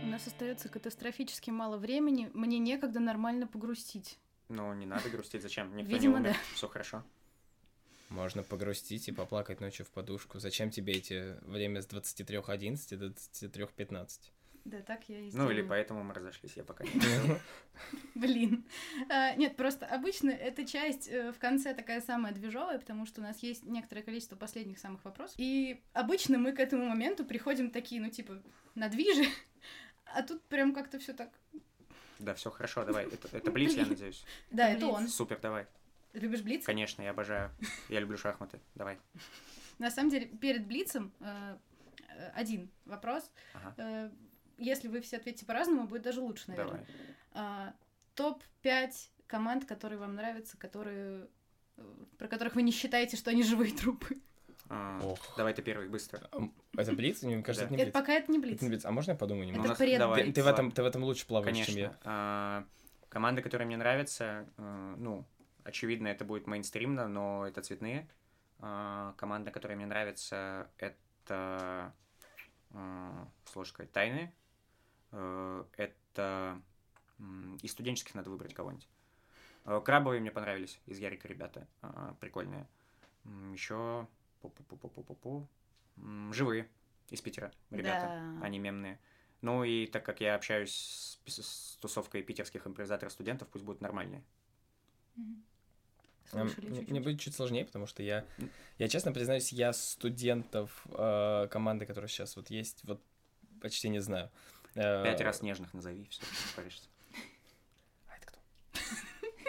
У 0.03 0.07
нас 0.07 0.27
остается 0.27 0.69
катастрофически 0.69 1.51
мало 1.51 1.77
времени. 1.77 2.29
Мне 2.35 2.59
некогда 2.59 2.99
нормально 2.99 3.47
погрустить. 3.47 4.19
Ну, 4.49 4.73
не 4.75 4.87
надо 4.87 5.09
грустить. 5.09 5.43
Зачем? 5.43 5.75
Никто 5.77 5.93
Видимо, 5.93 6.15
не 6.15 6.27
умер. 6.27 6.33
да. 6.33 6.55
Все 6.55 6.69
хорошо. 6.69 7.03
Можно 8.11 8.43
погрустить 8.43 9.09
и 9.09 9.13
поплакать 9.13 9.61
ночью 9.61 9.87
в 9.87 9.91
подушку. 9.91 10.39
Зачем 10.39 10.71
тебе 10.71 10.93
эти 10.93 11.37
время 11.49 11.83
с 11.83 11.87
23.11 11.87 12.97
до 12.97 13.07
23.15? 13.07 14.31
Да, 14.65 14.81
так 14.81 15.07
я 15.11 15.21
и 15.21 15.29
сделала. 15.29 15.49
Ну, 15.49 15.53
или 15.53 15.63
поэтому 15.63 16.03
мы 16.03 16.15
разошлись, 16.15 16.57
я 16.57 16.65
пока 16.65 16.85
не. 16.85 16.91
Блин. 18.15 18.65
А, 19.11 19.35
нет, 19.35 19.57
просто 19.57 19.85
обычно 19.85 20.31
эта 20.31 20.65
часть 20.65 21.07
э, 21.09 21.33
в 21.33 21.39
конце 21.39 21.75
такая 21.75 22.01
самая 22.01 22.33
движовая, 22.33 22.79
потому 22.79 23.05
что 23.05 23.21
у 23.21 23.25
нас 23.25 23.43
есть 23.43 23.65
некоторое 23.65 24.03
количество 24.03 24.37
последних 24.37 24.79
самых 24.79 25.05
вопросов. 25.05 25.35
И 25.39 25.83
обычно 25.93 26.39
мы 26.39 26.53
к 26.53 26.61
этому 26.61 26.89
моменту 26.89 27.27
приходим 27.27 27.71
такие, 27.71 28.01
ну, 28.01 28.09
типа, 28.09 28.43
на 28.75 28.89
движе, 28.89 29.25
а 30.07 30.23
тут 30.23 30.43
прям 30.45 30.73
как-то 30.73 30.99
все 30.99 31.13
так... 31.13 31.31
Да, 32.19 32.35
все 32.35 32.51
хорошо, 32.51 32.85
давай. 32.85 33.07
Это, 33.07 33.29
это 33.37 33.51
Блиц, 33.51 33.75
я 33.75 33.87
надеюсь. 33.87 34.25
Да, 34.51 34.69
это 34.69 34.87
он. 34.87 35.09
Супер, 35.09 35.39
давай. 35.41 35.67
Любишь 36.13 36.43
Блиц? 36.43 36.65
Конечно, 36.65 37.03
я 37.03 37.11
обожаю. 37.11 37.51
Я 37.89 38.01
люблю 38.01 38.17
шахматы. 38.17 38.61
Давай. 38.75 38.99
На 39.79 39.91
самом 39.91 40.11
деле, 40.11 40.27
перед 40.27 40.67
Блицем 40.67 41.13
э, 41.21 41.57
э, 42.09 42.31
один 42.35 42.71
вопрос. 42.85 43.31
Ага 43.55 44.11
если 44.59 44.89
вы 44.89 45.01
все 45.01 45.17
ответите 45.17 45.47
по-разному, 45.47 45.87
будет 45.87 46.03
даже 46.03 46.21
лучше, 46.21 46.45
наверное. 46.49 46.87
А, 47.33 47.75
топ-5 48.15 48.93
команд, 49.27 49.65
которые 49.65 49.99
вам 49.99 50.15
нравятся, 50.15 50.57
которые 50.57 51.29
про 52.19 52.29
которых 52.29 52.55
вы 52.55 52.63
не 52.63 52.71
считаете, 52.71 53.17
что 53.17 53.33
они 53.33 53.43
живые 53.43 53.75
трупы. 53.75 54.21
А, 54.69 55.01
Ох. 55.03 55.19
Давай 55.37 55.53
ты 55.53 55.63
первый, 55.63 55.89
быстро. 55.89 56.21
Это 56.77 56.93
Блиц? 56.93 57.23
Мне 57.23 57.43
кажется, 57.43 57.67
да. 57.67 57.67
это 57.67 57.73
не 57.73 57.77
Блиц. 57.77 57.89
Это 57.89 57.99
пока 57.99 58.13
это 58.15 58.33
не 58.33 58.39
Блиц. 58.39 58.57
Это 58.57 58.65
не 58.65 58.71
Блиц. 58.71 58.85
А 58.85 58.91
можно 58.91 59.13
я 59.13 59.17
подумаю 59.17 59.47
немного? 59.47 59.69
Это 59.69 59.77
пред 59.77 59.99
Давай, 59.99 60.25
ты, 60.25 60.33
ты, 60.33 60.43
в 60.43 60.47
этом, 60.47 60.73
ты 60.73 60.83
в 60.83 60.87
этом 60.87 61.05
лучше 61.05 61.27
плаваешь, 61.27 61.53
Конечно. 61.53 61.73
чем 61.73 61.83
я. 61.83 61.99
А, 62.05 62.65
команда, 63.09 63.43
которая 63.43 63.67
мне 63.67 63.77
нравится, 63.77 64.47
а, 64.57 64.95
ну, 64.97 65.25
очевидно, 65.65 66.09
это 66.09 66.25
будет 66.25 66.47
мейнстримно, 66.47 67.09
но 67.09 67.47
это 67.47 67.63
цветные. 67.63 68.09
А, 68.61 69.15
команда, 69.17 69.51
которая 69.51 69.77
мне 69.77 69.87
нравится, 69.87 70.71
это, 70.79 71.93
а, 72.73 73.29
сложно 73.45 73.73
сказать, 73.73 73.93
тайны. 73.93 74.33
Э, 75.15 75.65
это 75.77 76.61
из 77.63 77.71
студенческих 77.71 78.15
надо 78.15 78.31
выбрать 78.31 78.53
кого-нибудь. 78.53 78.89
Э, 79.65 79.81
крабовые 79.85 80.21
мне 80.21 80.31
понравились 80.31 80.81
из 80.87 80.99
Ярика 80.99 81.29
ребята, 81.29 81.69
э, 81.83 82.15
прикольные. 82.21 82.67
Еще. 83.53 84.07
Живые 86.33 86.69
из 87.11 87.21
Питера 87.21 87.53
ребята, 87.71 88.07
да. 88.07 88.47
они 88.47 88.59
мемные. 88.59 88.99
Ну 89.41 89.63
и 89.63 89.87
так 89.87 90.05
как 90.05 90.21
я 90.21 90.35
общаюсь 90.35 91.19
с, 91.27 91.43
с 91.43 91.77
тусовкой 91.81 92.23
питерских 92.23 92.67
импровизаторов 92.67 93.13
студентов, 93.13 93.49
пусть 93.49 93.65
будут 93.65 93.81
нормальные. 93.81 94.25
Слушали 96.31 96.67
мне, 96.67 96.81
мне 96.81 97.01
будет 97.01 97.21
чуть 97.21 97.35
сложнее, 97.35 97.65
потому 97.65 97.87
что 97.87 98.03
я, 98.03 98.25
я 98.79 98.89
честно 98.89 99.13
признаюсь, 99.13 99.53
я 99.53 99.73
студентов 99.73 100.87
э, 100.91 101.49
команды, 101.51 101.87
которая 101.87 102.09
сейчас 102.09 102.37
вот 102.37 102.51
есть, 102.51 102.83
вот 102.85 103.03
почти 103.61 103.89
не 103.89 104.01
знаю. 104.01 104.31
Пять 104.75 105.21
раз 105.21 105.43
нежных 105.43 105.73
назови, 105.75 106.07
все, 106.07 106.23
паришься. 106.57 106.89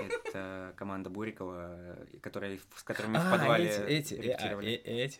Это 0.07 0.73
команда 0.75 1.09
Бурикова, 1.09 1.97
которая, 2.21 2.59
с 2.75 2.83
которыми 2.83 3.13
мы 3.13 3.19
в 3.19 3.27
а, 3.27 3.37
подвале 3.37 3.69
эти, 3.87 4.13
эти, 4.13 4.31
а, 4.31 4.61
эти, 4.61 5.19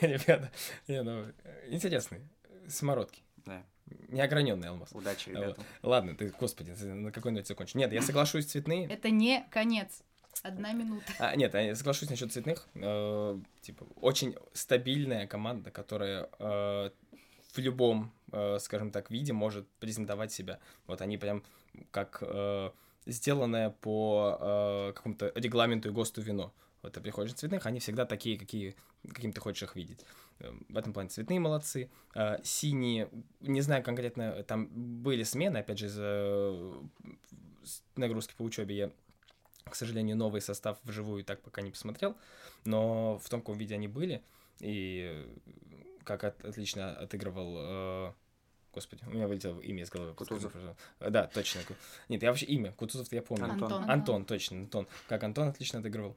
ребята, 0.04 0.50
не, 0.88 1.02
ну, 1.02 1.26
интересные, 1.68 2.22
самородки. 2.68 3.22
Да. 3.46 3.64
Неограненный 4.08 4.68
алмаз. 4.68 4.90
Удачи, 4.92 5.30
ребята. 5.30 5.62
Ладно, 5.82 6.14
ты, 6.14 6.32
господи, 6.38 6.70
на 6.82 7.10
какой 7.12 7.32
ноте 7.32 7.46
закончишь? 7.46 7.74
Нет, 7.74 7.92
я 7.92 8.02
соглашусь, 8.02 8.46
цветные. 8.46 8.86
Это 8.86 9.10
не 9.10 9.44
конец. 9.50 10.02
Одна 10.42 10.72
минута. 10.72 11.12
А, 11.18 11.36
нет, 11.36 11.52
я 11.54 11.74
соглашусь 11.74 12.08
насчет 12.08 12.32
цветных. 12.32 12.66
Э, 12.74 13.38
типа, 13.60 13.86
очень 13.96 14.36
стабильная 14.54 15.26
команда, 15.26 15.70
которая 15.70 16.30
э, 16.38 16.90
в 17.52 17.58
любом, 17.58 18.12
э, 18.32 18.58
скажем 18.58 18.90
так, 18.90 19.10
виде 19.10 19.32
может 19.32 19.68
презентовать 19.80 20.32
себя. 20.32 20.58
Вот 20.86 21.02
они 21.02 21.18
прям 21.18 21.42
как 21.90 22.18
э, 22.22 22.70
сделанное 23.06 23.70
по 23.70 24.36
э, 24.40 24.92
какому-то 24.94 25.32
регламенту 25.34 25.88
и 25.88 25.92
ГОСТу 25.92 26.22
вино. 26.22 26.52
Вот 26.82 26.94
ты 26.94 27.00
приходишь 27.00 27.34
цветных, 27.34 27.66
они 27.66 27.78
всегда 27.78 28.06
такие, 28.06 28.38
какие, 28.38 28.74
каким 29.06 29.32
ты 29.32 29.40
хочешь 29.40 29.62
их 29.62 29.76
видеть. 29.76 30.04
Э, 30.38 30.52
В 30.68 30.76
этом 30.76 30.92
плане 30.92 31.08
цветные 31.08 31.40
молодцы. 31.40 31.90
Э, 32.14 32.38
Синие, 32.42 33.08
не 33.40 33.60
знаю 33.60 33.82
конкретно, 33.82 34.42
там 34.44 34.68
были 35.02 35.22
смены, 35.22 35.58
опять 35.58 35.78
же, 35.78 35.86
из-за 35.86 36.72
нагрузки 37.96 38.34
по 38.36 38.42
учебе 38.42 38.76
я 38.76 38.90
к 39.64 39.76
сожалению, 39.76 40.16
новый 40.16 40.40
состав 40.40 40.78
вживую 40.82 41.22
так 41.22 41.40
пока 41.42 41.62
не 41.62 41.70
посмотрел, 41.70 42.16
но 42.64 43.18
в 43.18 43.28
том, 43.28 43.40
каком 43.40 43.56
виде 43.56 43.74
они 43.74 43.86
были, 43.88 44.22
и 44.58 45.26
как 46.04 46.24
от- 46.24 46.44
отлично 46.44 46.96
отыгрывал... 46.96 47.56
э, 47.58 48.12
Господи, 48.72 49.02
у 49.06 49.10
меня 49.10 49.26
вылетело 49.26 49.60
имя 49.60 49.82
из 49.82 49.90
головы. 49.90 50.14
Кутузов. 50.14 50.52
Да, 51.00 51.26
точно. 51.26 51.62
Нет, 52.08 52.22
я 52.22 52.28
вообще 52.30 52.46
имя. 52.46 52.72
Кутузов 52.72 53.12
я 53.12 53.20
помню. 53.22 53.44
Антон. 53.44 53.72
Антон. 53.72 53.90
Антон, 53.90 54.24
точно, 54.24 54.58
Антон. 54.58 54.88
Как 55.08 55.24
Антон 55.24 55.48
отлично 55.48 55.80
отыгрывал. 55.80 56.16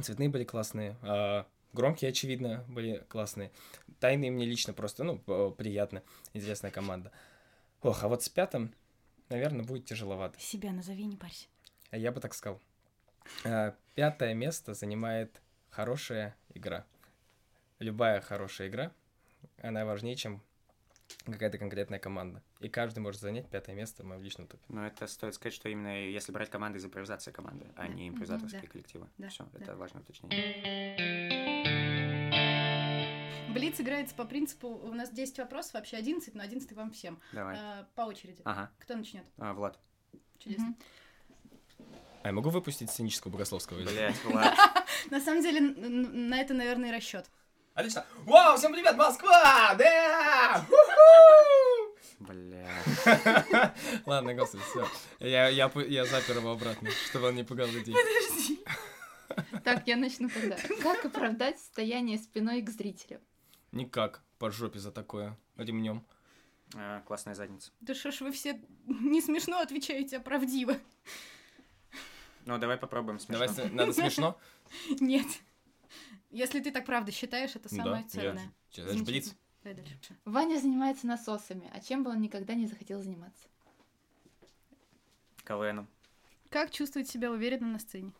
Цветные 0.00 0.28
были 0.28 0.44
классные. 0.44 0.96
а, 1.02 1.46
Громкие, 1.74 2.08
очевидно, 2.10 2.64
были 2.68 3.04
классные. 3.08 3.52
Тайные 4.00 4.30
мне 4.30 4.46
лично 4.46 4.72
просто, 4.72 5.04
ну, 5.04 5.18
приятно. 5.52 6.02
Интересная 6.32 6.70
команда. 6.70 7.12
Ох, 7.82 8.02
а 8.02 8.08
вот 8.08 8.22
с 8.22 8.28
пятым, 8.30 8.74
наверное, 9.28 9.64
будет 9.64 9.84
тяжеловато. 9.84 10.40
Себя 10.40 10.72
назови, 10.72 11.04
не 11.04 11.16
парься. 11.16 11.46
А 11.90 11.96
Я 11.98 12.12
бы 12.12 12.20
так 12.20 12.32
сказал. 12.34 12.60
А, 13.44 13.74
Пятое 13.94 14.32
место 14.32 14.72
занимает 14.72 15.42
хорошая 15.68 16.34
игра. 16.54 16.86
Любая 17.78 18.20
хорошая 18.22 18.68
игра, 18.68 18.92
она 19.60 19.84
важнее, 19.84 20.16
чем 20.16 20.42
какая-то 21.24 21.58
конкретная 21.58 21.98
команда. 21.98 22.42
И 22.60 22.68
каждый 22.68 23.00
может 23.00 23.20
занять 23.20 23.48
пятое 23.48 23.74
место 23.74 24.02
в 24.02 24.06
моем 24.06 24.22
личном 24.22 24.46
топе. 24.46 24.62
Но 24.68 24.86
это 24.86 25.06
стоит 25.06 25.34
сказать, 25.34 25.54
что 25.54 25.68
именно 25.68 26.04
если 26.06 26.32
брать 26.32 26.50
команды 26.50 26.78
из 26.78 26.84
импровизации 26.84 27.30
команды, 27.30 27.66
а 27.76 27.88
не 27.88 28.08
импровизаторские 28.08 28.62
да. 28.62 28.68
коллективы. 28.68 29.08
Да, 29.18 29.28
Все, 29.28 29.48
да. 29.52 29.58
это 29.60 29.76
важное 29.76 30.02
уточнение. 30.02 31.48
Блиц 33.52 33.80
играется 33.80 34.14
по 34.14 34.24
принципу, 34.24 34.68
у 34.68 34.92
нас 34.92 35.10
10 35.10 35.38
вопросов, 35.38 35.74
вообще 35.74 35.96
11, 35.96 36.34
но 36.34 36.42
11 36.42 36.72
вам 36.72 36.90
всем. 36.92 37.18
Давай. 37.32 37.56
А, 37.58 37.88
по 37.94 38.02
очереди. 38.02 38.42
Ага. 38.44 38.70
Кто 38.78 38.94
начнет? 38.94 39.24
А, 39.38 39.54
Влад. 39.54 39.78
Чудесно. 40.38 40.66
Мгм. 40.66 40.76
А 42.22 42.28
я 42.28 42.32
могу 42.32 42.50
выпустить 42.50 42.90
сценического 42.90 43.32
богословского? 43.32 43.78
Блять, 43.82 44.22
Влад. 44.24 44.54
На 45.10 45.20
самом 45.20 45.42
деле, 45.42 45.60
на 45.60 46.40
это, 46.40 46.52
наверное, 46.52 46.92
расчет. 46.92 47.30
Отлично. 47.78 48.04
Вау, 48.24 48.56
всем 48.56 48.72
привет, 48.72 48.96
Москва! 48.96 49.72
Да! 49.78 50.66
Бля. 52.18 53.72
Ладно, 54.04 54.34
господи, 54.34 54.64
все. 54.64 54.84
Я, 55.20 55.46
я, 55.46 55.70
я 55.86 56.04
запер 56.04 56.38
его 56.38 56.50
обратно, 56.50 56.90
чтобы 56.90 57.28
он 57.28 57.36
не 57.36 57.44
пугал 57.44 57.68
людей. 57.68 57.94
Подожди. 57.94 58.64
Так, 59.62 59.86
я 59.86 59.96
начну 59.96 60.28
тогда. 60.28 60.56
Как 60.82 61.04
оправдать 61.04 61.60
стояние 61.60 62.18
спиной 62.18 62.62
к 62.62 62.70
зрителю? 62.70 63.20
Никак 63.70 64.24
по 64.40 64.50
жопе 64.50 64.80
за 64.80 64.90
такое 64.90 65.38
ремнем. 65.56 66.04
А, 66.74 67.02
Классная 67.02 67.36
задница. 67.36 67.70
Да 67.80 67.94
что 67.94 68.10
ж 68.10 68.22
вы 68.22 68.32
все 68.32 68.60
не 68.88 69.20
смешно 69.20 69.60
отвечаете, 69.60 70.16
а 70.16 70.20
правдиво. 70.20 70.74
Ну, 72.44 72.58
давай 72.58 72.76
попробуем 72.76 73.20
смешно. 73.20 73.46
Давай, 73.46 73.70
надо 73.70 73.92
смешно. 73.92 74.36
Нет. 74.98 75.28
Если 76.30 76.60
ты 76.60 76.70
так 76.70 76.84
правда 76.84 77.10
считаешь, 77.12 77.56
это 77.56 77.68
Да, 77.70 77.76
самое 77.76 78.02
я- 78.02 78.08
ценное. 78.08 78.52
Это 78.72 78.96
ж 78.96 79.02
блиц. 79.02 79.24
Замечательно. 79.26 79.38
Давай 79.64 79.74
дальше. 79.74 80.16
Ваня 80.24 80.58
занимается 80.60 81.06
насосами, 81.06 81.70
а 81.72 81.80
чем 81.80 82.04
бы 82.04 82.10
он 82.10 82.20
никогда 82.20 82.54
не 82.54 82.66
захотел 82.66 83.02
заниматься? 83.02 83.48
КВНом. 85.44 85.88
Как 86.50 86.70
чувствовать 86.70 87.08
себя 87.08 87.30
уверенно 87.30 87.66
на 87.68 87.78
сцене? 87.78 88.12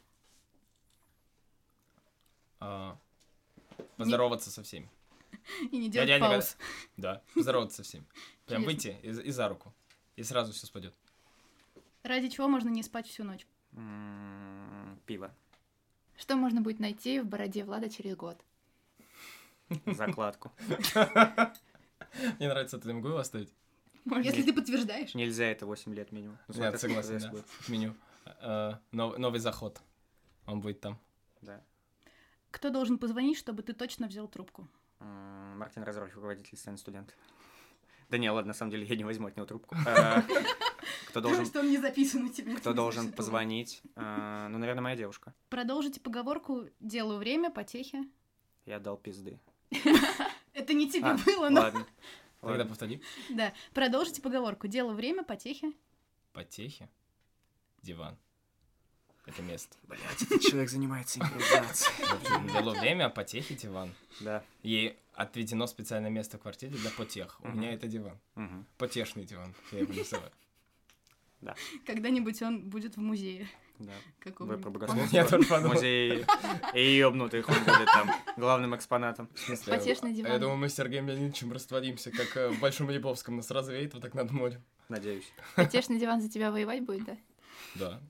А, 2.61 2.98
Поздороваться 3.96 4.50
со 4.50 4.62
всеми. 4.62 4.90
И 5.70 5.76
не 5.78 5.86
Я 5.86 5.90
делать 5.90 6.09
реально 6.09 6.28
пауз. 6.28 6.56
Да, 6.96 7.22
поздороваться 7.34 7.76
со 7.78 7.82
всеми. 7.82 8.06
Прям 8.46 8.64
выйти 8.64 8.98
и, 9.02 9.09
и 9.11 9.30
за 9.30 9.48
руку. 9.48 9.72
И 10.16 10.22
сразу 10.22 10.52
все 10.52 10.66
спадет. 10.66 10.94
Ради 12.02 12.28
чего 12.28 12.48
можно 12.48 12.68
не 12.68 12.82
спать 12.82 13.06
всю 13.06 13.24
ночь? 13.24 13.46
М, 13.72 14.98
Пиво. 15.06 15.34
Что 16.18 16.36
можно 16.36 16.60
будет 16.60 16.80
найти 16.80 17.20
в 17.20 17.26
бороде 17.26 17.64
Влада 17.64 17.88
через 17.88 18.16
год? 18.16 18.38
Закладку. 19.86 20.50
Мне 22.38 22.48
нравится, 22.48 22.76
это 22.76 22.88
я 22.88 22.94
могу 22.94 23.08
его 23.08 23.18
оставить? 23.18 23.52
Если 24.22 24.42
ты 24.42 24.52
подтверждаешь. 24.52 25.14
Нельзя 25.14 25.44
это 25.44 25.66
8 25.66 25.94
лет 25.94 26.12
минимум. 26.12 26.38
Нет, 26.48 26.80
согласен, 26.80 27.18
да. 27.20 27.32
Меню. 27.68 27.94
Нов- 28.92 29.18
Новый 29.18 29.38
заход. 29.40 29.80
Он 30.46 30.60
будет 30.60 30.80
там. 30.80 30.98
Да. 31.42 31.62
Кто 32.50 32.70
должен 32.70 32.98
позвонить, 32.98 33.36
чтобы 33.38 33.62
ты 33.62 33.72
точно 33.74 34.08
взял 34.08 34.26
трубку? 34.26 34.66
Мартин 35.00 35.82
Разоров, 35.82 36.14
руководитель 36.14 36.56
студент. 36.78 37.14
Да 38.08 38.16
не, 38.18 38.30
ладно, 38.30 38.48
на 38.48 38.54
самом 38.54 38.70
деле 38.70 38.86
я 38.86 38.96
не 38.96 39.04
возьму 39.04 39.28
от 39.28 39.36
него 39.36 39.46
трубку. 39.46 39.76
Кто 41.09 41.20
должен, 41.20 41.47
Что 41.47 41.61
он 41.61 41.70
не 41.70 41.78
записан 41.78 42.24
у 42.24 42.28
тебя. 42.32 42.57
кто 42.57 42.72
должен 42.72 43.12
позвонить? 43.12 43.82
А, 43.97 44.49
Ну, 44.49 44.59
наверное, 44.59 44.82
моя 44.82 44.97
девушка. 44.97 45.34
Продолжите 45.49 46.01
поговорку 46.01 46.68
«делаю 46.80 47.18
время, 47.18 47.51
потехи». 47.51 48.09
Я 48.66 48.78
дал 48.78 48.97
пизды. 48.97 49.39
Это 50.53 50.72
не 50.74 50.91
тебе 50.91 51.07
А, 51.07 51.16
было, 51.18 51.49
но... 51.49 51.61
Ладно. 51.62 51.86
Тогда 52.41 52.64
повтори. 52.64 53.03
Да. 53.30 53.53
Продолжите 53.74 54.20
поговорку 54.22 54.66
«делаю 54.68 54.95
время, 54.95 55.22
потехи». 55.24 55.72
Потехи. 56.32 56.89
Диван. 57.82 58.16
Это 59.26 59.43
место. 59.43 59.76
Блять, 59.82 60.22
этот 60.22 60.41
человек 60.41 60.70
занимается 60.70 61.20
импровизацией. 61.20 62.53
Дело 62.53 62.72
время, 62.72 63.07
а 63.07 63.11
потехи 63.11 63.55
диван. 63.55 63.93
Да. 64.20 64.43
Ей 64.62 64.97
отведено 65.12 65.66
специальное 65.66 66.11
место 66.11 66.39
в 66.39 66.43
квартире 66.43 66.76
для 66.78 66.91
потех. 66.91 67.39
У 67.43 67.49
меня 67.49 67.74
это 67.74 67.89
диван. 67.89 68.18
Потешный 68.78 69.24
диван. 69.24 69.55
Я 69.72 69.80
его 69.80 69.93
называю. 69.93 70.32
Когда-нибудь 71.86 72.43
он 72.43 72.68
будет 72.68 72.97
в 72.97 73.01
музее 73.01 73.49
Да. 73.78 73.93
Вы 73.93 74.30
каком-нибудь. 74.30 74.61
про 74.62 74.68
Я 74.70 74.72
богословство. 74.72 75.24
тоже 75.24 75.49
подумал. 75.49 75.74
Музей 75.74 76.24
и 76.74 76.97
ёбнутых, 76.99 77.49
он 77.49 77.55
будет 77.59 77.86
там 77.86 78.11
главным 78.36 78.74
экспонатом. 78.74 79.28
В 79.34 79.39
смысле, 79.39 79.72
Потешный 79.74 80.12
диван. 80.12 80.32
Я 80.32 80.39
думаю, 80.39 80.57
мы 80.59 80.68
с 80.68 80.74
Сергеем 80.74 81.07
Леонидовичем 81.07 81.53
растворимся, 81.53 82.11
как 82.11 82.36
э, 82.36 82.49
в 82.51 82.59
Большом 82.61 82.91
Лебовском. 82.91 83.36
Нас 83.36 83.51
развеет 83.53 83.95
вот 83.95 84.03
так 84.03 84.14
над 84.14 84.30
морем. 84.32 84.62
Надеюсь. 84.89 85.32
Потешный 85.55 85.99
диван 85.99 86.20
за 86.20 86.28
тебя 86.28 86.51
воевать 86.51 86.84
будет, 86.84 87.05
да? 87.05 87.16
Да. 87.76 88.01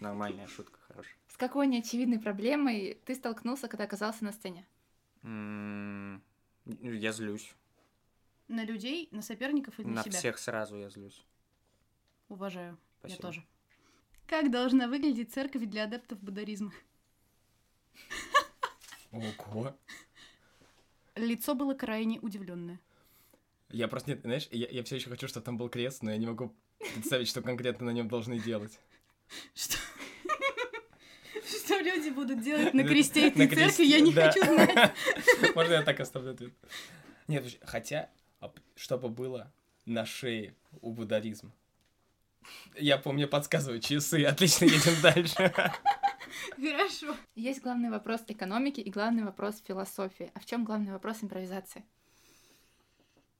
Нормальная 0.00 0.46
шутка, 0.46 0.78
хорошая. 0.88 1.14
С 1.28 1.36
какой 1.36 1.66
неочевидной 1.66 2.18
проблемой 2.18 2.98
ты 3.04 3.14
столкнулся, 3.14 3.68
когда 3.68 3.84
оказался 3.84 4.24
на 4.24 4.32
сцене? 4.32 4.66
Я 6.64 7.12
злюсь. 7.12 7.54
На 8.48 8.64
людей, 8.64 9.08
на 9.12 9.22
соперников 9.22 9.78
и 9.78 9.84
на, 9.84 9.96
На 9.96 10.02
себя. 10.02 10.18
всех 10.18 10.38
сразу 10.38 10.76
я 10.76 10.88
злюсь. 10.88 11.24
Уважаю. 12.30 12.78
Спасибо. 13.00 13.18
Я 13.18 13.22
тоже. 13.22 13.44
Как 14.26 14.50
должна 14.50 14.86
выглядеть 14.86 15.34
церковь 15.34 15.64
для 15.64 15.84
адептов 15.84 16.20
буддаризма? 16.20 16.72
Ого. 19.10 19.76
Лицо 21.16 21.54
было 21.56 21.74
крайне 21.74 22.20
удивленное. 22.20 22.80
Я 23.70 23.88
просто 23.88 24.10
нет, 24.10 24.20
знаешь, 24.22 24.48
я, 24.52 24.68
я 24.68 24.84
все 24.84 24.96
еще 24.96 25.10
хочу, 25.10 25.26
чтобы 25.26 25.44
там 25.44 25.58
был 25.58 25.68
крест, 25.68 26.02
но 26.02 26.12
я 26.12 26.16
не 26.16 26.26
могу 26.26 26.54
представить, 26.94 27.28
что 27.28 27.42
конкретно 27.42 27.86
на 27.86 27.90
нем 27.90 28.08
должны 28.08 28.38
делать. 28.38 28.78
Что? 29.54 29.76
Что 31.44 31.78
люди 31.78 32.10
будут 32.10 32.42
делать 32.42 32.74
на 32.74 32.84
кресте 32.84 33.28
этой 33.28 33.48
церкви, 33.48 33.84
я 33.84 34.00
не 34.00 34.12
хочу 34.12 34.44
знать. 34.44 34.92
Можно 35.54 35.72
я 35.74 35.82
так 35.82 35.98
оставлю 35.98 36.32
ответ? 36.32 36.52
Нет, 37.26 37.58
хотя, 37.62 38.08
чтобы 38.76 39.08
было 39.08 39.52
на 39.84 40.06
шее 40.06 40.54
у 40.80 40.92
буддаризма. 40.92 41.52
Я 42.76 42.98
помню, 42.98 43.28
подсказываю, 43.28 43.80
часы, 43.80 44.24
отлично, 44.32 44.64
едем 44.66 45.00
дальше. 45.02 45.52
Хорошо. 46.56 47.16
Есть 47.34 47.60
главный 47.62 47.90
вопрос 47.90 48.22
экономики 48.28 48.80
и 48.80 48.90
главный 48.90 49.24
вопрос 49.24 49.62
философии. 49.66 50.30
А 50.34 50.40
в 50.40 50.46
чем 50.46 50.64
главный 50.64 50.92
вопрос 50.92 51.22
импровизации? 51.22 51.84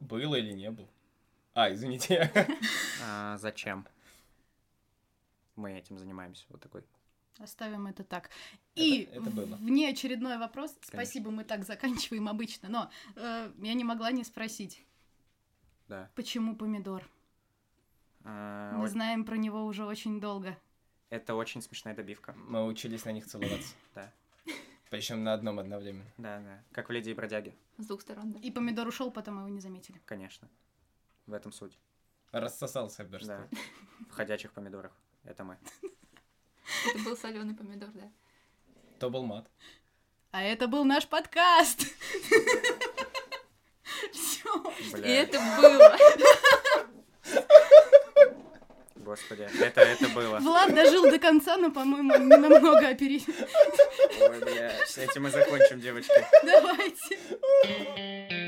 Было 0.00 0.34
или 0.36 0.52
не 0.52 0.70
было? 0.70 0.88
А, 1.54 1.72
извините. 1.72 2.30
А, 3.04 3.36
Зачем? 3.38 3.86
Мы 5.56 5.72
этим 5.78 5.98
занимаемся. 5.98 6.44
Вот 6.48 6.60
такой. 6.60 6.82
Оставим 7.38 7.86
это 7.86 8.04
так. 8.04 8.30
И 8.74 9.02
Это- 9.02 9.20
это 9.20 9.30
было. 9.30 9.56
вне 9.56 9.88
очередной 9.90 10.36
вопрос. 10.38 10.74
Спасибо, 10.82 11.30
мы 11.30 11.44
так 11.44 11.64
заканчиваем 11.64 12.28
обычно, 12.28 12.68
но 12.68 12.90
э, 13.16 13.52
я 13.62 13.74
не 13.74 13.84
могла 13.84 14.10
не 14.12 14.24
спросить, 14.24 14.84
Да. 15.88 16.10
почему 16.14 16.54
помидор? 16.54 17.08
А, 18.24 18.72
Мы 18.72 18.80
вот 18.80 18.90
знаем 18.90 19.24
про 19.24 19.36
него 19.36 19.64
уже 19.64 19.84
очень 19.84 20.20
долго. 20.20 20.56
Это 21.08 21.34
очень 21.34 21.62
смешная 21.62 21.94
добивка. 21.94 22.34
Мы 22.36 22.64
учились 22.66 23.04
на 23.04 23.10
них 23.10 23.26
целоваться. 23.26 23.74
Да. 23.94 24.12
Причем 24.90 25.22
на 25.22 25.34
одном 25.34 25.58
одновременно. 25.60 26.04
Да, 26.18 26.40
да. 26.40 26.62
Как 26.72 26.88
в 26.88 26.92
«Леди 26.92 27.10
и 27.10 27.14
бродяге», 27.14 27.54
С 27.78 27.86
двух 27.86 28.00
сторон, 28.02 28.32
да. 28.32 28.40
И 28.40 28.50
помидор 28.50 28.88
ушел, 28.88 29.10
потом 29.12 29.38
его 29.38 29.48
не 29.48 29.60
заметили. 29.60 30.00
конечно. 30.04 30.48
В 31.26 31.32
этом 31.32 31.52
суть. 31.52 31.78
Рассосался, 32.32 33.04
даже 33.04 33.26
Да. 33.26 33.48
В 34.08 34.12
ходячих 34.12 34.52
помидорах. 34.52 34.92
Это 35.22 35.44
мы. 35.44 35.58
Это 36.88 36.98
был 37.04 37.16
соленый 37.16 37.54
помидор, 37.54 37.90
да. 37.90 38.10
То 38.98 39.10
был 39.10 39.24
мат. 39.24 39.48
А 40.32 40.42
это 40.42 40.66
был 40.68 40.84
наш 40.84 41.06
подкаст. 41.08 41.80
Все. 44.12 44.72
И 44.96 45.08
это 45.08 45.38
было 45.60 45.96
господи. 49.10 49.48
Это, 49.60 49.80
это 49.80 50.08
было. 50.08 50.38
Влад 50.38 50.74
дожил 50.74 51.10
до 51.10 51.18
конца, 51.18 51.56
но, 51.56 51.70
по-моему, 51.70 52.16
не 52.16 52.36
намного 52.36 52.88
опередил. 52.88 53.34
Ой, 54.20 54.38
бля, 54.40 54.72
с 54.86 54.98
этим 54.98 55.24
мы 55.24 55.30
закончим, 55.30 55.80
девочки. 55.80 56.24
Давайте. 56.44 58.39